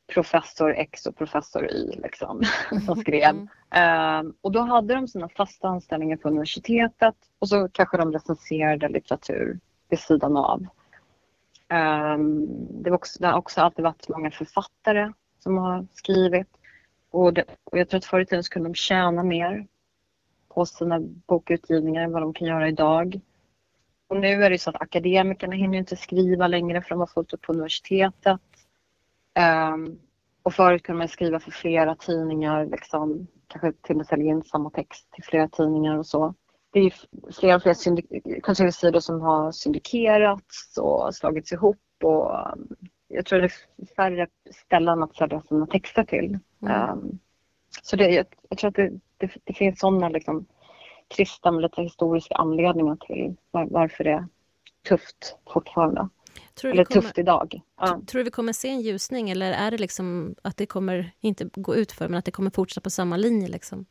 professor 0.07 0.75
X 0.77 1.07
och 1.07 1.17
professor 1.17 1.71
Y 1.71 2.01
liksom, 2.03 2.43
som 2.87 2.97
skrev. 2.97 3.49
Mm. 3.71 4.27
Um, 4.27 4.35
och 4.41 4.53
då 4.53 4.61
hade 4.61 4.95
de 4.95 5.09
sina 5.09 5.29
fasta 5.29 5.69
anställningar 5.69 6.17
på 6.17 6.29
universitetet 6.29 7.15
och 7.39 7.49
så 7.49 7.69
kanske 7.69 7.97
de 7.97 8.13
recenserade 8.13 8.89
litteratur 8.89 9.59
vid 9.89 9.99
sidan 9.99 10.37
av. 10.37 10.67
Um, 11.69 12.47
det, 12.83 12.91
var 12.91 12.97
också, 12.97 13.19
det 13.21 13.27
har 13.27 13.39
också 13.39 13.61
alltid 13.61 13.85
varit 13.85 14.09
många 14.09 14.31
författare 14.31 15.13
som 15.39 15.59
har 15.59 15.87
skrivit. 15.93 16.49
Och, 17.11 17.35
det, 17.35 17.45
och 17.65 17.79
jag 17.79 17.89
tror 17.89 17.99
att 17.99 18.05
förr 18.05 18.21
i 18.21 18.27
tiden 18.27 18.45
så 18.45 18.51
kunde 18.51 18.69
de 18.69 18.75
tjäna 18.75 19.23
mer 19.23 19.67
på 20.49 20.67
sina 20.67 21.01
bokutgivningar 21.01 22.03
än 22.03 22.13
vad 22.13 22.23
de 22.23 22.35
kan 22.35 22.49
göra 22.49 22.69
idag. 22.69 23.21
Och 24.09 24.17
nu 24.17 24.45
är 24.45 24.51
det 24.51 24.59
så 24.59 24.71
att 24.71 24.83
akademikerna 24.83 25.55
hinner 25.55 25.79
inte 25.79 25.97
skriva 25.97 26.47
längre 26.47 26.83
för 26.83 26.91
de 26.91 27.01
har 27.01 27.07
fullt 27.07 27.33
upp 27.33 27.43
på 27.43 27.53
universitetet. 27.53 28.41
Um, 29.39 29.99
och 30.43 30.55
förut 30.55 30.83
kunde 30.83 30.99
man 30.99 31.09
skriva 31.09 31.41
för 31.41 31.51
flera 31.51 31.95
tidningar, 31.95 32.67
liksom, 32.67 33.27
kanske 33.47 33.73
till 33.73 33.93
och 33.93 33.97
med 33.97 34.07
sälja 34.07 34.31
in 34.31 34.43
samma 34.43 34.71
text 34.71 35.13
till 35.13 35.25
flera 35.25 35.49
tidningar 35.49 35.99
och 35.99 36.07
så. 36.07 36.35
Det 36.73 36.81
är 36.81 36.93
fler 37.33 37.57
och 37.57 37.63
fler 37.63 37.75
kultursidor 38.41 39.01
som 39.01 39.21
har 39.21 39.53
syndikerats 39.53 40.79
och 40.79 41.15
slagits 41.15 41.53
ihop 41.53 41.79
och 42.03 42.33
jag 43.09 43.27
tror 43.27 43.39
det 43.39 43.45
är 43.45 43.95
färre 43.97 44.27
ställen 44.51 45.03
att 45.03 45.17
sälja 45.17 45.43
sina 45.43 45.67
texter 45.67 46.05
till. 46.05 46.39
Mm. 46.63 46.91
Um, 46.91 47.19
så 47.83 47.97
det, 47.97 48.09
jag, 48.09 48.27
jag, 48.49 48.59
tror 48.59 48.69
att 48.69 48.75
det, 48.75 48.93
det, 49.17 49.31
det 49.45 49.53
finns 49.53 49.81
sådana 49.81 50.09
liksom, 50.09 50.47
trista 51.17 51.51
men 51.51 51.63
lite 51.63 51.83
historiska 51.83 52.35
anledningar 52.35 52.97
till 52.97 53.37
var, 53.51 53.67
varför 53.71 54.05
det 54.05 54.11
är 54.11 54.27
tufft 54.89 55.37
fortfarande. 55.53 56.09
Tror 56.55 56.73
eller 56.73 56.85
kommer, 56.85 57.03
tufft 57.03 57.19
idag. 57.19 57.61
Ja. 57.81 58.01
Tror 58.07 58.19
du 58.19 58.25
vi 58.25 58.31
kommer 58.31 58.53
se 58.53 58.69
en 58.69 58.81
ljusning 58.81 59.31
eller 59.31 59.53
är 59.53 59.71
det 59.71 59.79
liksom 59.79 60.35
att 60.43 60.57
det 60.57 60.67
kommer 60.67 61.13
inte 61.21 61.45
gå 61.55 61.77
ut 61.77 61.93
för 61.93 62.09
men 62.09 62.19
att 62.19 62.25
det 62.25 62.31
kommer 62.31 62.51
fortsätta 62.51 62.81
på 62.81 62.91
samma 62.91 63.17
linje? 63.17 63.49
Liksom? 63.49 63.87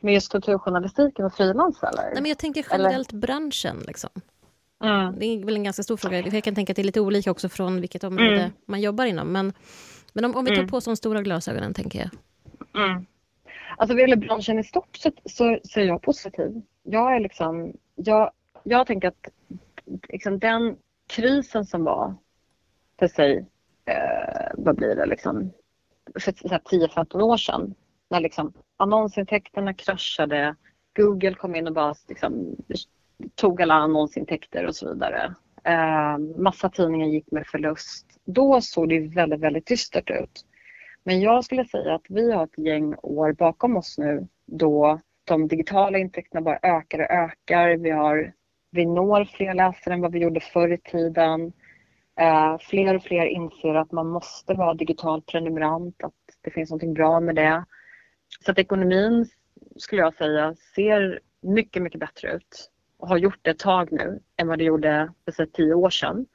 Med 0.00 0.14
just 0.14 0.32
kulturjournalistiken 0.32 1.24
och 1.24 1.34
frilans 1.34 1.82
eller? 1.82 2.02
Nej, 2.02 2.22
men 2.22 2.26
jag 2.26 2.38
tänker 2.38 2.66
generellt 2.70 3.10
eller? 3.10 3.20
branschen. 3.20 3.84
Liksom. 3.86 4.10
Mm. 4.84 5.18
Det 5.18 5.26
är 5.26 5.44
väl 5.44 5.56
en 5.56 5.64
ganska 5.64 5.82
stor 5.82 5.96
fråga. 5.96 6.20
Jag 6.20 6.44
kan 6.44 6.54
tänka 6.54 6.72
att 6.72 6.76
det 6.76 6.82
är 6.82 6.84
lite 6.84 7.00
olika 7.00 7.30
också 7.30 7.48
från 7.48 7.80
vilket 7.80 8.04
område 8.04 8.40
mm. 8.40 8.50
man 8.66 8.80
jobbar 8.80 9.04
inom. 9.04 9.32
Men, 9.32 9.52
men 10.12 10.24
om, 10.24 10.36
om 10.36 10.44
vi 10.44 10.50
tar 10.50 10.56
mm. 10.56 10.68
på 10.68 10.76
oss 10.76 10.84
de 10.84 10.96
stora 10.96 11.22
glasögonen, 11.22 11.74
tänker 11.74 11.98
jag. 11.98 12.10
Mm. 12.84 13.06
Alltså 13.76 13.94
vad 13.94 14.00
gäller 14.00 14.16
branschen 14.16 14.58
i 14.58 14.64
stort 14.64 14.96
så, 14.96 15.10
så, 15.24 15.58
så 15.64 15.80
är 15.80 15.84
jag 15.84 16.02
positiv. 16.02 16.62
Jag 16.82 17.16
är 17.16 17.20
liksom, 17.20 17.72
jag, 17.94 18.30
jag 18.62 18.86
tänker 18.86 19.08
att 19.08 19.28
liksom 20.08 20.38
den 20.38 20.76
krisen 21.06 21.64
som 21.64 21.84
var 21.84 22.14
för 22.98 23.08
sig, 23.08 23.46
eh, 23.84 24.50
vad 24.54 24.76
blir 24.76 24.96
det 24.96 25.06
liksom, 25.06 25.52
för 26.20 26.32
10-15 26.32 27.22
år 27.22 27.36
sedan 27.36 27.74
när 28.10 28.20
liksom 28.20 28.52
annonsintäkterna 28.76 29.74
kraschade, 29.74 30.56
Google 30.96 31.34
kom 31.34 31.54
in 31.54 31.66
och 31.66 31.74
bara 31.74 31.94
liksom, 32.08 32.56
tog 33.34 33.62
alla 33.62 33.74
annonsintäkter 33.74 34.66
och 34.66 34.76
så 34.76 34.92
vidare. 34.94 35.34
Eh, 35.64 36.18
massa 36.18 36.70
tidningar 36.70 37.06
gick 37.06 37.30
med 37.30 37.46
förlust. 37.46 38.06
Då 38.24 38.60
såg 38.60 38.88
det 38.88 39.00
väldigt, 39.00 39.40
väldigt 39.40 39.66
dystert 39.66 40.10
ut. 40.10 40.44
Men 41.04 41.20
jag 41.20 41.44
skulle 41.44 41.64
säga 41.64 41.94
att 41.94 42.06
vi 42.08 42.32
har 42.32 42.44
ett 42.44 42.58
gäng 42.58 42.94
år 43.02 43.32
bakom 43.32 43.76
oss 43.76 43.98
nu 43.98 44.26
då 44.46 45.00
de 45.24 45.48
digitala 45.48 45.98
intäkterna 45.98 46.40
bara 46.40 46.58
ökar 46.62 46.98
och 46.98 47.10
ökar. 47.10 47.76
Vi, 47.76 47.90
har, 47.90 48.32
vi 48.70 48.86
når 48.86 49.24
fler 49.24 49.54
läsare 49.54 49.94
än 49.94 50.00
vad 50.00 50.12
vi 50.12 50.18
gjorde 50.18 50.40
förr 50.40 50.72
i 50.72 50.78
tiden. 50.78 51.52
Eh, 52.20 52.58
fler 52.58 52.94
och 52.94 53.02
fler 53.02 53.26
inser 53.26 53.74
att 53.74 53.92
man 53.92 54.06
måste 54.06 54.54
vara 54.54 54.74
digital 54.74 55.22
prenumerant, 55.22 56.02
att 56.02 56.12
det 56.42 56.50
finns 56.50 56.70
något 56.70 56.94
bra 56.94 57.20
med 57.20 57.34
det. 57.34 57.64
Så 58.44 58.50
att 58.50 58.58
ekonomin 58.58 59.26
skulle 59.76 60.02
jag 60.02 60.14
säga 60.14 60.54
ser 60.74 61.20
mycket, 61.42 61.82
mycket 61.82 62.00
bättre 62.00 62.32
ut. 62.32 62.70
och 62.98 63.08
har 63.08 63.16
gjort 63.16 63.38
det 63.42 63.50
ett 63.50 63.58
tag 63.58 63.92
nu 63.92 64.20
än 64.36 64.48
vad 64.48 64.58
det 64.58 64.64
gjorde 64.64 65.12
för 65.36 65.46
tio 65.46 65.74
år 65.74 65.90
sedan. 65.90 66.26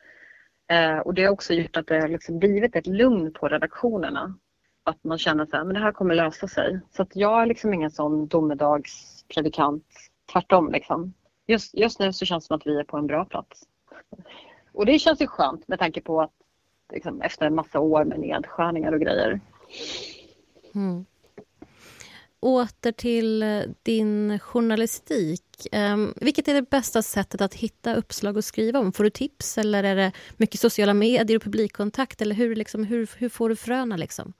Eh, 0.71 0.97
och 0.97 1.13
det 1.13 1.23
har 1.23 1.31
också 1.31 1.53
gjort 1.53 1.77
att 1.77 1.87
det 1.87 2.01
har 2.01 2.07
liksom 2.07 2.39
blivit 2.39 2.75
ett 2.75 2.87
lugn 2.87 3.33
på 3.33 3.47
redaktionerna. 3.47 4.37
Att 4.83 5.03
man 5.03 5.17
känner 5.17 5.43
att 5.43 5.73
det 5.73 5.79
här 5.79 5.91
kommer 5.91 6.15
lösa 6.15 6.47
sig. 6.47 6.79
Så 6.91 7.01
att 7.01 7.15
jag 7.15 7.41
är 7.41 7.45
liksom 7.45 7.73
ingen 7.73 7.91
sån 7.91 8.27
domedagspredikant. 8.27 9.85
Tvärtom 10.33 10.71
liksom. 10.71 11.13
Just, 11.51 11.73
just 11.73 11.99
nu 11.99 12.13
så 12.13 12.25
känns 12.25 12.43
det 12.43 12.47
som 12.47 12.55
att 12.55 12.67
vi 12.67 12.79
är 12.79 12.83
på 12.83 12.97
en 12.97 13.07
bra 13.07 13.25
plats. 13.25 13.63
Och 14.71 14.85
det 14.85 14.99
känns 14.99 15.21
ju 15.21 15.27
skönt 15.27 15.67
med 15.67 15.79
tanke 15.79 16.01
på 16.01 16.21
att 16.21 16.31
liksom, 16.93 17.21
efter 17.21 17.45
en 17.45 17.55
massa 17.55 17.79
år 17.79 18.03
med 18.05 18.19
nedskärningar 18.19 18.91
och 18.91 18.99
grejer. 18.99 19.39
Mm. 20.75 21.05
Åter 22.39 22.91
till 22.91 23.43
eh, 23.43 23.61
din 23.83 24.39
journalistik. 24.39 25.43
Um, 25.71 26.13
vilket 26.15 26.47
är 26.47 26.53
det 26.53 26.69
bästa 26.69 27.01
sättet 27.01 27.41
att 27.41 27.53
hitta 27.53 27.95
uppslag 27.95 28.37
och 28.37 28.43
skriva 28.43 28.79
om? 28.79 28.91
Får 28.91 29.03
du 29.03 29.09
tips 29.09 29.57
eller 29.57 29.83
är 29.83 29.95
det 29.95 30.11
mycket 30.37 30.59
sociala 30.59 30.93
medier 30.93 31.37
och 31.37 31.43
publikkontakt? 31.43 32.21
Eller 32.21 32.35
hur, 32.35 32.55
liksom, 32.55 32.83
hur, 32.83 33.09
hur 33.17 33.29
får 33.29 33.49
du 33.49 33.55
fröna? 33.55 33.97
Liksom? 33.97 34.33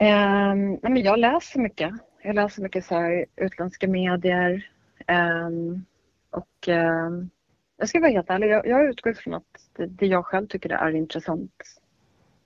Um, 0.00 0.96
jag 0.96 1.18
läser 1.18 1.60
mycket. 1.60 1.92
Jag 2.22 2.34
läser 2.34 2.62
mycket 2.62 2.84
så 2.84 2.94
här, 2.94 3.26
utländska 3.36 3.88
medier. 3.88 4.73
Um, 5.08 5.84
och 6.30 6.68
um, 6.68 7.30
jag 7.76 7.88
ska 7.88 8.00
vara 8.00 8.10
helt 8.10 8.30
ärlig, 8.30 8.48
jag, 8.48 8.66
jag 8.66 8.88
utgår 8.88 9.12
från 9.12 9.34
att 9.34 9.70
det, 9.76 9.86
det, 9.86 10.06
jag 10.06 10.26
själv 10.26 10.46
tycker 10.46 10.70
är 10.70 10.90
intressant. 10.90 11.62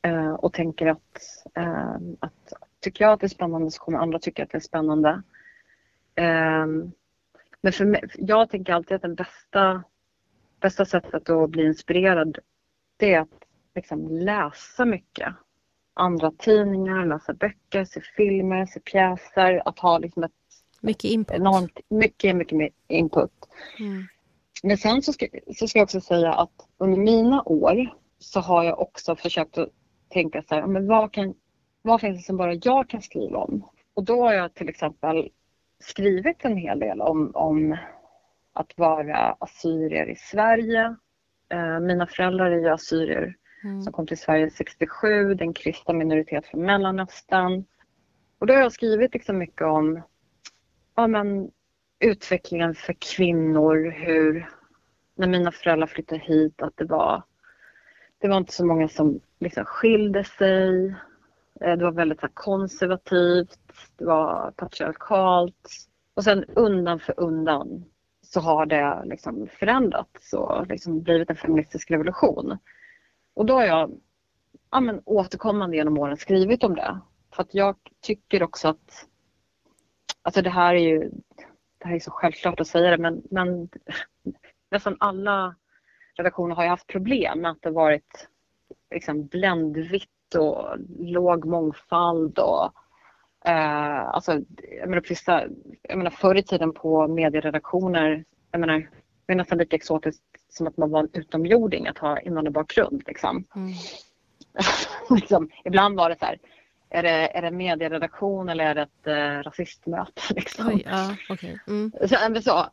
Uh, 0.06 0.32
och 0.32 0.52
tänker 0.52 0.86
att, 0.86 1.22
ehm, 1.54 2.16
att 2.20 2.52
tycker 2.80 3.04
jag 3.04 3.12
att 3.12 3.20
det 3.20 3.26
är 3.26 3.28
spännande 3.28 3.70
så 3.70 3.82
kommer 3.82 3.98
andra 3.98 4.18
tycka 4.18 4.42
att 4.42 4.50
det 4.50 4.58
är 4.58 4.60
spännande. 4.60 5.22
Um, 6.16 6.92
men 7.60 7.72
för 7.72 7.84
mig, 7.84 8.04
jag 8.14 8.50
tänker 8.50 8.72
alltid 8.72 8.94
att 8.94 9.02
det 9.02 9.08
bästa, 9.08 9.84
bästa 10.60 10.84
sättet 10.84 11.30
att 11.30 11.50
bli 11.50 11.66
inspirerad 11.66 12.38
det 12.98 13.14
är 13.14 13.20
att 13.20 13.44
liksom 13.74 14.08
läsa 14.08 14.84
mycket. 14.84 15.34
Andra 15.94 16.30
tidningar, 16.30 17.06
läsa 17.06 17.34
böcker, 17.34 17.84
se 17.84 18.00
filmer, 18.00 18.66
se 18.66 18.80
pjäser. 18.80 19.62
Att 19.68 19.78
ha 19.78 19.98
liksom 19.98 20.24
ett 20.24 20.32
mycket 20.80 21.04
input. 21.04 21.36
Enormt, 21.36 21.80
mycket, 21.88 22.36
mycket 22.36 22.72
input. 22.88 23.32
Mm. 23.78 24.04
Men 24.62 24.78
sen 24.78 25.02
så 25.02 25.12
ska, 25.12 25.26
så 25.56 25.68
ska 25.68 25.78
jag 25.78 25.84
också 25.84 26.00
säga 26.00 26.32
att 26.32 26.68
under 26.78 26.98
mina 26.98 27.42
år 27.42 27.94
så 28.18 28.40
har 28.40 28.64
jag 28.64 28.80
också 28.80 29.16
försökt 29.16 29.58
att 29.58 29.68
tänka 30.08 30.42
så 30.42 30.54
här, 30.54 30.66
men 30.66 30.86
vad, 30.86 31.12
kan, 31.12 31.34
vad 31.82 32.00
finns 32.00 32.18
det 32.18 32.26
som 32.26 32.36
bara 32.36 32.54
jag 32.54 32.88
kan 32.88 33.02
skriva 33.02 33.38
om? 33.38 33.68
Och 33.94 34.04
då 34.04 34.22
har 34.22 34.32
jag 34.32 34.54
till 34.54 34.68
exempel 34.68 35.30
skrivit 35.80 36.44
en 36.44 36.56
hel 36.56 36.78
del 36.78 37.00
om, 37.00 37.30
om 37.34 37.76
att 38.52 38.72
vara 38.76 39.36
assyrier 39.38 40.10
i 40.10 40.16
Sverige. 40.16 40.96
Eh, 41.52 41.80
mina 41.80 42.06
föräldrar 42.06 42.50
är 42.50 42.58
ju 42.58 42.68
assyrier 42.68 43.34
mm. 43.64 43.82
som 43.82 43.92
kom 43.92 44.06
till 44.06 44.18
Sverige 44.18 44.50
67, 44.50 45.34
den 45.34 45.54
kristna 45.54 45.94
minoritet 45.94 46.46
från 46.46 46.62
Mellanöstern. 46.62 47.64
Och 48.38 48.46
då 48.46 48.54
har 48.54 48.60
jag 48.60 48.72
skrivit 48.72 49.14
liksom 49.14 49.38
mycket 49.38 49.62
om 49.62 50.02
ja, 50.98 51.06
men, 51.06 51.50
utvecklingen 52.00 52.74
för 52.74 52.92
kvinnor, 52.92 53.90
hur 53.90 54.50
när 55.14 55.26
mina 55.26 55.52
föräldrar 55.52 55.86
flyttade 55.86 56.20
hit 56.20 56.62
att 56.62 56.76
det 56.76 56.84
var 56.84 57.22
det 58.18 58.28
var 58.28 58.36
inte 58.36 58.52
så 58.52 58.66
många 58.66 58.88
som 58.88 59.20
liksom 59.40 59.64
skilde 59.64 60.24
sig. 60.24 60.88
Eh, 61.60 61.76
det 61.76 61.84
var 61.84 61.92
väldigt 61.92 62.20
konservativt, 62.34 63.58
det 63.96 64.04
var 64.04 64.50
patriarkalt. 64.50 65.70
Och 66.14 66.24
sen 66.24 66.44
undan 66.44 67.00
för 67.00 67.20
undan 67.20 67.84
så 68.22 68.40
har 68.40 68.66
det 68.66 69.02
liksom 69.04 69.48
förändrats 69.58 70.32
och 70.32 70.66
liksom 70.66 71.02
blivit 71.02 71.30
en 71.30 71.36
feministisk 71.36 71.90
revolution. 71.90 72.58
Och 73.34 73.46
då 73.46 73.54
har 73.54 73.64
jag 73.64 74.00
ja, 74.70 74.80
men, 74.80 75.02
återkommande 75.04 75.76
genom 75.76 75.98
åren 75.98 76.16
skrivit 76.16 76.64
om 76.64 76.74
det. 76.74 77.00
För 77.34 77.42
att 77.42 77.54
jag 77.54 77.76
tycker 78.00 78.42
också 78.42 78.68
att 78.68 79.06
Alltså 80.28 80.42
det 80.42 80.50
här 80.50 80.74
är 80.74 80.78
ju 80.78 81.10
det 81.78 81.88
här 81.88 81.94
är 81.94 82.00
så 82.00 82.10
självklart 82.10 82.60
att 82.60 82.66
säga 82.66 82.90
det 82.90 82.98
men, 82.98 83.22
men 83.30 83.68
nästan 84.70 84.96
alla 85.00 85.54
redaktioner 86.16 86.54
har 86.54 86.62
ju 86.62 86.68
haft 86.68 86.86
problem 86.86 87.40
med 87.40 87.50
att 87.50 87.62
det 87.62 87.70
varit 87.70 88.28
liksom 88.94 89.26
bländvitt 89.26 90.34
och 90.38 90.76
låg 90.98 91.44
mångfald 91.44 92.38
och 92.38 92.72
eh, 93.44 94.08
alltså, 94.08 94.32
jag 94.80 94.88
menar, 94.88 95.04
vissa, 95.08 95.44
jag 95.82 95.98
menar 95.98 96.10
förr 96.10 96.34
i 96.34 96.42
tiden 96.42 96.72
på 96.72 97.08
medieredaktioner, 97.08 98.24
jag 98.50 98.60
menar, 98.60 98.90
det 99.26 99.32
är 99.32 99.36
nästan 99.36 99.58
lika 99.58 99.76
exotiskt 99.76 100.22
som 100.48 100.66
att 100.66 100.76
man 100.76 100.90
var 100.90 101.00
en 101.00 101.10
utomjording 101.12 101.86
att 101.86 101.98
ha 101.98 102.20
invandrarbakgrund 102.20 103.02
liksom. 103.06 103.44
Mm. 103.56 103.72
liksom. 105.20 105.50
Ibland 105.64 105.96
var 105.96 106.10
det 106.10 106.18
så 106.18 106.24
här, 106.24 106.38
är 106.90 107.02
det, 107.02 107.36
är 107.36 107.42
det 107.42 107.50
medieredaktion 107.50 108.48
eller 108.48 108.64
är 108.64 108.74
det 108.74 108.82
ett 108.82 109.06
äh, 109.06 109.42
rasistmöte? 109.42 110.22
Liksom. 110.34 110.68
Oj, 110.68 110.82
ja, 110.86 111.16
okay. 111.30 111.58
mm. 111.66 111.92
så, 112.00 112.42
så, 112.42 112.66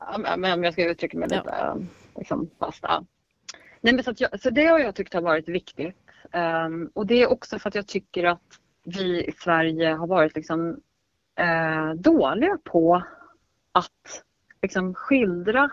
om 0.53 0.63
jag 0.63 0.74
ska 0.74 0.89
uttrycka 0.89 1.18
mig 1.18 1.30
lite 1.30 1.43
ja. 1.45 1.78
liksom, 2.16 2.49
fasta. 2.59 3.05
Nej, 3.82 3.93
men 3.93 4.03
så, 4.03 4.13
jag, 4.18 4.41
så 4.41 4.49
det 4.49 4.66
har 4.66 4.80
jag 4.80 4.95
tyckt 4.95 5.13
har 5.13 5.22
varit 5.22 5.49
viktigt. 5.49 5.95
Um, 6.34 6.91
och 6.93 7.07
det 7.07 7.22
är 7.22 7.32
också 7.32 7.59
för 7.59 7.70
att 7.70 7.76
jag 7.76 7.88
tycker 7.88 8.24
att 8.24 8.59
vi 8.84 9.26
i 9.26 9.32
Sverige 9.32 9.93
har 9.93 10.07
varit 10.07 10.36
liksom, 10.36 10.70
uh, 11.39 11.93
dåliga 11.95 12.57
på 12.63 13.03
att 13.72 14.24
liksom, 14.61 14.93
skildra 14.93 15.72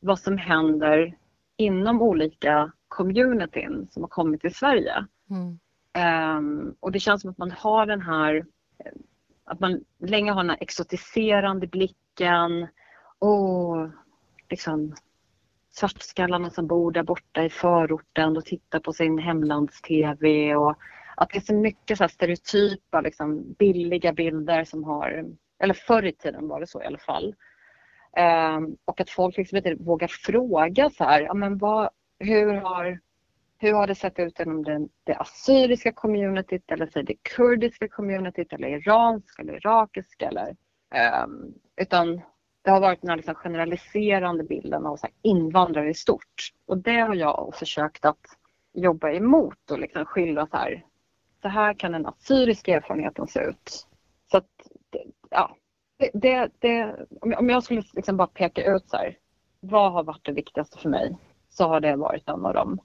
vad 0.00 0.18
som 0.18 0.38
händer 0.38 1.16
inom 1.56 2.02
olika 2.02 2.72
communityn 2.88 3.88
som 3.90 4.02
har 4.02 4.08
kommit 4.08 4.40
till 4.40 4.54
Sverige. 4.54 5.06
Mm. 5.30 5.58
Um, 5.96 6.76
och 6.80 6.92
det 6.92 7.00
känns 7.00 7.22
som 7.22 7.30
att 7.30 7.38
man 7.38 7.50
har 7.50 7.86
den 7.86 8.00
här, 8.00 8.44
att 9.44 9.60
man 9.60 9.84
länge 9.98 10.32
har 10.32 10.42
den 10.42 10.50
här 10.50 10.58
exotiserande 10.60 11.66
blicken. 11.66 12.66
Och 13.18 13.88
liksom 14.50 14.94
svartskallarna 15.70 16.50
som 16.50 16.66
bor 16.66 16.92
där 16.92 17.02
borta 17.02 17.44
i 17.44 17.50
förorten 17.50 18.36
och 18.36 18.44
tittar 18.44 18.80
på 18.80 18.92
sin 18.92 19.18
hemlands-tv. 19.18 20.54
Och 20.56 20.76
att 21.16 21.30
det 21.30 21.38
är 21.38 21.40
så 21.40 21.54
mycket 21.54 21.98
så 21.98 22.08
stereotypa, 22.08 23.00
liksom, 23.00 23.54
billiga 23.58 24.12
bilder 24.12 24.64
som 24.64 24.84
har, 24.84 25.24
eller 25.58 25.74
förr 25.74 26.04
i 26.04 26.12
tiden 26.12 26.48
var 26.48 26.60
det 26.60 26.66
så 26.66 26.82
i 26.82 26.86
alla 26.86 26.98
fall. 26.98 27.34
Um, 28.56 28.76
och 28.84 29.00
att 29.00 29.10
folk 29.10 29.36
liksom 29.36 29.56
inte 29.56 29.74
vågar 29.74 30.08
fråga 30.08 30.90
så 30.90 31.04
här, 31.04 31.20
ja, 31.20 31.34
men 31.34 31.58
vad, 31.58 31.90
hur 32.18 32.54
har 32.54 33.00
hur 33.58 33.72
har 33.72 33.86
det 33.86 33.94
sett 33.94 34.18
ut 34.18 34.40
inom 34.40 34.64
det, 34.64 34.88
det 35.04 35.16
assyriska 35.16 35.92
communityt 35.92 36.70
eller 36.72 36.86
säg 36.86 37.02
det 37.04 37.22
kurdiska 37.22 37.88
communityt 37.88 38.52
eller 38.52 38.68
iranska 38.68 39.42
eller 39.42 39.56
irakiska 39.56 40.28
eller 40.28 40.56
um, 41.24 41.54
utan 41.76 42.20
det 42.62 42.70
har 42.70 42.80
varit 42.80 43.00
den 43.00 43.10
här 43.10 43.16
liksom 43.16 43.34
generaliserande 43.34 44.44
bilden 44.44 44.86
av 44.86 44.96
så 44.96 45.06
invandrare 45.22 45.90
i 45.90 45.94
stort. 45.94 46.52
Och 46.66 46.78
det 46.78 47.00
har 47.00 47.14
jag 47.14 47.54
försökt 47.54 48.04
att 48.04 48.26
jobba 48.72 49.10
emot 49.10 49.70
och 49.70 49.78
liksom 49.78 50.04
skildra 50.04 50.46
så 50.46 50.56
här. 50.56 50.84
Så 51.42 51.48
här 51.48 51.74
kan 51.74 51.92
den 51.92 52.06
assyriska 52.06 52.76
erfarenheten 52.76 53.26
se 53.26 53.40
ut. 53.40 53.86
Så 54.30 54.36
att, 54.36 54.50
ja, 55.30 55.56
det, 55.96 56.10
det, 56.14 56.50
det, 56.58 56.96
om 57.20 57.50
jag 57.50 57.62
skulle 57.62 57.82
liksom 57.94 58.16
bara 58.16 58.28
peka 58.28 58.74
ut 58.74 58.88
så 58.88 58.96
här, 58.96 59.18
vad 59.60 59.92
har 59.92 60.04
varit 60.04 60.24
det 60.24 60.32
viktigaste 60.32 60.78
för 60.78 60.88
mig? 60.88 61.16
Så 61.48 61.68
har 61.68 61.80
det 61.80 61.96
varit 61.96 62.28
en 62.28 62.46
av 62.46 62.54
dem. 62.54 62.80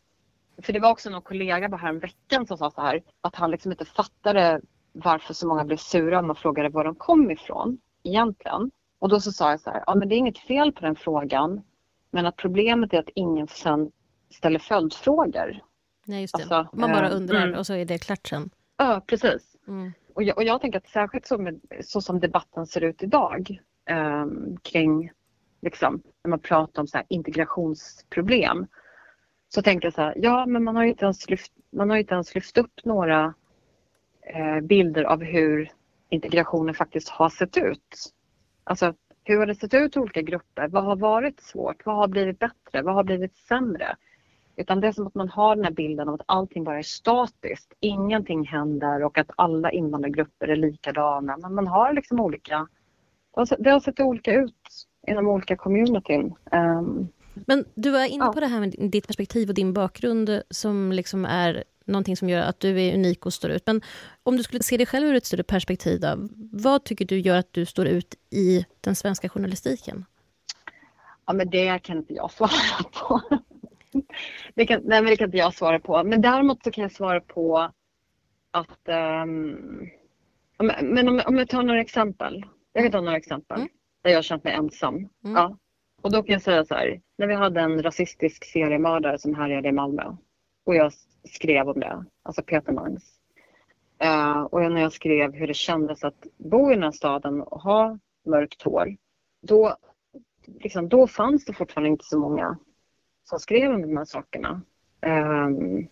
För 0.64 0.74
det 0.74 0.80
var 0.80 0.92
också 0.92 1.10
någon 1.10 1.22
kollega 1.22 1.70
bara 1.70 1.78
här 1.78 1.94
veckan 1.94 2.48
som 2.48 2.58
sa 2.58 2.72
så 2.72 2.82
här 2.82 3.04
att 3.22 3.36
han 3.36 3.52
liksom 3.52 3.72
inte 3.72 3.86
fattade 3.86 4.62
varför 4.94 5.34
så 5.34 5.48
många 5.48 5.66
blev 5.66 5.78
sura 5.78 6.20
om 6.20 6.28
man 6.28 6.36
frågade 6.36 6.70
var 6.70 6.84
de 6.84 6.96
kom 6.96 7.32
ifrån 7.32 7.78
egentligen. 8.04 8.72
Och 9.00 9.10
då 9.10 9.20
så 9.20 9.32
sa 9.32 9.52
jag 9.52 9.60
så 9.60 9.70
här, 9.70 9.84
ja 9.88 9.96
men 9.96 10.10
det 10.10 10.16
är 10.16 10.18
inget 10.18 10.38
fel 10.38 10.72
på 10.72 10.82
den 10.82 10.96
frågan 10.96 11.62
men 12.12 12.26
att 12.26 12.36
problemet 12.36 12.94
är 12.94 13.00
att 13.00 13.10
ingen 13.16 13.48
sen 13.48 13.92
ställer 14.30 14.60
följdfrågor. 14.60 15.60
Nej, 16.06 16.22
just 16.22 16.38
det. 16.38 16.44
Alltså, 16.44 16.78
man 16.78 16.92
bara 16.92 17.10
eh, 17.10 17.16
undrar 17.16 17.44
mm. 17.48 17.60
och 17.60 17.68
så 17.68 17.74
är 17.74 17.86
det 17.86 17.98
klart 17.98 18.28
sen. 18.28 18.50
Ja, 18.78 19.04
precis. 19.08 19.56
Mm. 19.68 19.92
Och, 20.14 20.24
jag, 20.24 20.38
och 20.38 20.44
jag 20.44 20.62
tänker 20.62 20.78
att 20.80 20.88
särskilt 20.88 21.28
så, 21.28 21.38
med, 21.38 21.62
så 21.82 22.02
som 22.02 22.20
debatten 22.20 22.68
ser 22.68 22.84
ut 22.84 23.04
idag 23.04 23.60
eh, 23.90 24.26
kring 24.62 25.12
liksom, 25.62 26.02
när 26.24 26.30
man 26.30 26.40
pratar 26.40 26.82
om 26.82 26.88
så 26.88 27.02
integrationsproblem 27.10 28.68
så 29.54 29.62
tänker 29.62 29.86
jag 29.86 29.94
så 29.94 30.02
här, 30.02 30.14
ja 30.18 30.46
men 30.46 30.64
man 30.64 30.76
har 30.76 30.84
ju 30.84 30.90
inte 30.90 31.06
ens 31.06 31.30
lyft, 31.30 31.52
man 31.70 31.90
har 31.90 31.98
inte 31.98 32.14
ens 32.14 32.36
lyft 32.36 32.58
upp 32.58 32.80
några 32.84 33.34
eh, 34.22 34.60
bilder 34.60 35.04
av 35.04 35.24
hur 35.24 35.72
integrationen 36.10 36.76
faktiskt 36.76 37.10
har 37.10 37.30
sett 37.30 37.58
ut. 37.58 38.14
Alltså 38.64 38.94
hur 39.24 39.38
har 39.38 39.46
det 39.46 39.56
sett 39.56 39.74
ut 39.74 39.96
i 39.96 40.00
olika 40.00 40.22
grupper? 40.22 40.68
Vad 40.68 40.84
har 40.84 40.96
varit 40.96 41.40
svårt? 41.40 41.86
Vad 41.86 41.96
har 41.96 42.08
blivit 42.08 42.40
bättre? 42.40 42.82
Vad 42.82 42.96
har 42.96 43.04
blivit 43.04 43.36
sämre? 43.36 43.96
Utan 44.56 44.82
det 44.82 44.88
är 44.88 44.92
som 44.92 45.08
att 45.08 45.16
man 45.16 45.30
har 45.30 45.56
den 45.56 45.66
här 45.66 45.72
bilden 45.72 46.10
av 46.10 46.14
att 46.14 46.22
allting 46.26 46.64
bara 46.64 46.78
är 46.78 46.84
statiskt. 46.84 47.74
Ingenting 47.80 48.48
händer 48.48 49.04
och 49.04 49.18
att 49.18 49.32
alla 49.36 49.72
invandrargrupper 49.72 50.48
är 50.48 50.56
likadana. 50.56 51.38
Men 51.38 51.54
man 51.54 51.68
har 51.68 51.94
liksom 51.94 52.20
olika... 52.20 52.68
Det 53.58 53.70
har 53.70 53.80
sett 53.80 54.00
olika 54.00 54.34
ut 54.34 54.88
inom 55.08 55.28
olika 55.28 55.56
communityn. 55.56 56.36
Um, 56.52 57.10
men 57.34 57.66
du 57.76 57.92
var 57.92 58.06
inne 58.06 58.26
på 58.26 58.40
det 58.40 58.48
här 58.48 58.60
med 58.60 58.76
ditt 58.92 59.08
perspektiv 59.08 59.50
och 59.50 59.56
din 59.56 59.74
bakgrund 59.74 60.42
som 60.50 60.92
liksom 60.92 61.26
är 61.26 61.64
någonting 61.86 62.18
som 62.18 62.30
gör 62.30 62.42
att 62.42 62.60
du 62.60 62.82
är 62.82 62.94
unik 62.94 63.26
och 63.26 63.34
står 63.34 63.52
ut. 63.52 63.64
Men 63.66 63.82
om 64.24 64.38
du 64.38 64.44
skulle 64.44 64.64
se 64.64 64.78
dig 64.78 64.86
själv 64.86 65.08
ur 65.08 65.16
ett 65.16 65.26
större 65.26 65.44
perspektiv, 65.44 66.00
då, 66.00 66.30
vad 66.52 66.84
tycker 66.84 67.06
du 67.06 67.20
gör 67.20 67.38
att 67.38 67.54
du 67.54 67.66
står 67.66 67.88
ut 67.88 68.16
i 68.30 68.66
den 68.82 68.96
svenska 68.96 69.30
journalistiken? 69.30 70.06
Ja, 71.26 71.34
men 71.34 71.50
det 71.50 71.80
kan 71.80 71.98
inte 71.98 72.14
jag 72.14 72.32
svara 72.32 72.84
på. 72.94 73.22
Det 74.54 74.66
kan, 74.66 74.82
nej, 74.84 75.02
men 75.02 75.10
det 75.10 75.18
kan 75.18 75.26
inte 75.26 75.38
jag 75.38 75.54
svara 75.54 75.80
på. 75.80 76.04
Men 76.04 76.22
däremot 76.22 76.64
så 76.64 76.72
kan 76.72 76.82
jag 76.82 76.92
svara 76.92 77.22
på 77.22 77.72
att... 78.52 78.80
Um, 79.26 79.90
men 80.82 81.08
om, 81.08 81.22
om 81.26 81.38
jag 81.38 81.50
tar 81.50 81.64
några 81.64 81.82
exempel. 81.82 82.46
Jag 82.74 82.84
kan 82.84 82.92
ta 82.92 83.02
några 83.02 83.18
exempel 83.18 83.58
mm. 83.58 83.70
där 84.02 84.10
jag 84.12 84.18
har 84.18 84.24
känt 84.24 84.44
mig 84.44 84.54
ensam. 84.54 84.96
Mm. 84.96 85.10
Ja. 85.24 85.58
Och 86.02 86.12
då 86.12 86.24
kan 86.24 86.34
jag 86.34 86.42
säga 86.42 86.66
så 86.66 86.76
här. 86.76 87.02
När 87.18 87.28
vi 87.28 87.34
hade 87.34 87.62
en 87.62 87.84
rasistisk 87.84 88.46
seriemördare 88.46 89.20
som 89.20 89.36
härjade 89.36 89.70
i 89.70 89.72
Malmö 89.72 90.04
och 90.66 90.76
jag 90.76 90.92
skrev 91.24 91.70
om 91.70 91.80
det, 91.80 92.06
alltså 92.24 92.44
Peter 92.44 92.72
Mangs. 92.72 93.18
Uh, 94.04 94.42
och 94.42 94.62
när 94.62 94.82
jag 94.82 94.94
skrev 94.94 95.34
hur 95.34 95.48
det 95.48 95.54
kändes 95.54 96.04
att 96.04 96.26
bo 96.38 96.72
i 96.72 96.74
den 96.74 96.84
här 96.84 96.92
staden 96.92 97.42
och 97.42 97.62
ha 97.62 98.00
mörkt 98.26 98.62
hår. 98.62 98.96
Då, 99.42 99.78
liksom, 100.46 100.90
då 100.90 101.08
fanns 101.08 101.46
det 101.46 101.54
fortfarande 101.54 101.90
inte 101.90 102.06
så 102.06 102.20
många 102.20 102.58
som 103.24 103.40
skrev 103.40 103.72
om 103.72 103.82
de 103.82 103.98
här 103.98 104.06
sakerna. 104.06 104.62
Um, 105.06 105.88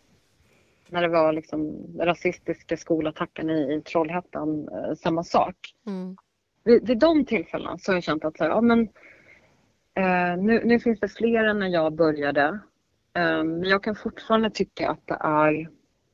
när 0.88 1.02
det 1.02 1.08
var 1.08 1.34
liksom 1.34 1.88
rasistiska 2.00 2.78
skolattacken 2.78 3.50
i, 3.50 3.74
i 3.74 3.82
Trollhättan, 3.82 4.70
uh, 4.70 4.94
samma 4.94 5.24
sak. 5.24 5.56
Mm. 5.88 6.18
Vid, 6.64 6.88
vid 6.88 7.00
de 7.00 7.26
tillfällena 7.26 7.78
så 7.78 7.92
har 7.92 7.96
jag 7.96 8.04
känt 8.04 8.26
att 8.26 8.38
så 8.38 8.44
här, 8.44 8.52
ja, 8.52 8.62
men, 8.62 8.90
Eh, 10.00 10.38
nu, 10.38 10.62
nu 10.66 10.80
finns 10.80 11.00
det 11.00 11.08
fler 11.08 11.44
än 11.44 11.60
när 11.60 11.68
jag 11.68 11.94
började. 11.94 12.60
Eh, 13.14 13.44
men 13.44 13.64
jag 13.64 13.84
kan 13.84 13.96
fortfarande 13.96 14.50
tycka 14.50 14.90
att 14.90 15.08
det 15.08 15.18
är 15.20 15.70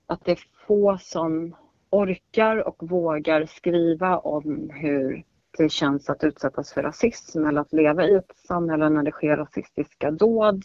att 0.08 0.26
det 0.26 0.32
är 0.32 0.40
få 0.68 0.98
som 1.02 1.56
orkar 1.90 2.68
och 2.68 2.90
vågar 2.90 3.46
skriva 3.46 4.18
om 4.18 4.70
hur 4.74 5.24
det 5.58 5.70
känns 5.70 6.10
att 6.10 6.24
utsättas 6.24 6.74
för 6.74 6.84
rasism 6.84 7.46
eller 7.46 7.62
att 7.62 7.74
leva 7.74 8.06
i 8.06 8.16
ett 8.16 8.38
samhälle 8.48 8.90
när 8.90 9.04
det 9.04 9.12
sker 9.12 9.38
rasistiska 9.38 10.12
dåd. 10.12 10.64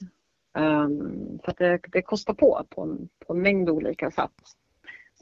Um, 0.59 1.39
för 1.45 1.51
att 1.51 1.59
det, 1.59 1.81
det, 1.89 2.03
kostar 2.03 2.35
på 2.35 2.65
på 2.71 2.83
en, 2.83 3.09
på 3.27 3.33
en 3.33 3.43
mängd 3.43 3.71
olika 3.71 4.11
sätt. 4.11 4.31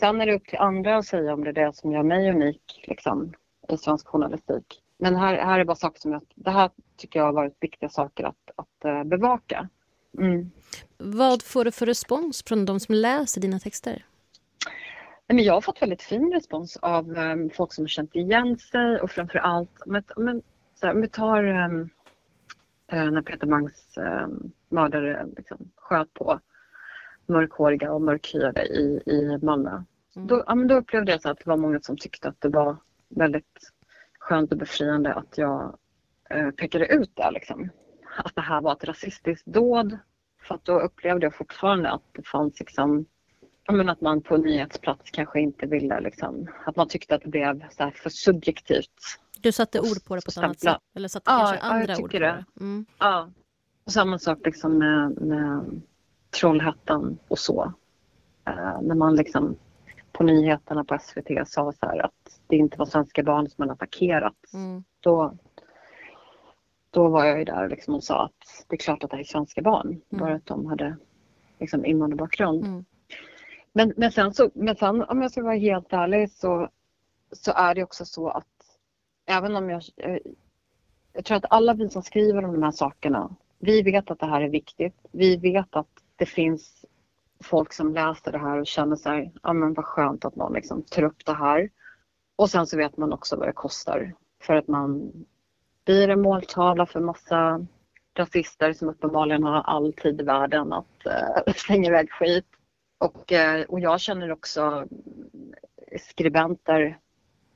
Sen 0.00 0.20
är 0.20 0.26
det 0.26 0.34
upp 0.34 0.46
till 0.46 0.58
andra 0.58 0.96
att 0.96 1.06
säga 1.06 1.34
om 1.34 1.44
det 1.44 1.50
är 1.50 1.66
det 1.66 1.76
som 1.76 1.92
gör 1.92 2.02
mig 2.02 2.30
unik 2.30 2.84
liksom, 2.88 3.32
i 3.68 3.76
svensk 3.76 4.06
journalistik. 4.06 4.82
Men 4.98 5.16
här, 5.16 5.34
här 5.34 5.60
är 5.60 5.64
bara 5.64 5.76
saker 5.76 6.00
som 6.00 6.12
jag, 6.12 6.22
det 6.34 6.50
här 6.50 6.70
tycker 6.96 7.18
jag 7.18 7.26
har 7.26 7.32
varit 7.32 7.56
viktiga 7.60 7.88
saker 7.88 8.24
att, 8.24 8.50
att 8.56 8.84
uh, 8.84 9.04
bevaka. 9.04 9.68
Mm. 10.18 10.50
Vad 10.96 11.42
får 11.42 11.64
du 11.64 11.72
för 11.72 11.86
respons 11.86 12.42
från 12.42 12.64
de 12.64 12.80
som 12.80 12.94
läser 12.94 13.40
dina 13.40 13.58
texter? 13.58 14.04
Men 15.26 15.44
jag 15.44 15.54
har 15.54 15.60
fått 15.60 15.82
väldigt 15.82 16.02
fin 16.02 16.32
respons 16.32 16.76
av 16.76 17.10
um, 17.10 17.50
folk 17.50 17.72
som 17.72 17.84
har 17.84 17.88
känt 17.88 18.16
igen 18.16 18.58
sig 18.58 19.00
och 19.00 19.10
framför 19.10 19.38
allt 19.38 19.80
om, 19.86 20.02
om, 20.16 20.42
om 20.82 21.00
vi 21.00 21.08
tar 21.08 21.44
um, 21.44 21.90
när 22.92 23.22
Peter 23.22 23.46
Mangs 23.46 23.94
um, 23.96 24.52
mördare 24.68 25.26
liksom, 25.36 25.70
sköt 25.76 26.14
på 26.14 26.40
mörkhåriga 27.26 27.92
och 27.92 28.02
mörkhyade 28.02 28.66
i, 28.66 29.02
i 29.06 29.38
Malmö. 29.42 29.82
Mm. 30.16 30.28
Då, 30.28 30.44
ja, 30.46 30.54
men 30.54 30.68
då 30.68 30.74
upplevde 30.74 31.12
jag 31.12 31.30
att 31.30 31.38
det 31.38 31.46
var 31.46 31.56
många 31.56 31.80
som 31.80 31.96
tyckte 31.96 32.28
att 32.28 32.40
det 32.40 32.48
var 32.48 32.76
väldigt 33.08 33.72
skönt 34.28 34.52
och 34.52 34.58
befriande 34.58 35.14
att 35.14 35.38
jag 35.38 35.78
uh, 36.34 36.50
pekade 36.50 36.86
ut 36.86 37.16
det. 37.16 37.30
Liksom. 37.30 37.68
Att 38.16 38.34
det 38.34 38.40
här 38.40 38.60
var 38.60 38.72
ett 38.72 38.84
rasistiskt 38.84 39.46
dåd. 39.46 39.98
För 40.42 40.54
att 40.54 40.64
då 40.64 40.80
upplevde 40.80 41.26
jag 41.26 41.34
fortfarande 41.34 41.90
att 41.90 42.02
det 42.12 42.26
fanns 42.26 42.60
liksom 42.60 43.06
men 43.72 43.88
att 43.88 44.00
man 44.00 44.22
på 44.22 44.36
nyhetsplats 44.36 45.10
kanske 45.10 45.40
inte 45.40 45.66
ville 45.66 46.00
liksom, 46.00 46.48
att 46.66 46.76
man 46.76 46.88
tyckte 46.88 47.14
att 47.14 47.22
det 47.22 47.28
blev 47.28 47.64
så 47.70 47.90
för 47.94 48.10
subjektivt. 48.10 49.18
Du 49.40 49.52
satte 49.52 49.80
ord 49.80 50.04
på 50.04 50.14
det 50.14 50.24
på 50.24 50.30
ett 50.30 50.38
annat 50.38 50.60
sätt? 50.60 50.76
Eller 50.94 51.08
satte 51.08 51.30
ja, 51.30 51.38
kanske 51.38 51.58
andra 51.66 51.92
jag 51.92 52.00
ord 52.00 52.10
på 52.10 52.18
det? 52.18 52.26
det. 52.26 52.44
Mm. 52.60 52.86
Ja. 52.98 53.30
Och 53.84 53.92
samma 53.92 54.18
sak 54.18 54.38
liksom 54.44 54.78
med, 54.78 55.20
med 55.20 55.80
Trollhättan 56.30 57.18
och 57.28 57.38
så. 57.38 57.72
Uh, 58.48 58.82
när 58.82 58.94
man 58.94 59.16
liksom 59.16 59.56
på 60.18 60.24
nyheterna 60.24 60.84
på 60.84 60.98
SVT 60.98 61.48
sa 61.48 61.72
så 61.72 61.86
här 61.86 62.04
att 62.04 62.40
det 62.46 62.56
inte 62.56 62.78
var 62.78 62.86
svenska 62.86 63.22
barn 63.22 63.50
som 63.50 63.62
hade 63.62 63.72
attackerats. 63.72 64.54
Mm. 64.54 64.84
Då, 65.00 65.36
då 66.90 67.08
var 67.08 67.24
jag 67.24 67.38
ju 67.38 67.44
där 67.44 67.68
liksom 67.68 67.94
och 67.94 68.04
sa 68.04 68.24
att 68.24 68.64
det 68.68 68.76
är 68.76 68.78
klart 68.78 69.04
att 69.04 69.10
det 69.10 69.16
är 69.16 69.24
svenska 69.24 69.62
barn. 69.62 69.86
Mm. 69.86 70.00
Bara 70.10 70.34
att 70.34 70.46
de 70.46 70.66
hade 70.66 70.96
liksom 71.58 71.84
invandrarbakgrund. 71.84 72.64
Mm. 72.64 72.84
Men, 73.72 73.92
men, 73.96 74.12
sen 74.12 74.34
så, 74.34 74.50
men 74.54 74.76
sen 74.76 75.02
om 75.02 75.22
jag 75.22 75.30
ska 75.30 75.42
vara 75.42 75.54
helt 75.54 75.92
ärlig 75.92 76.32
så, 76.32 76.68
så 77.32 77.52
är 77.52 77.74
det 77.74 77.82
också 77.82 78.04
så 78.04 78.28
att 78.28 78.46
även 79.26 79.56
om 79.56 79.70
jag... 79.70 79.82
Jag 81.12 81.24
tror 81.24 81.36
att 81.36 81.44
alla 81.50 81.74
vi 81.74 81.88
som 81.88 82.02
skriver 82.02 82.44
om 82.44 82.52
de 82.52 82.62
här 82.62 82.70
sakerna, 82.70 83.36
vi 83.58 83.82
vet 83.82 84.10
att 84.10 84.20
det 84.20 84.26
här 84.26 84.40
är 84.40 84.48
viktigt. 84.48 84.94
Vi 85.12 85.36
vet 85.36 85.76
att 85.76 85.88
det 86.16 86.26
finns 86.26 86.84
folk 87.44 87.72
som 87.72 87.92
läser 87.92 88.32
det 88.32 88.38
här 88.38 88.60
och 88.60 88.66
känner 88.66 88.96
sig, 88.96 89.32
ja 89.42 89.52
men 89.52 89.74
vad 89.74 89.84
skönt 89.84 90.24
att 90.24 90.36
någon 90.36 90.52
liksom 90.52 90.82
tar 90.82 91.02
upp 91.02 91.26
det 91.26 91.34
här. 91.34 91.70
Och 92.36 92.50
sen 92.50 92.66
så 92.66 92.76
vet 92.76 92.96
man 92.96 93.12
också 93.12 93.36
vad 93.36 93.48
det 93.48 93.52
kostar 93.52 94.14
för 94.42 94.54
att 94.54 94.68
man 94.68 95.12
blir 95.84 96.08
en 96.08 96.22
måltavla 96.22 96.86
för 96.86 97.00
massa 97.00 97.66
rasister 98.18 98.72
som 98.72 98.88
uppenbarligen 98.88 99.42
har 99.42 99.62
all 99.62 99.92
tid 99.92 100.20
i 100.20 100.24
världen 100.24 100.72
att 100.72 101.06
uh, 101.06 101.52
slänga 101.56 101.88
iväg 101.88 102.10
skit. 102.10 102.46
Och, 102.98 103.32
uh, 103.32 103.62
och 103.68 103.80
jag 103.80 104.00
känner 104.00 104.32
också 104.32 104.86
skribenter 106.00 106.98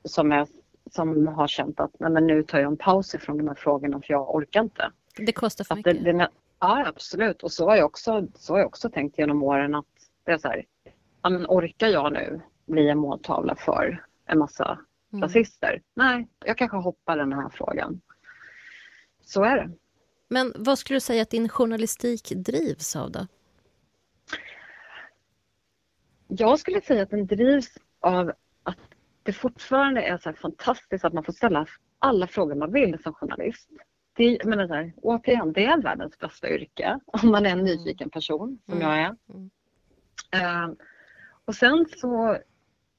som, 0.05 0.33
är, 0.33 0.47
som 0.91 1.27
har 1.27 1.49
känt 1.49 1.81
att 1.81 2.01
Nej, 2.01 2.11
men 2.11 2.27
nu 2.27 2.43
tar 2.43 2.59
jag 2.59 2.67
en 2.67 2.77
paus 2.77 3.15
ifrån 3.15 3.39
de 3.39 3.49
här 3.49 3.55
frågorna 3.55 4.01
för 4.01 4.13
jag 4.13 4.35
orkar 4.35 4.61
inte. 4.63 4.93
Det 5.17 5.33
kostar 5.33 5.65
för 5.65 5.75
mycket? 5.75 6.05
Det, 6.05 6.13
det, 6.13 6.29
ja, 6.63 6.87
absolut. 6.87 7.43
Och 7.43 7.53
så 7.53 7.69
har, 7.69 7.77
jag 7.77 7.87
också, 7.87 8.27
så 8.35 8.53
har 8.53 8.59
jag 8.59 8.67
också 8.67 8.91
tänkt 8.91 9.19
genom 9.19 9.43
åren 9.43 9.75
att 9.75 9.87
det 10.25 10.33
är 10.33 10.39
så 10.39 10.49
här, 10.49 10.65
ja, 11.23 11.31
men 11.31 11.47
orkar 11.47 11.89
jag 11.89 12.13
nu 12.13 12.41
bli 12.67 12.89
en 12.89 12.99
måltavla 12.99 13.57
för 13.57 14.05
en 14.27 14.39
massa 14.39 14.79
mm. 15.13 15.23
rasister? 15.23 15.83
Nej, 15.95 16.29
jag 16.45 16.59
kanske 16.59 16.77
hoppar 16.77 17.17
den 17.17 17.33
här 17.33 17.49
frågan. 17.49 18.01
Så 19.25 19.45
är 19.45 19.57
det. 19.57 19.71
Men 20.29 20.53
vad 20.57 20.79
skulle 20.79 20.97
du 20.97 21.01
säga 21.01 21.23
att 21.23 21.31
din 21.31 21.49
journalistik 21.49 22.33
drivs 22.37 22.97
av 22.97 23.11
då? 23.11 23.27
Jag 26.27 26.59
skulle 26.59 26.81
säga 26.81 27.03
att 27.03 27.11
den 27.11 27.27
drivs 27.27 27.79
av 28.01 28.33
att 28.63 28.79
det 29.23 29.33
fortfarande 29.33 30.03
är 30.03 30.19
så 30.19 30.33
fantastiskt 30.33 31.05
att 31.05 31.13
man 31.13 31.25
får 31.25 31.33
ställa 31.33 31.67
alla 31.99 32.27
frågor 32.27 32.55
man 32.55 32.73
vill 32.73 33.03
som 33.03 33.15
journalist. 33.15 33.71
Det, 34.13 34.45
menar 34.45 34.67
så 34.67 34.75
här, 34.75 34.93
återigen, 34.97 35.53
det 35.53 35.65
är 35.65 35.83
världens 35.83 36.19
bästa 36.19 36.51
yrke 36.51 36.99
om 37.07 37.31
man 37.31 37.47
är 37.47 37.51
en 37.51 37.65
nyfiken 37.65 38.11
person 38.11 38.59
som 38.65 38.75
mm. 38.75 38.89
jag 38.89 38.99
är. 38.99 39.17
Mm. 39.35 39.51
Uh, 40.35 40.75
och 41.45 41.55
sen 41.55 41.87
så, 41.97 42.39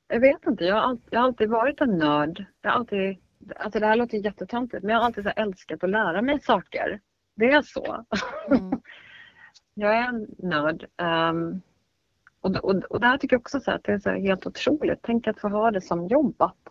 jag 0.08 0.20
vet 0.20 0.48
inte, 0.48 0.66
jag 0.66 0.76
har, 0.76 0.82
alltid, 0.82 1.08
jag 1.12 1.20
har 1.20 1.28
alltid 1.28 1.50
varit 1.50 1.82
en 1.82 1.98
nörd. 1.98 2.46
Jag 2.62 2.72
har 2.72 2.78
alltid 2.78 3.18
Alltså 3.56 3.80
det 3.80 3.86
här 3.86 3.96
låter 3.96 4.18
jättetöntigt 4.18 4.84
men 4.84 4.94
jag 4.94 5.00
har 5.00 5.06
alltid 5.06 5.24
så 5.24 5.30
älskat 5.30 5.84
att 5.84 5.90
lära 5.90 6.22
mig 6.22 6.40
saker. 6.40 7.02
Det 7.36 7.52
är 7.52 7.62
så. 7.62 8.06
Mm. 8.48 8.82
jag 9.74 9.98
är 9.98 10.08
en 10.08 10.28
nörd. 10.38 10.86
Um, 10.98 11.62
och, 12.42 12.56
och, 12.56 12.76
och 12.76 13.00
det 13.00 13.08
här 13.08 13.18
tycker 13.18 13.34
jag 13.34 13.42
också 13.42 13.60
så 13.60 13.72
att 13.72 13.84
det 13.84 13.92
är 13.92 14.00
så 14.00 14.10
helt 14.10 14.48
otroligt. 14.48 15.00
Tänk 15.02 15.28
att 15.28 15.40
få 15.40 15.48
ha 15.48 15.72
det 15.72 15.82
som 15.82 16.08
jobb. 16.08 16.42
Att 16.42 16.68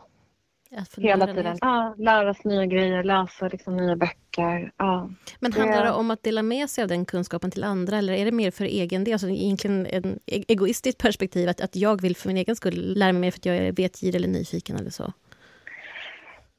hela 0.96 1.26
tiden 1.26 1.58
ja, 1.60 1.94
lära 1.98 2.34
sig 2.34 2.42
nya 2.44 2.66
grejer, 2.66 3.04
läsa 3.04 3.48
liksom 3.48 3.76
nya 3.76 3.96
böcker. 3.96 4.72
Ja, 4.76 5.10
Men 5.40 5.52
handlar 5.52 5.84
det 5.84 5.92
om 5.92 6.10
att 6.10 6.22
dela 6.22 6.42
med 6.42 6.70
sig 6.70 6.82
av 6.82 6.88
den 6.88 7.04
kunskapen 7.04 7.50
till 7.50 7.64
andra 7.64 7.98
eller 7.98 8.12
är 8.12 8.24
det 8.24 8.32
mer 8.32 8.50
för 8.50 8.64
egen 8.64 9.04
del? 9.04 9.12
Alltså 9.12 9.28
egentligen 9.28 9.86
ett 9.86 10.04
egoistiskt 10.26 10.98
perspektiv 10.98 11.48
att, 11.48 11.60
att 11.60 11.76
jag 11.76 12.02
vill 12.02 12.16
för 12.16 12.28
min 12.28 12.36
egen 12.36 12.56
skull 12.56 12.94
lära 12.96 13.12
mig 13.12 13.20
mer 13.20 13.30
för 13.30 13.38
att 13.38 13.46
jag 13.46 13.56
är 13.56 13.72
vetgirig 13.72 14.14
eller 14.14 14.28
nyfiken 14.28 14.76
eller 14.76 14.90
så? 14.90 15.12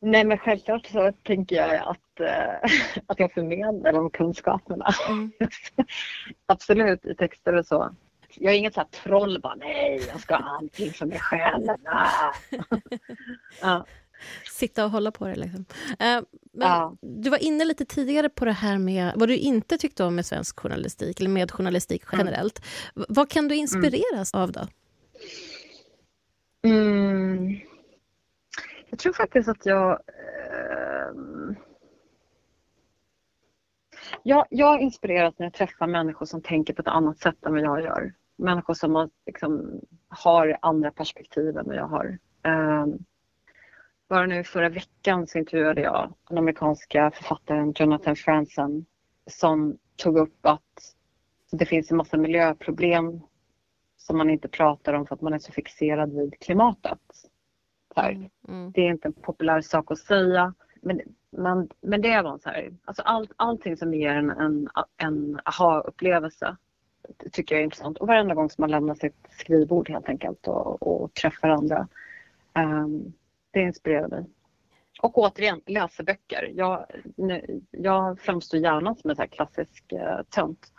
Nej 0.01 0.23
men 0.23 0.37
självklart 0.37 0.85
så 0.85 1.11
tänker 1.23 1.55
jag 1.55 1.75
att, 1.75 2.19
äh, 2.19 2.69
att 3.07 3.19
jag 3.19 3.31
förmedlar 3.33 3.93
de 3.93 4.09
kunskaperna. 4.09 4.89
Mm. 5.09 5.31
Absolut 6.45 7.05
i 7.05 7.15
texter 7.15 7.53
och 7.55 7.65
så. 7.65 7.95
Jag 8.35 8.53
är 8.53 8.57
inget 8.57 8.73
så 8.73 8.79
här 8.79 8.87
troll 8.87 9.41
bara 9.41 9.55
nej 9.55 10.01
jag 10.07 10.19
ska 10.19 10.35
ha 10.35 10.57
allting 10.57 10.91
för 10.91 11.05
mig 11.05 11.19
själv. 11.19 11.67
ja. 13.61 13.85
Sitta 14.51 14.85
och 14.85 14.91
hålla 14.91 15.11
på 15.11 15.27
det 15.27 15.35
liksom. 15.35 15.65
Uh, 15.91 16.23
men 16.53 16.67
ja. 16.67 16.95
Du 17.01 17.29
var 17.29 17.43
inne 17.43 17.65
lite 17.65 17.85
tidigare 17.85 18.29
på 18.29 18.45
det 18.45 18.51
här 18.51 18.77
med 18.77 19.11
vad 19.15 19.29
du 19.29 19.37
inte 19.37 19.77
tyckte 19.77 20.03
om 20.03 20.15
med 20.15 20.25
svensk 20.25 20.59
journalistik 20.59 21.19
eller 21.19 21.29
med 21.29 21.51
journalistik 21.51 22.03
mm. 22.13 22.25
generellt. 22.25 22.65
Mm. 22.95 23.05
Vad 23.09 23.29
kan 23.29 23.47
du 23.47 23.55
inspireras 23.55 24.33
mm. 24.33 24.43
av 24.43 24.51
då? 24.51 24.67
Mm. 26.63 27.59
Jag 28.89 28.99
tror 28.99 29.13
faktiskt 29.13 29.49
att 29.49 29.65
jag... 29.65 29.91
Eh, 29.91 31.13
jag, 34.23 34.45
jag 34.49 34.81
inspireras 34.81 35.33
när 35.37 35.45
jag 35.45 35.53
träffar 35.53 35.87
människor 35.87 36.25
som 36.25 36.41
tänker 36.41 36.73
på 36.73 36.81
ett 36.81 36.87
annat 36.87 37.19
sätt 37.19 37.45
än 37.45 37.51
vad 37.51 37.61
jag 37.61 37.81
gör. 37.81 38.13
Människor 38.35 38.73
som 38.73 38.95
har, 38.95 39.09
liksom, 39.25 39.81
har 40.07 40.57
andra 40.61 40.91
perspektiv 40.91 41.57
än 41.57 41.65
vad 41.65 41.75
jag 41.75 41.87
har. 41.87 42.17
Um, 42.83 43.05
bara 44.09 44.25
nu 44.25 44.43
förra 44.43 44.69
veckan 44.69 45.27
så 45.27 45.37
intervjuade 45.37 45.81
jag 45.81 46.13
den 46.29 46.37
amerikanska 46.37 47.11
författaren 47.11 47.73
Jonathan 47.75 48.15
Franzen 48.15 48.85
som 49.27 49.77
tog 49.95 50.17
upp 50.17 50.45
att 50.45 50.95
det 51.51 51.65
finns 51.65 51.91
en 51.91 51.97
massa 51.97 52.17
miljöproblem 52.17 53.21
som 53.97 54.17
man 54.17 54.29
inte 54.29 54.47
pratar 54.47 54.93
om 54.93 55.07
för 55.07 55.15
att 55.15 55.21
man 55.21 55.33
är 55.33 55.39
så 55.39 55.51
fixerad 55.51 56.13
vid 56.13 56.39
klimatet. 56.39 56.99
Mm, 57.95 58.29
mm. 58.47 58.71
Det 58.71 58.81
är 58.81 58.89
inte 58.89 59.07
en 59.07 59.13
populär 59.13 59.61
sak 59.61 59.91
att 59.91 59.99
säga 59.99 60.53
men, 60.81 61.01
men, 61.29 61.69
men 61.81 62.01
det 62.01 62.21
var 62.21 62.37
så 62.37 62.49
här, 62.49 62.73
alltså 62.85 63.01
all, 63.01 63.27
allting 63.35 63.77
som 63.77 63.93
ger 63.93 64.09
en, 64.09 64.29
en, 64.29 64.69
en 64.97 65.39
aha-upplevelse 65.45 66.57
tycker 67.31 67.55
jag 67.55 67.59
är 67.59 67.63
intressant. 67.63 67.97
Och 67.97 68.07
varenda 68.07 68.35
gång 68.35 68.49
som 68.49 68.61
man 68.61 68.71
lämnar 68.71 68.95
sitt 68.95 69.27
skrivbord 69.29 69.89
helt 69.89 70.09
enkelt 70.09 70.47
och, 70.47 70.87
och 70.87 71.13
träffar 71.13 71.49
andra. 71.49 71.87
Um, 72.53 73.13
det 73.53 73.61
inspirerar 73.61 74.07
mig. 74.07 74.25
Och 75.01 75.17
återigen, 75.17 75.61
läsa 75.65 76.03
böcker. 76.03 76.51
Jag, 76.55 76.85
jag 77.71 78.19
framstår 78.19 78.59
gärna 78.59 78.95
som 78.95 79.09
en 79.09 79.15
så 79.15 79.27
klassisk 79.27 79.93
uh, 79.93 80.23
tönt. 80.29 80.71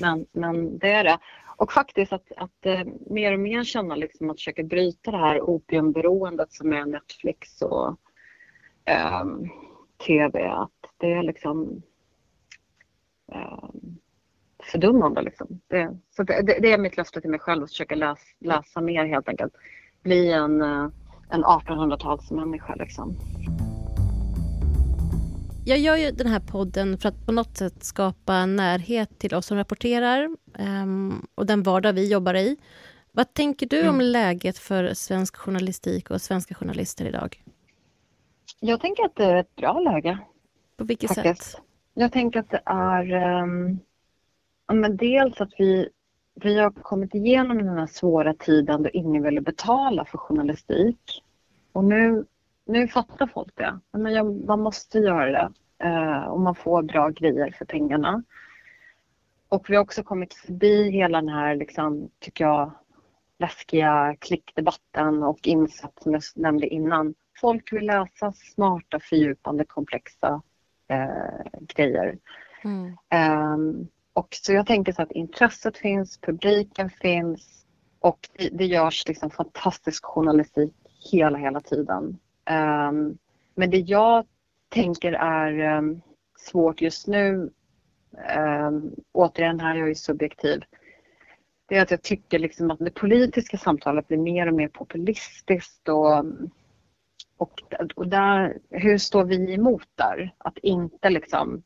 Men, 0.00 0.26
men 0.32 0.78
det 0.78 0.92
är 0.92 1.04
det. 1.04 1.18
Och 1.56 1.72
faktiskt 1.72 2.12
att, 2.12 2.32
att 2.36 2.66
uh, 2.66 2.92
mer 3.10 3.32
och 3.32 3.40
mer 3.40 3.64
känna 3.64 3.94
liksom 3.94 4.30
att 4.30 4.36
försöka 4.36 4.62
bryta 4.62 5.10
det 5.10 5.16
här 5.16 5.40
opiumberoendet 5.40 6.52
som 6.52 6.72
är 6.72 6.86
Netflix 6.86 7.62
och 7.62 7.96
ehm, 8.84 9.28
um, 9.28 9.50
tv. 10.06 10.48
Att 10.48 10.70
det 10.96 11.12
är 11.12 11.22
liksom 11.22 11.82
um, 13.32 13.98
fördummande. 14.72 15.22
Liksom. 15.22 15.60
Det, 15.66 15.98
så 16.10 16.22
det, 16.22 16.42
det, 16.42 16.72
är 16.72 16.78
mitt 16.78 16.96
löfte 16.96 17.20
till 17.20 17.30
mig 17.30 17.40
själv 17.40 17.62
att 17.62 17.70
försöka 17.70 17.94
läsa, 17.94 18.22
läsa 18.38 18.80
mer 18.80 19.04
helt 19.04 19.28
enkelt. 19.28 19.54
Bli 20.02 20.32
en, 20.32 20.62
uh, 20.62 20.88
en 21.30 21.44
1800-talsmänniska 21.44 22.76
liksom. 22.76 23.16
Jag 25.64 25.78
gör 25.78 25.96
ju 25.96 26.10
den 26.10 26.26
här 26.26 26.40
podden 26.40 26.98
för 26.98 27.08
att 27.08 27.26
på 27.26 27.32
något 27.32 27.56
sätt 27.56 27.84
skapa 27.84 28.46
närhet 28.46 29.18
till 29.18 29.34
oss 29.34 29.46
som 29.46 29.56
rapporterar 29.56 30.36
um, 30.58 31.26
och 31.34 31.46
den 31.46 31.62
vardag 31.62 31.92
vi 31.92 32.12
jobbar 32.12 32.34
i. 32.34 32.56
Vad 33.12 33.34
tänker 33.34 33.66
du 33.66 33.80
mm. 33.80 33.94
om 33.94 34.00
läget 34.00 34.58
för 34.58 34.94
svensk 34.94 35.36
journalistik 35.36 36.10
och 36.10 36.20
svenska 36.20 36.54
journalister 36.54 37.04
idag? 37.04 37.42
Jag 38.60 38.80
tänker 38.80 39.04
att 39.04 39.16
det 39.16 39.24
är 39.24 39.36
ett 39.36 39.56
bra 39.56 39.80
läge. 39.80 40.18
På 40.76 40.84
vilket 40.84 41.14
faktiskt. 41.14 41.42
sätt? 41.42 41.60
Jag 41.94 42.12
tänker 42.12 42.40
att 42.40 42.50
det 42.50 42.62
är 42.64 43.12
um, 43.42 43.78
men 44.72 44.96
dels 44.96 45.40
att 45.40 45.52
vi, 45.58 45.88
vi 46.40 46.58
har 46.58 46.70
kommit 46.70 47.14
igenom 47.14 47.58
den 47.58 47.78
här 47.78 47.86
svåra 47.86 48.34
tiden 48.34 48.82
då 48.82 48.90
ingen 48.90 49.22
ville 49.22 49.40
betala 49.40 50.04
för 50.04 50.18
journalistik. 50.18 51.22
Och 51.72 51.84
nu, 51.84 52.24
nu 52.66 52.88
fattar 52.88 53.26
folk 53.26 53.52
det. 53.54 53.80
Men 53.92 54.12
jag, 54.12 54.46
man 54.46 54.60
måste 54.60 54.98
göra 54.98 55.30
det 55.32 55.52
uh, 55.88 56.24
och 56.24 56.40
man 56.40 56.54
får 56.54 56.82
bra 56.82 57.08
grejer 57.08 57.54
för 57.58 57.64
pengarna. 57.64 58.22
Och 59.48 59.70
vi 59.70 59.76
har 59.76 59.82
också 59.82 60.02
kommit 60.02 60.34
förbi 60.34 60.90
hela 60.90 61.20
den 61.20 61.28
här, 61.28 61.56
liksom, 61.56 62.10
tycker 62.18 62.44
jag, 62.44 62.72
läskiga 63.38 64.16
klickdebatten 64.18 65.22
och 65.22 65.46
insats 65.46 66.02
som 66.02 66.12
jag 66.12 66.22
nämnde 66.34 66.66
innan 66.66 67.14
folk 67.40 67.72
vill 67.72 67.86
läsa 67.86 68.32
smarta, 68.32 69.00
fördjupande, 69.00 69.64
komplexa 69.64 70.42
eh, 70.88 71.60
grejer. 71.74 72.18
Mm. 72.64 72.96
Um, 73.54 73.88
och 74.16 74.28
så 74.30 74.52
jag 74.52 74.66
tänker 74.66 74.92
så 74.92 75.02
att 75.02 75.12
intresset 75.12 75.76
finns, 75.76 76.18
publiken 76.18 76.90
finns 76.90 77.66
och 78.00 78.28
det, 78.38 78.48
det 78.48 78.64
görs 78.64 79.08
liksom 79.08 79.30
fantastisk 79.30 80.04
journalistik 80.04 80.72
hela, 81.12 81.38
hela 81.38 81.60
tiden. 81.60 82.18
Um, 82.50 83.18
men 83.54 83.70
det 83.70 83.78
jag 83.78 84.26
tänker 84.68 85.12
är 85.12 85.78
um, 85.78 86.00
svårt 86.38 86.80
just 86.80 87.06
nu, 87.06 87.50
um, 88.36 88.94
återigen 89.12 89.60
här 89.60 89.74
är 89.74 89.78
jag 89.78 89.88
ju 89.88 89.94
subjektiv, 89.94 90.64
det 91.68 91.76
är 91.76 91.82
att 91.82 91.90
jag 91.90 92.02
tycker 92.02 92.38
liksom 92.38 92.70
att 92.70 92.78
det 92.78 92.90
politiska 92.94 93.58
samtalet 93.58 94.08
blir 94.08 94.18
mer 94.18 94.46
och 94.46 94.54
mer 94.54 94.68
populistiskt 94.68 95.88
och 95.88 96.24
och, 97.36 97.62
och 97.94 98.08
där, 98.08 98.58
hur 98.70 98.98
står 98.98 99.24
vi 99.24 99.54
emot 99.54 99.88
där? 99.94 100.34
Att 100.38 100.58
inte 100.58 101.10
liksom 101.10 101.62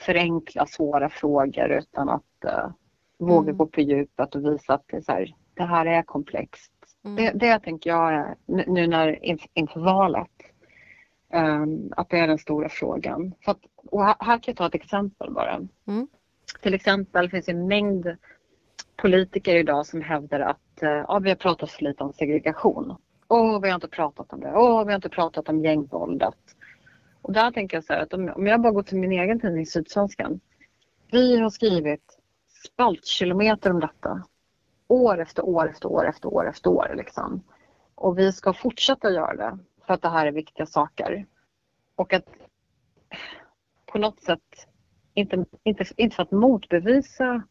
förenkla 0.00 0.66
svåra 0.66 1.08
frågor 1.08 1.70
utan 1.70 2.08
att 2.08 2.44
uh, 2.44 2.70
våga 3.18 3.48
mm. 3.48 3.56
gå 3.56 3.66
på 3.66 3.80
djupet 3.80 4.34
och 4.34 4.44
visa 4.44 4.74
att 4.74 4.84
det, 4.86 5.02
så 5.02 5.12
här, 5.12 5.34
det 5.54 5.62
här 5.62 5.86
är 5.86 6.02
komplext. 6.02 6.72
Mm. 7.04 7.16
Det, 7.16 7.30
det 7.30 7.58
tänker 7.58 7.90
jag 7.90 8.34
nu 8.46 8.86
när 8.86 9.18
inför 9.54 9.80
valet. 9.80 10.30
Um, 11.32 11.92
att 11.96 12.10
det 12.10 12.18
är 12.18 12.26
den 12.26 12.38
stora 12.38 12.68
frågan. 12.68 13.34
Att, 13.46 13.58
och 13.76 14.04
här, 14.04 14.16
här 14.18 14.38
kan 14.38 14.42
jag 14.52 14.56
ta 14.56 14.66
ett 14.66 14.74
exempel 14.74 15.30
bara. 15.30 15.54
Mm. 15.86 16.08
Till 16.62 16.74
exempel 16.74 17.30
finns 17.30 17.46
det 17.46 17.52
en 17.52 17.68
mängd 17.68 18.16
politiker 18.96 19.56
idag 19.56 19.86
som 19.86 20.02
hävdar 20.02 20.40
att 20.40 20.82
uh, 20.82 20.88
ja, 20.88 21.18
vi 21.18 21.28
har 21.28 21.36
pratat 21.36 21.70
för 21.70 21.84
lite 21.84 22.04
om 22.04 22.12
segregation. 22.12 22.96
Åh, 23.28 23.60
vi 23.60 23.68
har 23.68 23.74
inte 23.74 23.88
pratat 23.88 24.32
om 24.32 24.40
det. 24.40 24.52
Åh, 24.54 24.84
vi 24.84 24.92
har 24.92 24.96
inte 24.96 25.08
pratat 25.08 25.48
om 25.48 25.64
gängvåldet. 25.64 26.34
Och 27.22 27.32
där 27.32 27.50
tänker 27.50 27.76
jag 27.76 27.84
så 27.84 27.92
här 27.92 28.00
att 28.00 28.12
om, 28.14 28.28
om 28.28 28.46
jag 28.46 28.62
bara 28.62 28.72
går 28.72 28.82
till 28.82 28.98
min 28.98 29.12
egen 29.12 29.40
tidning 29.40 29.66
Sydsvenskan. 29.66 30.40
Vi 31.10 31.40
har 31.40 31.50
skrivit 31.50 32.18
spaltkilometer 32.64 33.70
om 33.70 33.80
detta. 33.80 34.24
År 34.88 35.20
efter 35.20 35.44
år 35.46 35.70
efter 35.70 35.88
år 35.88 36.08
efter 36.08 36.28
år 36.28 36.48
efter 36.48 36.70
år 36.70 36.94
liksom. 36.96 37.42
Och 37.94 38.18
vi 38.18 38.32
ska 38.32 38.52
fortsätta 38.52 39.10
göra 39.10 39.36
det 39.36 39.58
för 39.86 39.94
att 39.94 40.02
det 40.02 40.08
här 40.08 40.26
är 40.26 40.32
viktiga 40.32 40.66
saker. 40.66 41.26
Och 41.94 42.12
att 42.12 42.24
på 43.86 43.98
något 43.98 44.22
sätt, 44.22 44.66
inte, 45.14 45.44
inte, 45.62 45.84
inte 45.96 46.16
för 46.16 46.22
att 46.22 46.30
motbevisa 46.30 47.42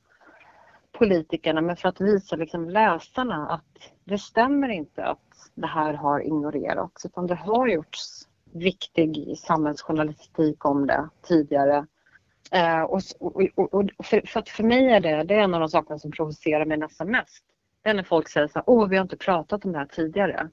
politikerna 0.92 1.62
men 1.62 1.78
för 1.78 1.90
att 1.90 2.02
visa 2.02 2.36
liksom 2.36 2.70
läsarna 2.70 3.48
att 3.48 3.92
det 4.04 4.18
stämmer 4.18 4.70
inte 4.70 5.06
att 5.06 5.52
det 5.56 5.68
här 5.68 5.94
har 5.94 6.20
ignorerats 6.22 7.06
utan 7.06 7.28
det 7.28 7.36
har 7.36 7.68
gjorts 7.68 8.28
viktig 8.54 9.38
samhällsjournalistik 9.38 10.66
om 10.66 10.88
det 10.88 11.10
tidigare. 11.28 11.88
Eh, 12.52 12.82
och, 12.82 13.02
och, 13.20 13.74
och 13.74 14.06
för, 14.06 14.22
för, 14.28 14.44
för 14.48 14.64
mig 14.64 14.92
är 14.92 15.00
det, 15.00 15.24
det 15.24 15.36
är 15.36 15.40
en 15.40 15.54
av 15.54 15.60
de 15.60 15.70
sakerna 15.70 16.00
som 16.00 16.12
provocerar 16.12 16.66
mig 16.66 16.78
nästan 16.78 17.12
mest. 17.12 17.44
Det 17.82 17.90
är 17.90 17.94
när 17.94 18.04
folk 18.04 18.30
säger 18.30 18.48
så 18.48 18.60
här, 18.60 18.64
åh 18.68 18.88
vi 18.88 18.96
har 18.96 19.04
inte 19.04 19.18
pratat 19.18 19.66
om 19.66 19.72
det 19.72 19.78
här 19.78 19.86
tidigare. 19.86 20.50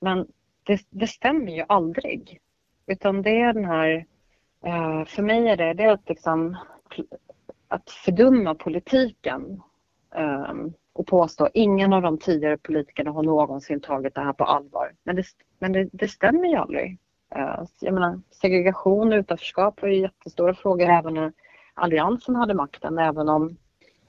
Men 0.00 0.26
det, 0.62 0.80
det 0.90 1.06
stämmer 1.06 1.52
ju 1.52 1.64
aldrig. 1.68 2.40
Utan 2.86 3.22
det 3.22 3.40
är 3.40 3.52
den 3.52 3.64
här, 3.64 4.06
eh, 4.64 5.04
för 5.04 5.22
mig 5.22 5.48
är 5.48 5.56
det, 5.56 5.74
det 5.74 5.82
är 5.82 5.92
att 5.92 6.08
liksom 6.08 6.56
att 7.68 7.90
fördumma 7.90 8.54
politiken 8.54 9.62
eh, 10.14 10.54
och 10.92 11.06
påstå 11.06 11.48
ingen 11.54 11.92
av 11.92 12.02
de 12.02 12.18
tidigare 12.18 12.58
politikerna 12.58 13.10
har 13.10 13.22
någonsin 13.22 13.80
tagit 13.80 14.14
det 14.14 14.20
här 14.20 14.32
på 14.32 14.44
allvar. 14.44 14.92
Men 15.04 15.16
det, 15.16 15.24
men 15.58 15.72
det, 15.72 15.88
det 15.92 16.08
stämmer 16.08 16.48
ju 16.48 16.56
aldrig. 16.56 16.98
Eh, 17.34 17.64
jag 17.80 17.94
menar, 17.94 18.20
segregation 18.30 19.12
och 19.12 19.18
utanförskap 19.18 19.82
var 19.82 19.88
ju 19.88 20.00
jättestora 20.00 20.54
frågor 20.54 20.88
även 20.88 21.14
när 21.14 21.32
Alliansen 21.74 22.36
hade 22.36 22.54
makten, 22.54 22.98
även 22.98 23.28
om 23.28 23.56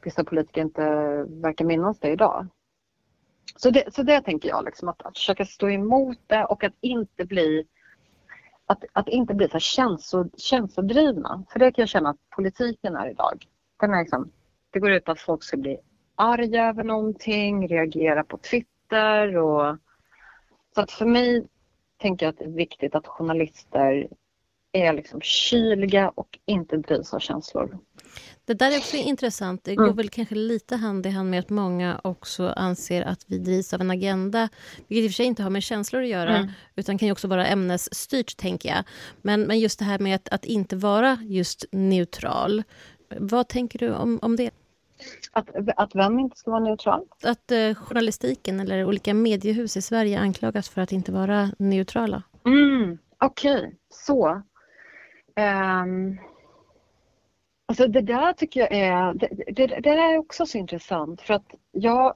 vissa 0.04 0.24
politiker 0.24 0.62
inte 0.62 0.84
verkar 1.28 1.66
minnas 1.66 2.00
det 2.00 2.10
idag. 2.10 2.48
Så 3.56 3.70
det, 3.70 3.94
så 3.94 4.04
det 4.04 4.22
tänker 4.22 4.50
jag, 4.50 4.66
liksom, 4.66 4.90
att, 4.90 5.02
att 5.02 5.18
försöka 5.18 5.46
stå 5.46 5.70
emot 5.70 6.18
det 6.28 6.46
och 6.46 6.64
att 6.64 6.74
inte 6.82 7.26
bli 7.26 7.68
att, 8.66 8.84
att 8.94 9.08
inte 9.08 9.34
bli 9.34 9.50
så 9.50 9.60
känslo, 9.60 10.30
känslodrivna. 10.38 11.44
För 11.50 11.60
det 11.60 11.72
kan 11.72 11.82
jag 11.82 11.90
känna 11.90 12.10
att 12.10 12.30
politiken 12.36 12.96
är 12.96 13.10
idag. 13.10 13.46
Den 13.80 13.94
är 13.94 14.00
liksom, 14.00 14.32
det 14.72 14.80
går 14.80 14.92
ut 14.92 15.06
på 15.06 15.12
att 15.12 15.20
folk 15.20 15.44
ska 15.44 15.58
bli 15.58 15.78
arga 16.16 16.70
över 16.70 16.84
någonting, 16.84 17.68
reagera 17.68 18.24
på 18.24 18.38
Twitter 18.38 19.38
och 19.38 19.78
så 20.76 20.82
att 20.82 20.92
för 20.92 21.06
mig 21.06 21.48
tänker 22.06 22.26
jag 22.26 22.34
att 22.34 22.40
det 22.40 22.46
är 22.46 22.50
viktigt 22.50 22.96
att 22.96 23.08
journalister 23.08 24.08
är 24.72 24.94
liksom 24.94 25.22
kyliga 25.22 26.10
och 26.10 26.40
inte 26.46 26.78
drivs 26.78 27.14
av 27.14 27.20
känslor. 27.20 27.80
Det 28.46 28.54
där 28.54 28.72
är 28.72 28.78
också 28.78 28.98
intressant. 28.98 29.64
Det 29.64 29.76
går 29.76 29.84
mm. 29.84 29.96
väl 29.96 30.10
kanske 30.10 30.36
lite 30.36 30.76
hand 30.76 31.06
i 31.06 31.10
hand 31.10 31.30
med 31.30 31.40
att 31.40 31.50
många 31.50 32.02
också 32.04 32.48
anser 32.48 33.02
att 33.02 33.26
vi 33.28 33.38
drivs 33.38 33.74
av 33.74 33.82
en 33.82 33.92
agenda, 33.92 34.50
vilket 34.88 35.04
i 35.04 35.08
och 35.08 35.12
för 35.12 35.16
sig 35.16 35.26
inte 35.26 35.44
har 35.44 35.50
med 35.50 35.64
känslor 35.64 36.02
att 36.02 36.08
göra, 36.08 36.38
mm. 36.38 36.52
utan 36.76 36.98
kan 36.98 37.06
ju 37.06 37.12
också 37.12 37.28
vara 37.28 37.48
ämnesstyrt, 37.48 38.38
tänker 38.38 38.70
jag. 38.70 38.84
Men, 39.22 39.42
men 39.42 39.60
just 39.60 39.80
det 39.80 39.86
här 39.86 40.00
med 40.00 40.16
att, 40.16 40.30
att 40.30 40.46
inte 40.46 40.76
vara 40.76 41.18
just 41.22 41.66
neutral. 41.72 42.64
Vad 43.20 43.48
tänker 43.48 43.80
du 43.80 43.94
om, 43.94 44.20
om 44.22 44.36
det? 44.36 44.52
Att, 45.32 45.50
att 45.78 45.96
vem 45.96 46.20
inte 46.20 46.38
ska 46.38 46.52
vara 46.52 46.64
neutral? 46.64 47.08
Att 47.24 47.52
eh, 47.52 47.76
journalistiken 47.76 48.60
eller 48.60 48.86
olika 48.86 49.14
mediehus 49.14 49.78
i 49.78 49.82
Sverige 49.82 50.20
anklagas 50.20 50.70
för 50.70 50.82
att 50.82 50.92
inte 50.92 51.12
vara 51.12 51.50
neutrala. 51.60 52.24
Mm, 52.46 52.98
Okej, 53.20 53.58
okay. 53.58 53.72
så. 53.90 54.42
Um, 55.38 56.20
Alltså 57.68 57.88
det 57.88 58.02
där 58.02 58.34
tycker 58.34 58.60
jag 58.60 58.72
är, 58.72 59.14
det, 59.14 59.28
det, 59.54 59.80
det 59.80 59.90
är 59.90 60.18
också 60.18 60.46
så 60.46 60.58
intressant 60.58 61.22
för 61.22 61.34
att 61.34 61.56
jag, 61.72 62.16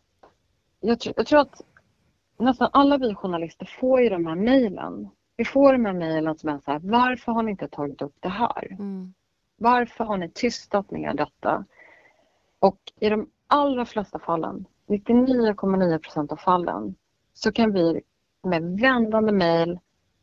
jag, 0.79 0.97
jag 1.15 1.27
tror 1.27 1.39
att 1.39 1.61
nästan 2.39 2.69
alla 2.73 2.97
vi 2.97 3.15
journalister 3.15 3.65
får 3.79 4.01
ju 4.01 4.09
de 4.09 4.25
här 4.25 4.35
mejlen. 4.35 5.09
Vi 5.37 5.45
får 5.45 5.73
de 5.73 5.85
här 5.85 5.93
mejlen 5.93 6.37
som 6.37 6.49
är 6.49 6.59
så 6.59 6.71
här, 6.71 6.79
varför 6.83 7.31
har 7.31 7.43
ni 7.43 7.51
inte 7.51 7.67
tagit 7.67 8.01
upp 8.01 8.15
det 8.19 8.29
här? 8.29 8.67
Mm. 8.71 9.13
Varför 9.57 10.03
har 10.03 10.17
ni 10.17 10.31
tystat 10.31 10.91
ner 10.91 11.13
detta? 11.13 11.65
Och 12.59 12.79
i 12.99 13.09
de 13.09 13.29
allra 13.47 13.85
flesta 13.85 14.19
fallen, 14.19 14.65
99,9 14.87 15.97
procent 15.97 16.31
av 16.31 16.35
fallen, 16.35 16.95
så 17.33 17.51
kan 17.51 17.73
vi 17.73 18.01
med 18.43 18.79
vändande 18.79 19.31
mejl 19.31 19.79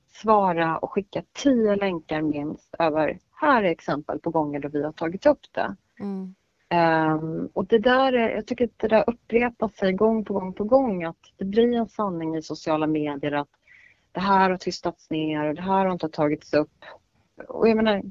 svara 0.09 0.79
och 0.79 0.91
skicka 0.91 1.23
tio 1.33 1.77
länkar 1.77 2.23
minst 2.23 2.75
över 2.79 3.19
här 3.41 3.63
är 3.63 3.71
exempel 3.71 4.19
på 4.19 4.31
gånger 4.31 4.61
då 4.61 4.69
vi 4.69 4.83
har 4.83 4.93
tagit 4.93 5.27
upp 5.27 5.47
det. 5.53 5.77
Mm. 6.01 6.35
Um, 6.71 7.49
och 7.53 7.67
det 7.67 7.79
där, 7.79 8.13
jag 8.13 8.47
tycker 8.47 8.65
att 8.65 8.79
det 8.79 8.89
där 8.89 9.05
upprepar 9.07 9.69
sig 9.69 9.93
gång 9.93 10.25
på 10.25 10.35
gång 10.35 10.53
på 10.53 10.65
gång 10.65 11.05
att 11.05 11.33
det 11.37 11.45
blir 11.45 11.77
en 11.77 11.89
sanning 11.89 12.37
i 12.37 12.43
sociala 12.43 12.87
medier 12.87 13.33
att 13.33 13.49
det 14.13 14.21
här 14.21 14.51
har 14.51 14.57
tystats 14.57 15.11
ner 15.11 15.49
och 15.49 15.55
det 15.55 15.63
här 15.63 15.85
har 15.85 15.93
inte 15.93 16.09
tagits 16.09 16.55
upp. 16.55 16.85
Och 17.49 17.69
jag 17.69 17.77
menar, 17.77 18.03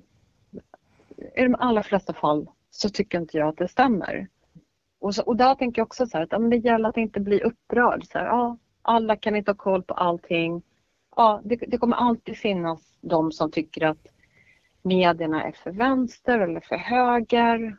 i 1.35 1.41
de 1.41 1.55
allra 1.55 1.83
flesta 1.83 2.13
fall 2.13 2.47
så 2.75 2.89
tycker 2.89 3.19
inte 3.19 3.37
jag 3.37 3.47
att 3.47 3.57
det 3.57 3.67
stämmer. 3.67 4.27
Och, 4.99 5.15
så, 5.15 5.23
och 5.23 5.35
där 5.35 5.55
tänker 5.55 5.79
jag 5.79 5.85
också 5.85 6.05
så 6.05 6.17
att 6.17 6.31
ja, 6.31 6.39
det 6.39 6.57
gäller 6.57 6.89
att 6.89 6.97
inte 6.97 7.19
bli 7.19 7.41
upprörd. 7.41 8.05
Så 8.05 8.17
här, 8.17 8.25
ja, 8.25 8.57
alla 8.81 9.15
kan 9.15 9.35
inte 9.35 9.51
ha 9.51 9.55
koll 9.55 9.83
på 9.83 9.93
allting. 9.93 10.61
Ja, 11.15 11.41
det, 11.43 11.55
det 11.55 11.77
kommer 11.77 11.95
alltid 11.95 12.37
finnas 12.37 12.97
de 13.01 13.31
som 13.31 13.51
tycker 13.51 13.85
att 13.85 14.07
medierna 14.81 15.43
är 15.43 15.51
för 15.51 15.71
vänster 15.71 16.39
eller 16.39 16.59
för 16.59 16.77
höger. 16.77 17.77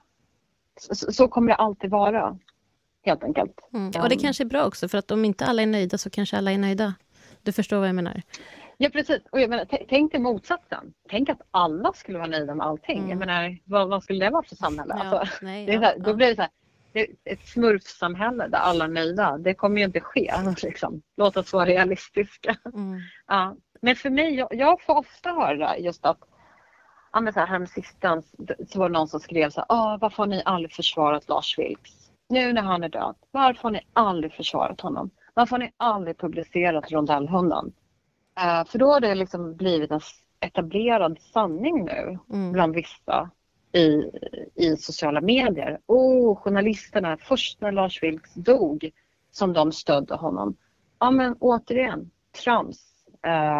Så, 0.81 1.13
så 1.13 1.29
kommer 1.29 1.49
det 1.49 1.55
alltid 1.55 1.91
vara, 1.91 2.39
helt 3.03 3.25
enkelt. 3.25 3.69
Mm. 3.73 4.03
Och 4.03 4.09
det 4.09 4.17
kanske 4.17 4.43
är 4.43 4.49
bra 4.49 4.67
också, 4.67 4.89
för 4.89 4.99
att 4.99 5.11
om 5.11 5.25
inte 5.25 5.45
alla 5.45 5.63
är 5.63 5.67
nöjda 5.67 5.99
så 5.99 6.11
kanske 6.11 6.37
alla 6.37 6.53
är 6.53 6.59
nöjda. 6.59 6.95
Du 7.43 7.53
förstår 7.53 7.79
vad 7.79 7.89
jag 7.89 7.95
menar? 7.95 8.23
Ja, 8.79 8.89
precis. 8.91 9.23
Och 9.33 9.41
jag 9.41 9.51
menar, 9.51 9.67
tänk 9.89 10.13
dig 10.13 10.21
motsatsen. 10.21 10.93
Tänk 11.09 11.29
att 11.29 11.41
alla 11.51 11.93
skulle 11.93 12.19
vara 12.19 12.29
nöjda 12.29 12.55
med 12.55 12.67
allting. 12.67 12.99
Mm. 12.99 13.11
Jag 13.11 13.19
menar, 13.19 13.59
vad, 13.65 13.89
vad, 13.89 14.03
skulle 14.03 14.25
det 14.25 14.31
vara 14.31 14.43
för 14.43 14.57
samhälle? 14.57 14.95
Ja, 14.99 15.19
alltså, 15.19 15.45
nej, 15.45 15.71
ja, 15.71 15.81
här, 15.81 15.99
då 15.99 16.15
blir 16.15 16.27
det 16.27 16.35
så 16.35 16.43
här, 16.43 16.51
ett 17.25 17.49
smurfsamhälle 17.49 18.49
där 18.49 18.59
alla 18.59 18.85
är 18.85 18.89
nöjda. 18.89 19.39
Det 19.39 19.55
kommer 19.55 19.79
ju 19.79 19.85
inte 19.85 20.01
ske. 20.01 20.33
Liksom. 20.63 21.03
Låt 21.17 21.37
oss 21.37 21.53
vara 21.53 21.67
realistiska. 21.67 22.57
Mm. 22.75 23.01
Ja. 23.27 23.57
Men 23.81 23.97
för 23.97 24.11
mig, 24.11 24.35
jag, 24.35 24.49
jag 24.51 24.83
får 24.83 24.99
ofta 24.99 25.31
höra 25.31 25.79
just 25.79 26.07
att 26.07 26.19
ja, 27.13 27.21
men 27.21 27.33
så 27.33 27.41
här, 27.41 27.47
häromsistens 27.47 28.35
så 28.69 28.79
var 28.79 28.89
det 28.89 28.93
någon 28.93 29.09
som 29.09 29.21
skrev 29.21 29.51
så 29.51 29.61
här, 29.61 29.99
varför 29.99 30.17
har 30.17 30.27
ni 30.27 30.43
aldrig 30.45 30.73
försvarat 30.73 31.29
Lars 31.29 31.59
Vilks? 31.59 31.93
Nu 32.29 32.53
när 32.53 32.63
han 32.63 32.85
är 32.85 32.89
död, 32.89 33.15
varför 33.31 33.63
har 33.63 33.71
ni 33.71 33.81
aldrig 33.93 34.33
försvarat 34.33 34.81
honom? 34.81 35.11
Varför 35.35 35.51
har 35.51 35.59
ni 35.59 35.73
aldrig 35.77 36.19
publicerat 36.19 36.93
rondellhunden? 36.93 37.73
Uh, 38.41 38.65
för 38.65 38.79
då 38.79 38.93
har 38.93 39.01
det 39.01 39.15
liksom 39.15 39.57
blivit 39.57 39.91
en 39.91 40.01
etablerad 40.41 41.19
sanning 41.21 41.85
nu 41.85 42.19
mm. 42.33 42.53
bland 42.53 42.75
vissa 42.75 43.31
i, 43.73 44.11
i 44.55 44.77
sociala 44.77 45.21
medier. 45.21 45.81
Oh, 45.87 46.37
journalisterna, 46.37 47.17
först 47.17 47.61
när 47.61 47.73
Lars 47.73 48.03
Vilks 48.03 48.35
dog 48.35 48.91
som 49.31 49.53
de 49.53 49.73
stödde 49.73 50.15
honom. 50.15 50.57
Ja 50.99 51.11
men 51.11 51.37
återigen, 51.41 52.11
trams. 52.45 52.93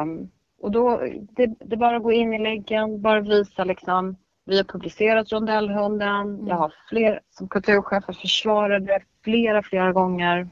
Um, 0.03 0.31
och 0.61 0.71
då, 0.71 1.03
det, 1.31 1.47
det 1.47 1.77
bara 1.77 1.97
att 1.97 2.03
gå 2.03 2.13
in 2.13 2.33
i 2.33 2.39
läggen, 2.39 3.03
bara 3.03 3.21
visa 3.21 3.65
liksom 3.65 4.17
vi 4.45 4.57
har 4.57 4.65
publicerat 4.65 5.33
rondellhunden. 5.33 6.09
Mm. 6.09 6.47
Jag 6.47 6.57
har 6.57 6.75
fler 6.89 7.21
som 7.31 7.49
kulturchef 7.49 8.05
försvarat 8.05 8.87
det 8.87 9.01
flera, 9.25 9.63
flera 9.63 9.93
gånger. 9.93 10.49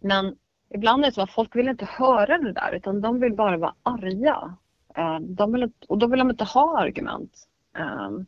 Men 0.00 0.36
ibland 0.74 1.04
är 1.04 1.06
det 1.06 1.14
så 1.14 1.22
att 1.22 1.30
folk 1.30 1.56
vill 1.56 1.68
inte 1.68 1.84
höra 1.84 2.38
det 2.38 2.52
där 2.52 2.72
utan 2.72 3.00
de 3.00 3.20
vill 3.20 3.34
bara 3.34 3.56
vara 3.56 3.74
arga. 3.82 4.56
Eh, 4.96 5.20
de 5.20 5.52
vill, 5.52 5.72
och 5.88 5.98
då 5.98 6.06
vill 6.06 6.18
de 6.18 6.30
inte 6.30 6.44
ha 6.44 6.78
argument. 6.78 7.48
Ehm, 7.78 8.26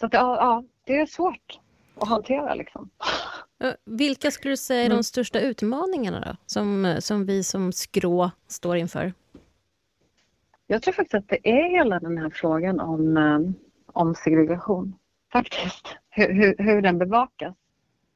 så 0.00 0.06
att, 0.06 0.12
ja, 0.12 0.36
ja, 0.36 0.64
det 0.84 1.00
är 1.00 1.06
svårt 1.06 1.58
att 2.00 2.08
hantera 2.08 2.54
liksom. 2.54 2.90
Vilka 3.84 4.30
skulle 4.30 4.52
du 4.52 4.56
säga 4.56 4.80
är 4.80 4.88
de 4.88 4.92
mm. 4.92 5.02
största 5.02 5.40
utmaningarna 5.40 6.20
då, 6.20 6.36
som, 6.46 6.96
som 7.00 7.26
vi 7.26 7.44
som 7.44 7.72
skrå 7.72 8.30
står 8.48 8.76
inför? 8.76 9.12
Jag 10.66 10.82
tror 10.82 10.92
faktiskt 10.92 11.14
att 11.14 11.28
det 11.28 11.48
är 11.50 11.70
hela 11.70 12.00
den 12.00 12.18
här 12.18 12.30
frågan 12.30 12.80
om, 12.80 13.16
eh, 13.16 13.38
om 13.92 14.14
segregation. 14.14 14.94
Faktiskt. 15.32 15.96
Hur, 16.10 16.32
hur, 16.32 16.54
hur 16.58 16.82
den 16.82 16.98
bevakas. 16.98 17.54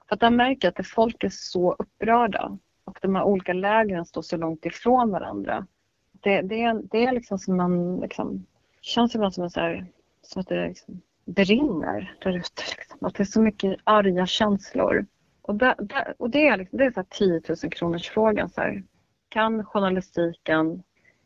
För 0.09 0.15
att 0.15 0.23
han 0.23 0.37
märker 0.37 0.69
att 0.69 0.87
folk 0.87 1.25
är 1.25 1.29
så 1.29 1.73
upprörda 1.73 2.59
och 2.85 2.99
de 3.03 3.15
här 3.15 3.25
olika 3.25 3.53
lägren 3.53 4.05
står 4.05 4.23
så 4.23 4.37
långt 4.37 4.67
ifrån 4.67 5.11
varandra. 5.11 5.67
Det, 6.13 6.43
det, 6.43 6.81
det 6.91 7.05
är 7.05 7.13
liksom 7.13 7.39
som 7.39 7.57
man 7.57 7.97
liksom, 8.01 8.47
känns 8.81 9.15
ibland 9.15 9.35
som, 9.35 9.45
en 9.45 9.51
så 9.51 9.61
här, 9.61 9.87
som 10.23 10.41
att 10.41 10.49
det 10.49 10.69
liksom 10.69 11.01
brinner 11.25 12.17
där 12.23 12.37
ute. 12.37 12.63
Liksom. 12.79 12.99
Att 13.07 13.15
det 13.15 13.23
är 13.23 13.25
så 13.25 13.41
mycket 13.41 13.81
arga 13.85 14.27
känslor. 14.27 15.07
Och, 15.43 15.55
där, 15.55 15.75
där, 15.79 16.15
och 16.19 16.31
det 16.31 16.47
är, 16.49 16.57
liksom, 16.57 16.79
det 16.79 16.85
är 16.85 16.91
så 16.91 17.01
här 17.01 17.07
10 17.11 17.43
000 17.63 17.73
kronors 17.73 18.11
frågan. 18.11 18.49
Så 18.49 18.61
här. 18.61 18.83
Kan 19.29 19.65
journalistiken 19.65 20.83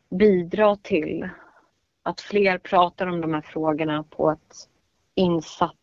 bidra 0.09 0.75
till 0.75 1.29
att 2.03 2.21
fler 2.21 2.57
pratar 2.57 3.07
om 3.07 3.21
de 3.21 3.33
här 3.33 3.41
frågorna 3.41 4.03
på 4.03 4.31
ett 4.31 4.69
insatt 5.15 5.76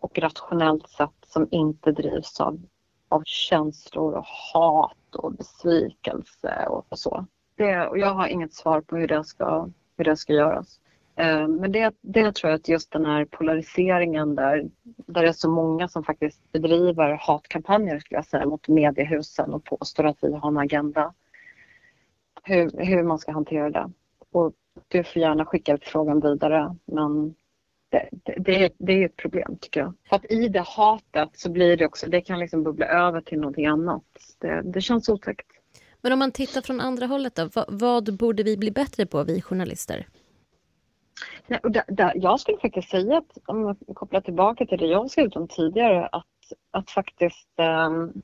och 0.00 0.18
rationellt 0.18 0.88
sätt 0.88 1.10
som 1.26 1.48
inte 1.50 1.92
drivs 1.92 2.40
av, 2.40 2.60
av 3.08 3.22
känslor 3.24 4.14
och 4.14 4.26
hat 4.26 5.14
och 5.14 5.32
besvikelse 5.32 6.66
och, 6.68 6.98
så. 6.98 7.26
Det, 7.56 7.86
och 7.86 7.98
jag 7.98 8.14
har 8.14 8.26
inget 8.26 8.54
svar 8.54 8.80
på 8.80 8.96
hur 8.96 9.08
det 9.08 9.24
ska, 9.24 9.68
hur 9.96 10.04
det 10.04 10.16
ska 10.16 10.32
göras. 10.32 10.80
Eh, 11.16 11.48
men 11.48 11.72
det, 11.72 11.94
det 12.00 12.32
tror 12.32 12.50
jag 12.50 12.58
att 12.58 12.68
just 12.68 12.92
den 12.92 13.06
här 13.06 13.24
polariseringen 13.24 14.34
där, 14.34 14.70
där 14.82 15.22
det 15.22 15.28
är 15.28 15.32
så 15.32 15.50
många 15.50 15.88
som 15.88 16.04
faktiskt 16.04 16.52
bedriver 16.52 17.18
hatkampanjer 17.20 17.98
skulle 17.98 18.18
jag 18.18 18.26
säga 18.26 18.46
mot 18.46 18.68
mediehusen 18.68 19.54
och 19.54 19.64
påstår 19.64 20.04
att 20.04 20.18
vi 20.22 20.34
har 20.34 20.48
en 20.48 20.58
agenda 20.58 21.14
hur, 22.42 22.84
hur 22.84 23.02
man 23.02 23.18
ska 23.18 23.32
hantera 23.32 23.70
det. 23.70 23.90
Och 24.32 24.52
du 24.88 25.04
får 25.04 25.22
gärna 25.22 25.44
skicka 25.44 25.78
frågan 25.82 26.20
vidare 26.20 26.76
men 26.84 27.34
det, 27.90 28.08
det, 28.36 28.72
det, 28.78 28.92
är, 28.92 29.06
ett 29.06 29.16
problem 29.16 29.56
tycker 29.60 29.80
jag. 29.80 29.94
För 30.08 30.16
att 30.16 30.30
i 30.30 30.48
det 30.48 30.64
hatet 30.66 31.28
så 31.32 31.50
blir 31.50 31.76
det 31.76 31.86
också, 31.86 32.06
det 32.06 32.20
kan 32.20 32.38
liksom 32.38 32.62
bubbla 32.62 32.86
över 32.86 33.20
till 33.20 33.38
någonting 33.38 33.66
annat. 33.66 34.04
Det, 34.38 34.62
det 34.64 34.80
känns 34.80 35.08
otäckt. 35.08 35.46
Men 36.00 36.12
om 36.12 36.18
man 36.18 36.32
tittar 36.32 36.60
från 36.60 36.80
andra 36.80 37.06
hållet 37.06 37.34
då, 37.34 37.48
vad, 37.54 37.64
vad 37.68 38.16
borde 38.16 38.42
vi 38.42 38.56
bli 38.56 38.70
bättre 38.70 39.06
på, 39.06 39.24
vi 39.24 39.42
journalister? 39.42 40.06
Nej, 41.46 41.60
och 41.62 41.70
där, 41.70 41.84
där, 41.88 42.12
jag 42.14 42.40
skulle 42.40 42.58
faktiskt 42.58 42.90
säga, 42.90 43.18
att, 43.18 43.38
om 43.46 43.62
man 43.62 43.76
kopplar 43.94 44.20
tillbaka 44.20 44.66
till 44.66 44.78
det 44.78 44.86
jag 44.86 45.10
skrev 45.10 45.30
om 45.34 45.48
tidigare, 45.48 46.06
att, 46.06 46.24
att 46.70 46.90
faktiskt, 46.90 47.48
um, 47.88 48.22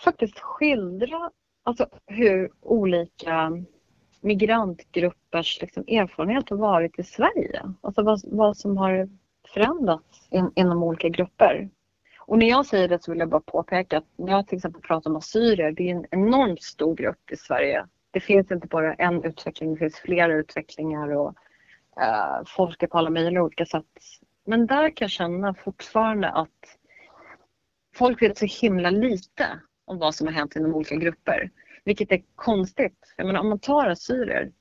faktiskt 0.00 0.38
skildra 0.38 1.30
alltså 1.66 1.86
hur 2.06 2.50
olika 2.60 3.52
migrantgruppers 4.26 5.60
liksom, 5.60 5.84
erfarenhet 5.88 6.50
har 6.50 6.56
varit 6.56 6.98
i 6.98 7.02
Sverige. 7.02 7.62
Alltså 7.80 8.02
vad, 8.02 8.20
vad 8.24 8.56
som 8.56 8.76
har 8.76 9.08
förändrats 9.48 10.28
in, 10.30 10.52
inom 10.54 10.82
olika 10.82 11.08
grupper. 11.08 11.68
Och 12.20 12.38
när 12.38 12.46
jag 12.46 12.66
säger 12.66 12.88
det 12.88 13.02
så 13.02 13.10
vill 13.10 13.18
jag 13.18 13.28
bara 13.28 13.40
påpeka 13.40 13.98
att 13.98 14.04
när 14.16 14.32
jag 14.32 14.46
till 14.48 14.56
exempel 14.56 14.82
pratar 14.82 15.10
om 15.10 15.16
assyrier, 15.16 15.72
det 15.72 15.90
är 15.90 15.94
en 15.94 16.06
enormt 16.10 16.62
stor 16.62 16.94
grupp 16.94 17.30
i 17.30 17.36
Sverige. 17.36 17.86
Det 18.10 18.20
finns 18.20 18.50
inte 18.50 18.66
bara 18.66 18.94
en 18.94 19.24
utveckling, 19.24 19.72
det 19.74 19.78
finns 19.78 19.96
flera 19.96 20.32
utvecklingar 20.34 21.08
och 21.08 21.34
eh, 22.00 22.42
folk 22.46 22.82
är 22.82 22.86
på 22.86 22.98
alla 22.98 23.10
möjliga 23.10 23.42
olika 23.42 23.66
sätt. 23.66 23.84
Men 24.46 24.66
där 24.66 24.90
kan 24.90 25.04
jag 25.04 25.10
känna 25.10 25.54
fortfarande 25.54 26.28
att 26.28 26.78
folk 27.94 28.22
vet 28.22 28.38
så 28.38 28.46
himla 28.60 28.90
lite 28.90 29.46
om 29.84 29.98
vad 29.98 30.14
som 30.14 30.26
har 30.26 30.34
hänt 30.34 30.56
inom 30.56 30.74
olika 30.74 30.96
grupper. 30.96 31.50
Vilket 31.86 32.12
är 32.12 32.22
konstigt. 32.34 33.14
Jag 33.16 33.26
menar, 33.26 33.40
om 33.40 33.48
man 33.48 33.58
tar 33.58 33.86
assyrier. 33.86 34.52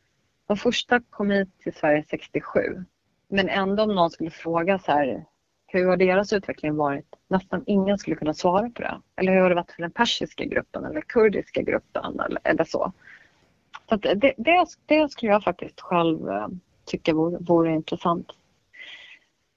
De 0.47 0.57
första 0.57 0.99
kom 1.09 1.32
hit 1.32 1.49
till 1.59 1.73
Sverige 1.73 2.05
67. 2.09 2.86
Men 3.28 3.49
ändå 3.49 3.84
om 3.84 3.95
någon 3.95 4.09
skulle 4.09 4.30
fråga 4.30 4.80
så 4.80 4.91
här, 4.91 5.26
hur 5.67 5.86
har 5.86 5.97
deras 5.97 6.34
utveckling 6.34 6.76
varit? 6.76 7.15
Nästan 7.28 7.63
ingen 7.67 7.97
skulle 7.97 8.15
kunna 8.15 8.34
svara 8.34 8.69
på 8.69 8.82
det. 8.82 9.01
Eller 9.15 9.34
hur 9.34 9.41
har 9.41 9.49
det 9.49 9.55
varit 9.55 9.71
för 9.71 9.82
den 9.82 9.91
persiska 9.91 10.45
gruppen 10.45 10.86
eller 10.86 11.01
kurdiska 11.01 11.61
gruppen 11.61 12.19
eller, 12.19 12.39
eller 12.43 12.63
så. 12.63 12.93
Så 13.89 13.95
det, 13.95 14.13
det, 14.38 14.65
det, 14.88 15.11
skulle 15.11 15.32
jag 15.32 15.43
faktiskt 15.43 15.82
själv 15.82 16.30
eh, 16.30 16.47
tycka 16.86 17.13
vore, 17.13 17.38
vore 17.39 17.73
intressant. 17.73 18.28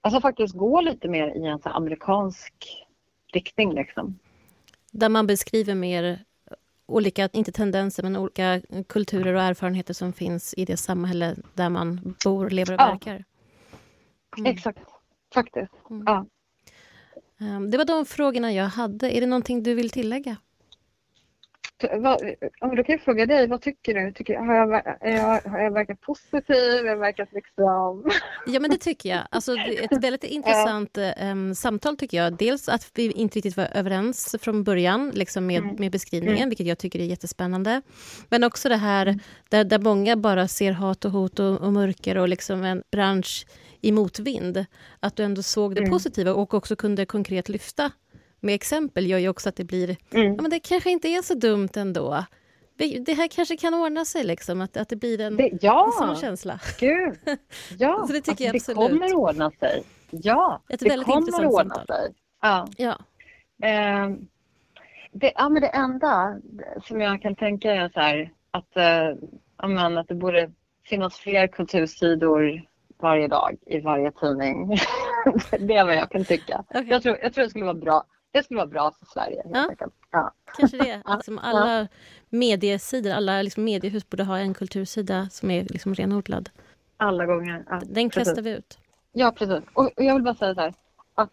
Alltså 0.00 0.20
faktiskt 0.20 0.54
gå 0.54 0.80
lite 0.80 1.08
mer 1.08 1.36
i 1.36 1.46
en 1.46 1.58
så 1.58 1.68
amerikansk 1.68 2.84
riktning 3.32 3.74
liksom. 3.74 4.18
Där 4.92 5.08
man 5.08 5.26
beskriver 5.26 5.74
mer 5.74 6.24
olika, 6.88 7.28
inte 7.32 7.52
tendenser, 7.52 8.02
men 8.02 8.16
olika 8.16 8.60
kulturer 8.88 9.34
och 9.34 9.42
erfarenheter 9.42 9.94
som 9.94 10.12
finns 10.12 10.54
i 10.56 10.64
det 10.64 10.76
samhälle 10.76 11.36
där 11.54 11.68
man 11.68 12.14
bor, 12.24 12.50
lever 12.50 12.74
och 12.74 12.80
ja. 12.80 12.86
verkar. 12.86 13.24
Mm. 14.38 14.52
Exakt. 14.52 14.78
faktiskt. 15.34 15.72
Mm. 15.90 16.02
Ja. 16.06 16.26
Um, 17.40 17.70
det 17.70 17.78
var 17.78 17.84
de 17.84 18.06
frågorna 18.06 18.52
jag 18.52 18.68
hade. 18.68 19.16
Är 19.16 19.20
det 19.20 19.26
någonting 19.26 19.62
du 19.62 19.74
vill 19.74 19.90
tillägga? 19.90 20.36
Vad, 21.80 22.18
då 22.60 22.84
kan 22.84 22.92
jag 22.92 23.00
fråga 23.00 23.26
dig, 23.26 23.46
vad 23.46 23.62
tycker 23.62 23.94
du? 23.94 24.12
Tycker, 24.12 24.36
har, 24.36 24.54
jag, 24.54 24.82
jag, 25.00 25.50
har 25.50 25.58
jag 25.58 25.70
verkat 25.70 26.00
positiv? 26.00 26.82
Har 26.82 26.86
jag 26.86 26.96
verkat 26.96 27.28
liksom... 27.32 28.10
Ja, 28.46 28.60
men 28.60 28.70
det 28.70 28.76
tycker 28.76 29.08
jag. 29.08 29.20
Alltså, 29.30 29.56
ett 29.56 29.92
väldigt 30.02 30.24
intressant 30.24 30.98
um, 31.22 31.54
samtal 31.54 31.96
tycker 31.96 32.16
jag. 32.16 32.36
Dels 32.36 32.68
att 32.68 32.90
vi 32.94 33.12
inte 33.12 33.36
riktigt 33.36 33.56
var 33.56 33.68
överens 33.74 34.36
från 34.40 34.64
början 34.64 35.10
liksom 35.14 35.46
med, 35.46 35.62
mm. 35.62 35.76
med 35.78 35.92
beskrivningen, 35.92 36.36
mm. 36.36 36.48
vilket 36.48 36.66
jag 36.66 36.78
tycker 36.78 36.98
är 36.98 37.04
jättespännande. 37.04 37.82
Men 38.28 38.44
också 38.44 38.68
det 38.68 38.76
här 38.76 39.06
mm. 39.06 39.20
där, 39.48 39.64
där 39.64 39.78
många 39.78 40.16
bara 40.16 40.48
ser 40.48 40.72
hat 40.72 41.04
och 41.04 41.10
hot 41.10 41.38
och, 41.38 41.60
och 41.60 41.72
mörker 41.72 42.18
och 42.18 42.28
liksom 42.28 42.64
en 42.64 42.82
bransch 42.92 43.46
i 43.80 43.92
motvind. 43.92 44.64
Att 45.00 45.16
du 45.16 45.22
ändå 45.22 45.42
såg 45.42 45.74
det 45.74 45.80
mm. 45.80 45.90
positiva 45.90 46.32
och 46.32 46.54
också 46.54 46.76
kunde 46.76 47.06
konkret 47.06 47.48
lyfta 47.48 47.90
med 48.40 48.54
exempel 48.54 49.06
gör 49.06 49.18
ju 49.18 49.28
också 49.28 49.48
att 49.48 49.56
det 49.56 49.64
blir... 49.64 49.96
Mm. 50.10 50.34
Ja, 50.34 50.42
men 50.42 50.50
det 50.50 50.60
kanske 50.60 50.90
inte 50.90 51.08
är 51.08 51.22
så 51.22 51.34
dumt 51.34 51.68
ändå. 51.76 52.24
Det 52.76 53.14
här 53.14 53.28
kanske 53.28 53.56
kan 53.56 53.74
ordna 53.74 54.04
sig, 54.04 54.24
liksom, 54.24 54.60
att, 54.60 54.76
att 54.76 54.88
det 54.88 54.96
blir 54.96 55.20
en, 55.20 55.36
det, 55.36 55.50
ja. 55.60 55.86
en 55.86 56.06
sån 56.06 56.16
känsla. 56.16 56.60
Gud! 56.80 57.18
Ja, 57.78 58.04
så 58.06 58.12
det 58.12 58.20
tycker 58.20 58.44
jag 58.44 58.56
absolut. 58.56 58.78
Det 58.78 58.98
kommer 58.98 59.14
ordna 59.14 59.50
sig. 59.50 59.82
Ja, 60.10 60.62
Ett 60.68 60.80
det 60.80 61.04
kommer 61.04 61.46
ordna 61.46 61.74
samtal. 61.74 61.86
sig. 61.86 62.14
Ja. 62.42 62.68
ja. 62.76 62.98
Eh, 63.68 64.10
det, 65.12 65.32
ja, 65.34 65.48
men 65.48 65.62
det 65.62 65.68
enda 65.68 66.40
som 66.84 67.00
jag 67.00 67.22
kan 67.22 67.36
tänka 67.36 67.74
är 67.74 67.88
så 67.88 68.00
här, 68.00 68.32
att, 68.50 68.76
eh, 68.76 69.68
men, 69.68 69.98
att 69.98 70.08
det 70.08 70.14
borde 70.14 70.50
finnas 70.84 71.18
fler 71.18 71.46
kultursidor 71.46 72.62
varje 73.00 73.28
dag 73.28 73.56
i 73.66 73.80
varje 73.80 74.12
tidning. 74.12 74.68
det 75.50 75.74
är 75.74 75.84
vad 75.84 75.96
jag 75.96 76.10
kan 76.10 76.24
tycka. 76.24 76.64
Okay. 76.68 76.86
Jag, 76.86 77.02
tror, 77.02 77.18
jag 77.22 77.34
tror 77.34 77.44
det 77.44 77.50
skulle 77.50 77.64
vara 77.64 77.74
bra 77.74 78.04
det 78.38 78.44
skulle 78.44 78.58
vara 78.58 78.66
bra 78.66 78.92
för 78.98 79.06
Sverige. 79.06 79.42
Ja. 79.52 79.70
ja. 80.10 80.32
Kanske 80.56 80.76
det. 80.76 81.02
Liksom 81.16 81.38
alla 81.38 81.80
ja. 81.80 81.86
mediesidor, 82.28 83.10
alla 83.10 83.42
liksom 83.42 83.64
mediehus 83.64 84.10
borde 84.10 84.24
ha 84.24 84.38
en 84.38 84.54
kultursida 84.54 85.28
som 85.30 85.50
är 85.50 85.64
liksom 85.64 85.94
renodlad. 85.94 86.50
Alla 86.96 87.26
gånger. 87.26 87.64
Ja, 87.68 87.80
Den 87.84 88.10
kastar 88.10 88.34
precis. 88.34 88.46
vi 88.46 88.50
ut. 88.50 88.78
Ja, 89.12 89.32
precis. 89.32 89.64
Och 89.74 89.90
jag 89.96 90.14
vill 90.14 90.24
bara 90.24 90.34
säga 90.34 90.54
så 90.54 90.60
här. 90.60 90.74
Att 91.14 91.30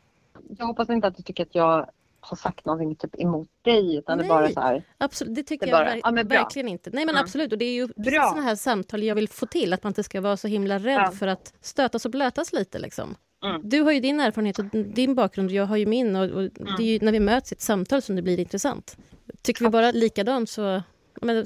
jag 0.58 0.66
hoppas 0.66 0.89
inte 0.89 1.08
att 1.08 1.18
du 1.18 1.24
tycker 1.24 1.43
att 1.43 1.56
jag 1.56 1.89
har 2.20 2.38
sagt 2.38 2.66
någonting 2.66 2.95
typ 2.95 3.20
emot 3.20 3.49
dig 3.62 3.95
utan 3.95 4.18
Nej, 4.18 4.28
det 4.28 4.30
bara 4.30 4.49
så 4.49 4.60
här. 4.60 4.84
Absolut, 4.97 5.36
det 5.36 5.43
tycker 5.43 5.66
det 5.66 5.72
jag 5.72 6.01
bara, 6.03 6.18
ja, 6.18 6.24
verkligen 6.24 6.68
inte. 6.68 6.89
Nej 6.89 7.06
men 7.06 7.16
mm. 7.16 7.24
absolut 7.24 7.51
och 7.51 7.58
det 7.58 7.66
är 7.66 7.74
ju 7.74 7.88
sådana 7.97 8.41
här 8.41 8.56
samtal 8.56 9.03
jag 9.03 9.16
vill 9.16 9.30
få 9.30 9.45
till 9.45 9.74
att 9.74 9.84
man 9.84 9.89
inte 9.89 10.03
ska 10.03 10.22
vara 10.22 10.38
så 10.38 10.47
himla 10.47 10.80
rädd 10.80 11.01
ja. 11.06 11.12
för 11.12 11.28
att 11.28 11.53
stötas 11.62 12.06
och 12.06 12.12
blötas 12.12 12.53
lite 12.53 12.80
liksom. 12.80 13.16
Mm. 13.45 13.61
Du 13.63 13.81
har 13.81 13.91
ju 13.91 13.99
din 13.99 14.19
erfarenhet 14.19 14.59
och 14.59 14.65
din 14.71 15.15
bakgrund 15.15 15.49
och 15.49 15.55
jag 15.55 15.65
har 15.65 15.77
ju 15.77 15.85
min. 15.85 16.15
Och, 16.15 16.23
och 16.23 16.41
mm. 16.41 16.51
Det 16.77 16.83
är 16.83 16.87
ju 16.87 16.99
när 16.99 17.11
vi 17.11 17.19
möts 17.19 17.51
i 17.51 17.55
ett 17.55 17.61
samtal 17.61 18.01
som 18.01 18.15
det 18.15 18.21
blir 18.21 18.39
intressant. 18.39 18.97
Tycker 19.41 19.65
vi 19.65 19.69
bara 19.69 19.91
likadant 19.91 20.49
så... 20.49 20.83
Men, 21.21 21.45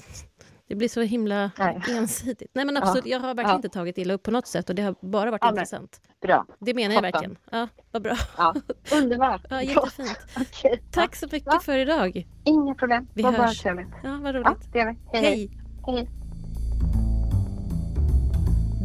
det 0.67 0.75
blir 0.75 0.87
så 0.87 1.01
himla 1.01 1.51
Nej. 1.59 1.81
ensidigt. 1.89 2.51
Nej 2.53 2.65
men 2.65 2.77
absolut, 2.77 3.05
ja. 3.05 3.11
jag 3.11 3.19
har 3.19 3.27
verkligen 3.27 3.49
ja. 3.49 3.55
inte 3.55 3.69
tagit 3.69 3.97
illa 3.97 4.13
upp 4.13 4.23
på 4.23 4.31
något 4.31 4.47
sätt 4.47 4.69
och 4.69 4.75
det 4.75 4.81
har 4.81 4.95
bara 5.01 5.31
varit 5.31 5.41
ja, 5.41 5.49
intressant. 5.49 6.01
Bra. 6.21 6.45
Det 6.59 6.73
menar 6.73 6.95
jag 6.95 7.01
verkligen. 7.01 7.37
Ja, 7.51 7.67
vad 7.91 8.01
bra. 8.01 8.15
Ja. 8.37 8.55
Underbart. 8.93 9.41
ja, 9.49 9.63
jättefint. 9.63 10.19
okay. 10.39 10.77
Tack 10.91 11.15
så 11.15 11.27
mycket 11.31 11.63
för 11.63 11.77
idag. 11.77 12.27
Inga 12.45 12.75
problem. 12.75 13.07
Vi 13.13 13.23
vad 13.23 13.33
hörs. 13.33 13.63
Bara 13.63 13.85
ja, 14.03 14.19
vad 14.21 14.35
roligt. 14.35 14.45
Ja, 14.45 14.69
det 14.73 14.79
gör 14.79 14.85
vi. 14.85 14.97
Hej. 15.11 15.21
hej. 15.21 15.49
hej. 15.85 16.09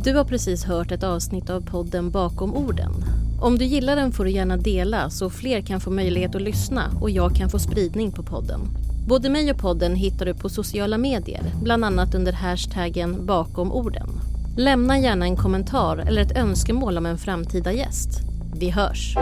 Du 0.04 0.14
har 0.14 0.24
precis 0.24 0.64
hört 0.64 0.92
ett 0.92 1.02
avsnitt 1.02 1.50
av 1.50 1.60
podden 1.60 2.10
Bakom 2.10 2.56
orden. 2.56 2.92
Om 3.40 3.58
du 3.58 3.64
gillar 3.64 3.96
den 3.96 4.12
får 4.12 4.24
du 4.24 4.30
gärna 4.30 4.56
dela 4.56 5.10
så 5.10 5.30
fler 5.30 5.60
kan 5.60 5.80
få 5.80 5.90
möjlighet 5.90 6.34
att 6.34 6.42
lyssna 6.42 6.90
och 7.00 7.10
jag 7.10 7.34
kan 7.36 7.50
få 7.50 7.58
spridning 7.58 8.12
på 8.12 8.22
podden. 8.22 8.60
Både 9.08 9.30
mig 9.30 9.50
och 9.50 9.58
podden 9.58 9.96
hittar 9.96 10.26
du 10.26 10.34
på 10.34 10.48
sociala 10.48 10.98
medier, 10.98 11.42
bland 11.62 11.84
annat 11.84 12.14
under 12.14 12.32
hashtaggen 12.32 13.26
bakom 13.26 13.72
orden. 13.72 14.08
Lämna 14.56 14.98
gärna 14.98 15.24
en 15.24 15.36
kommentar 15.36 15.96
eller 15.96 16.22
ett 16.22 16.36
önskemål 16.36 16.98
om 16.98 17.06
en 17.06 17.18
framtida 17.18 17.72
gäst. 17.72 18.20
Vi 18.54 18.70
hörs! 18.70 19.16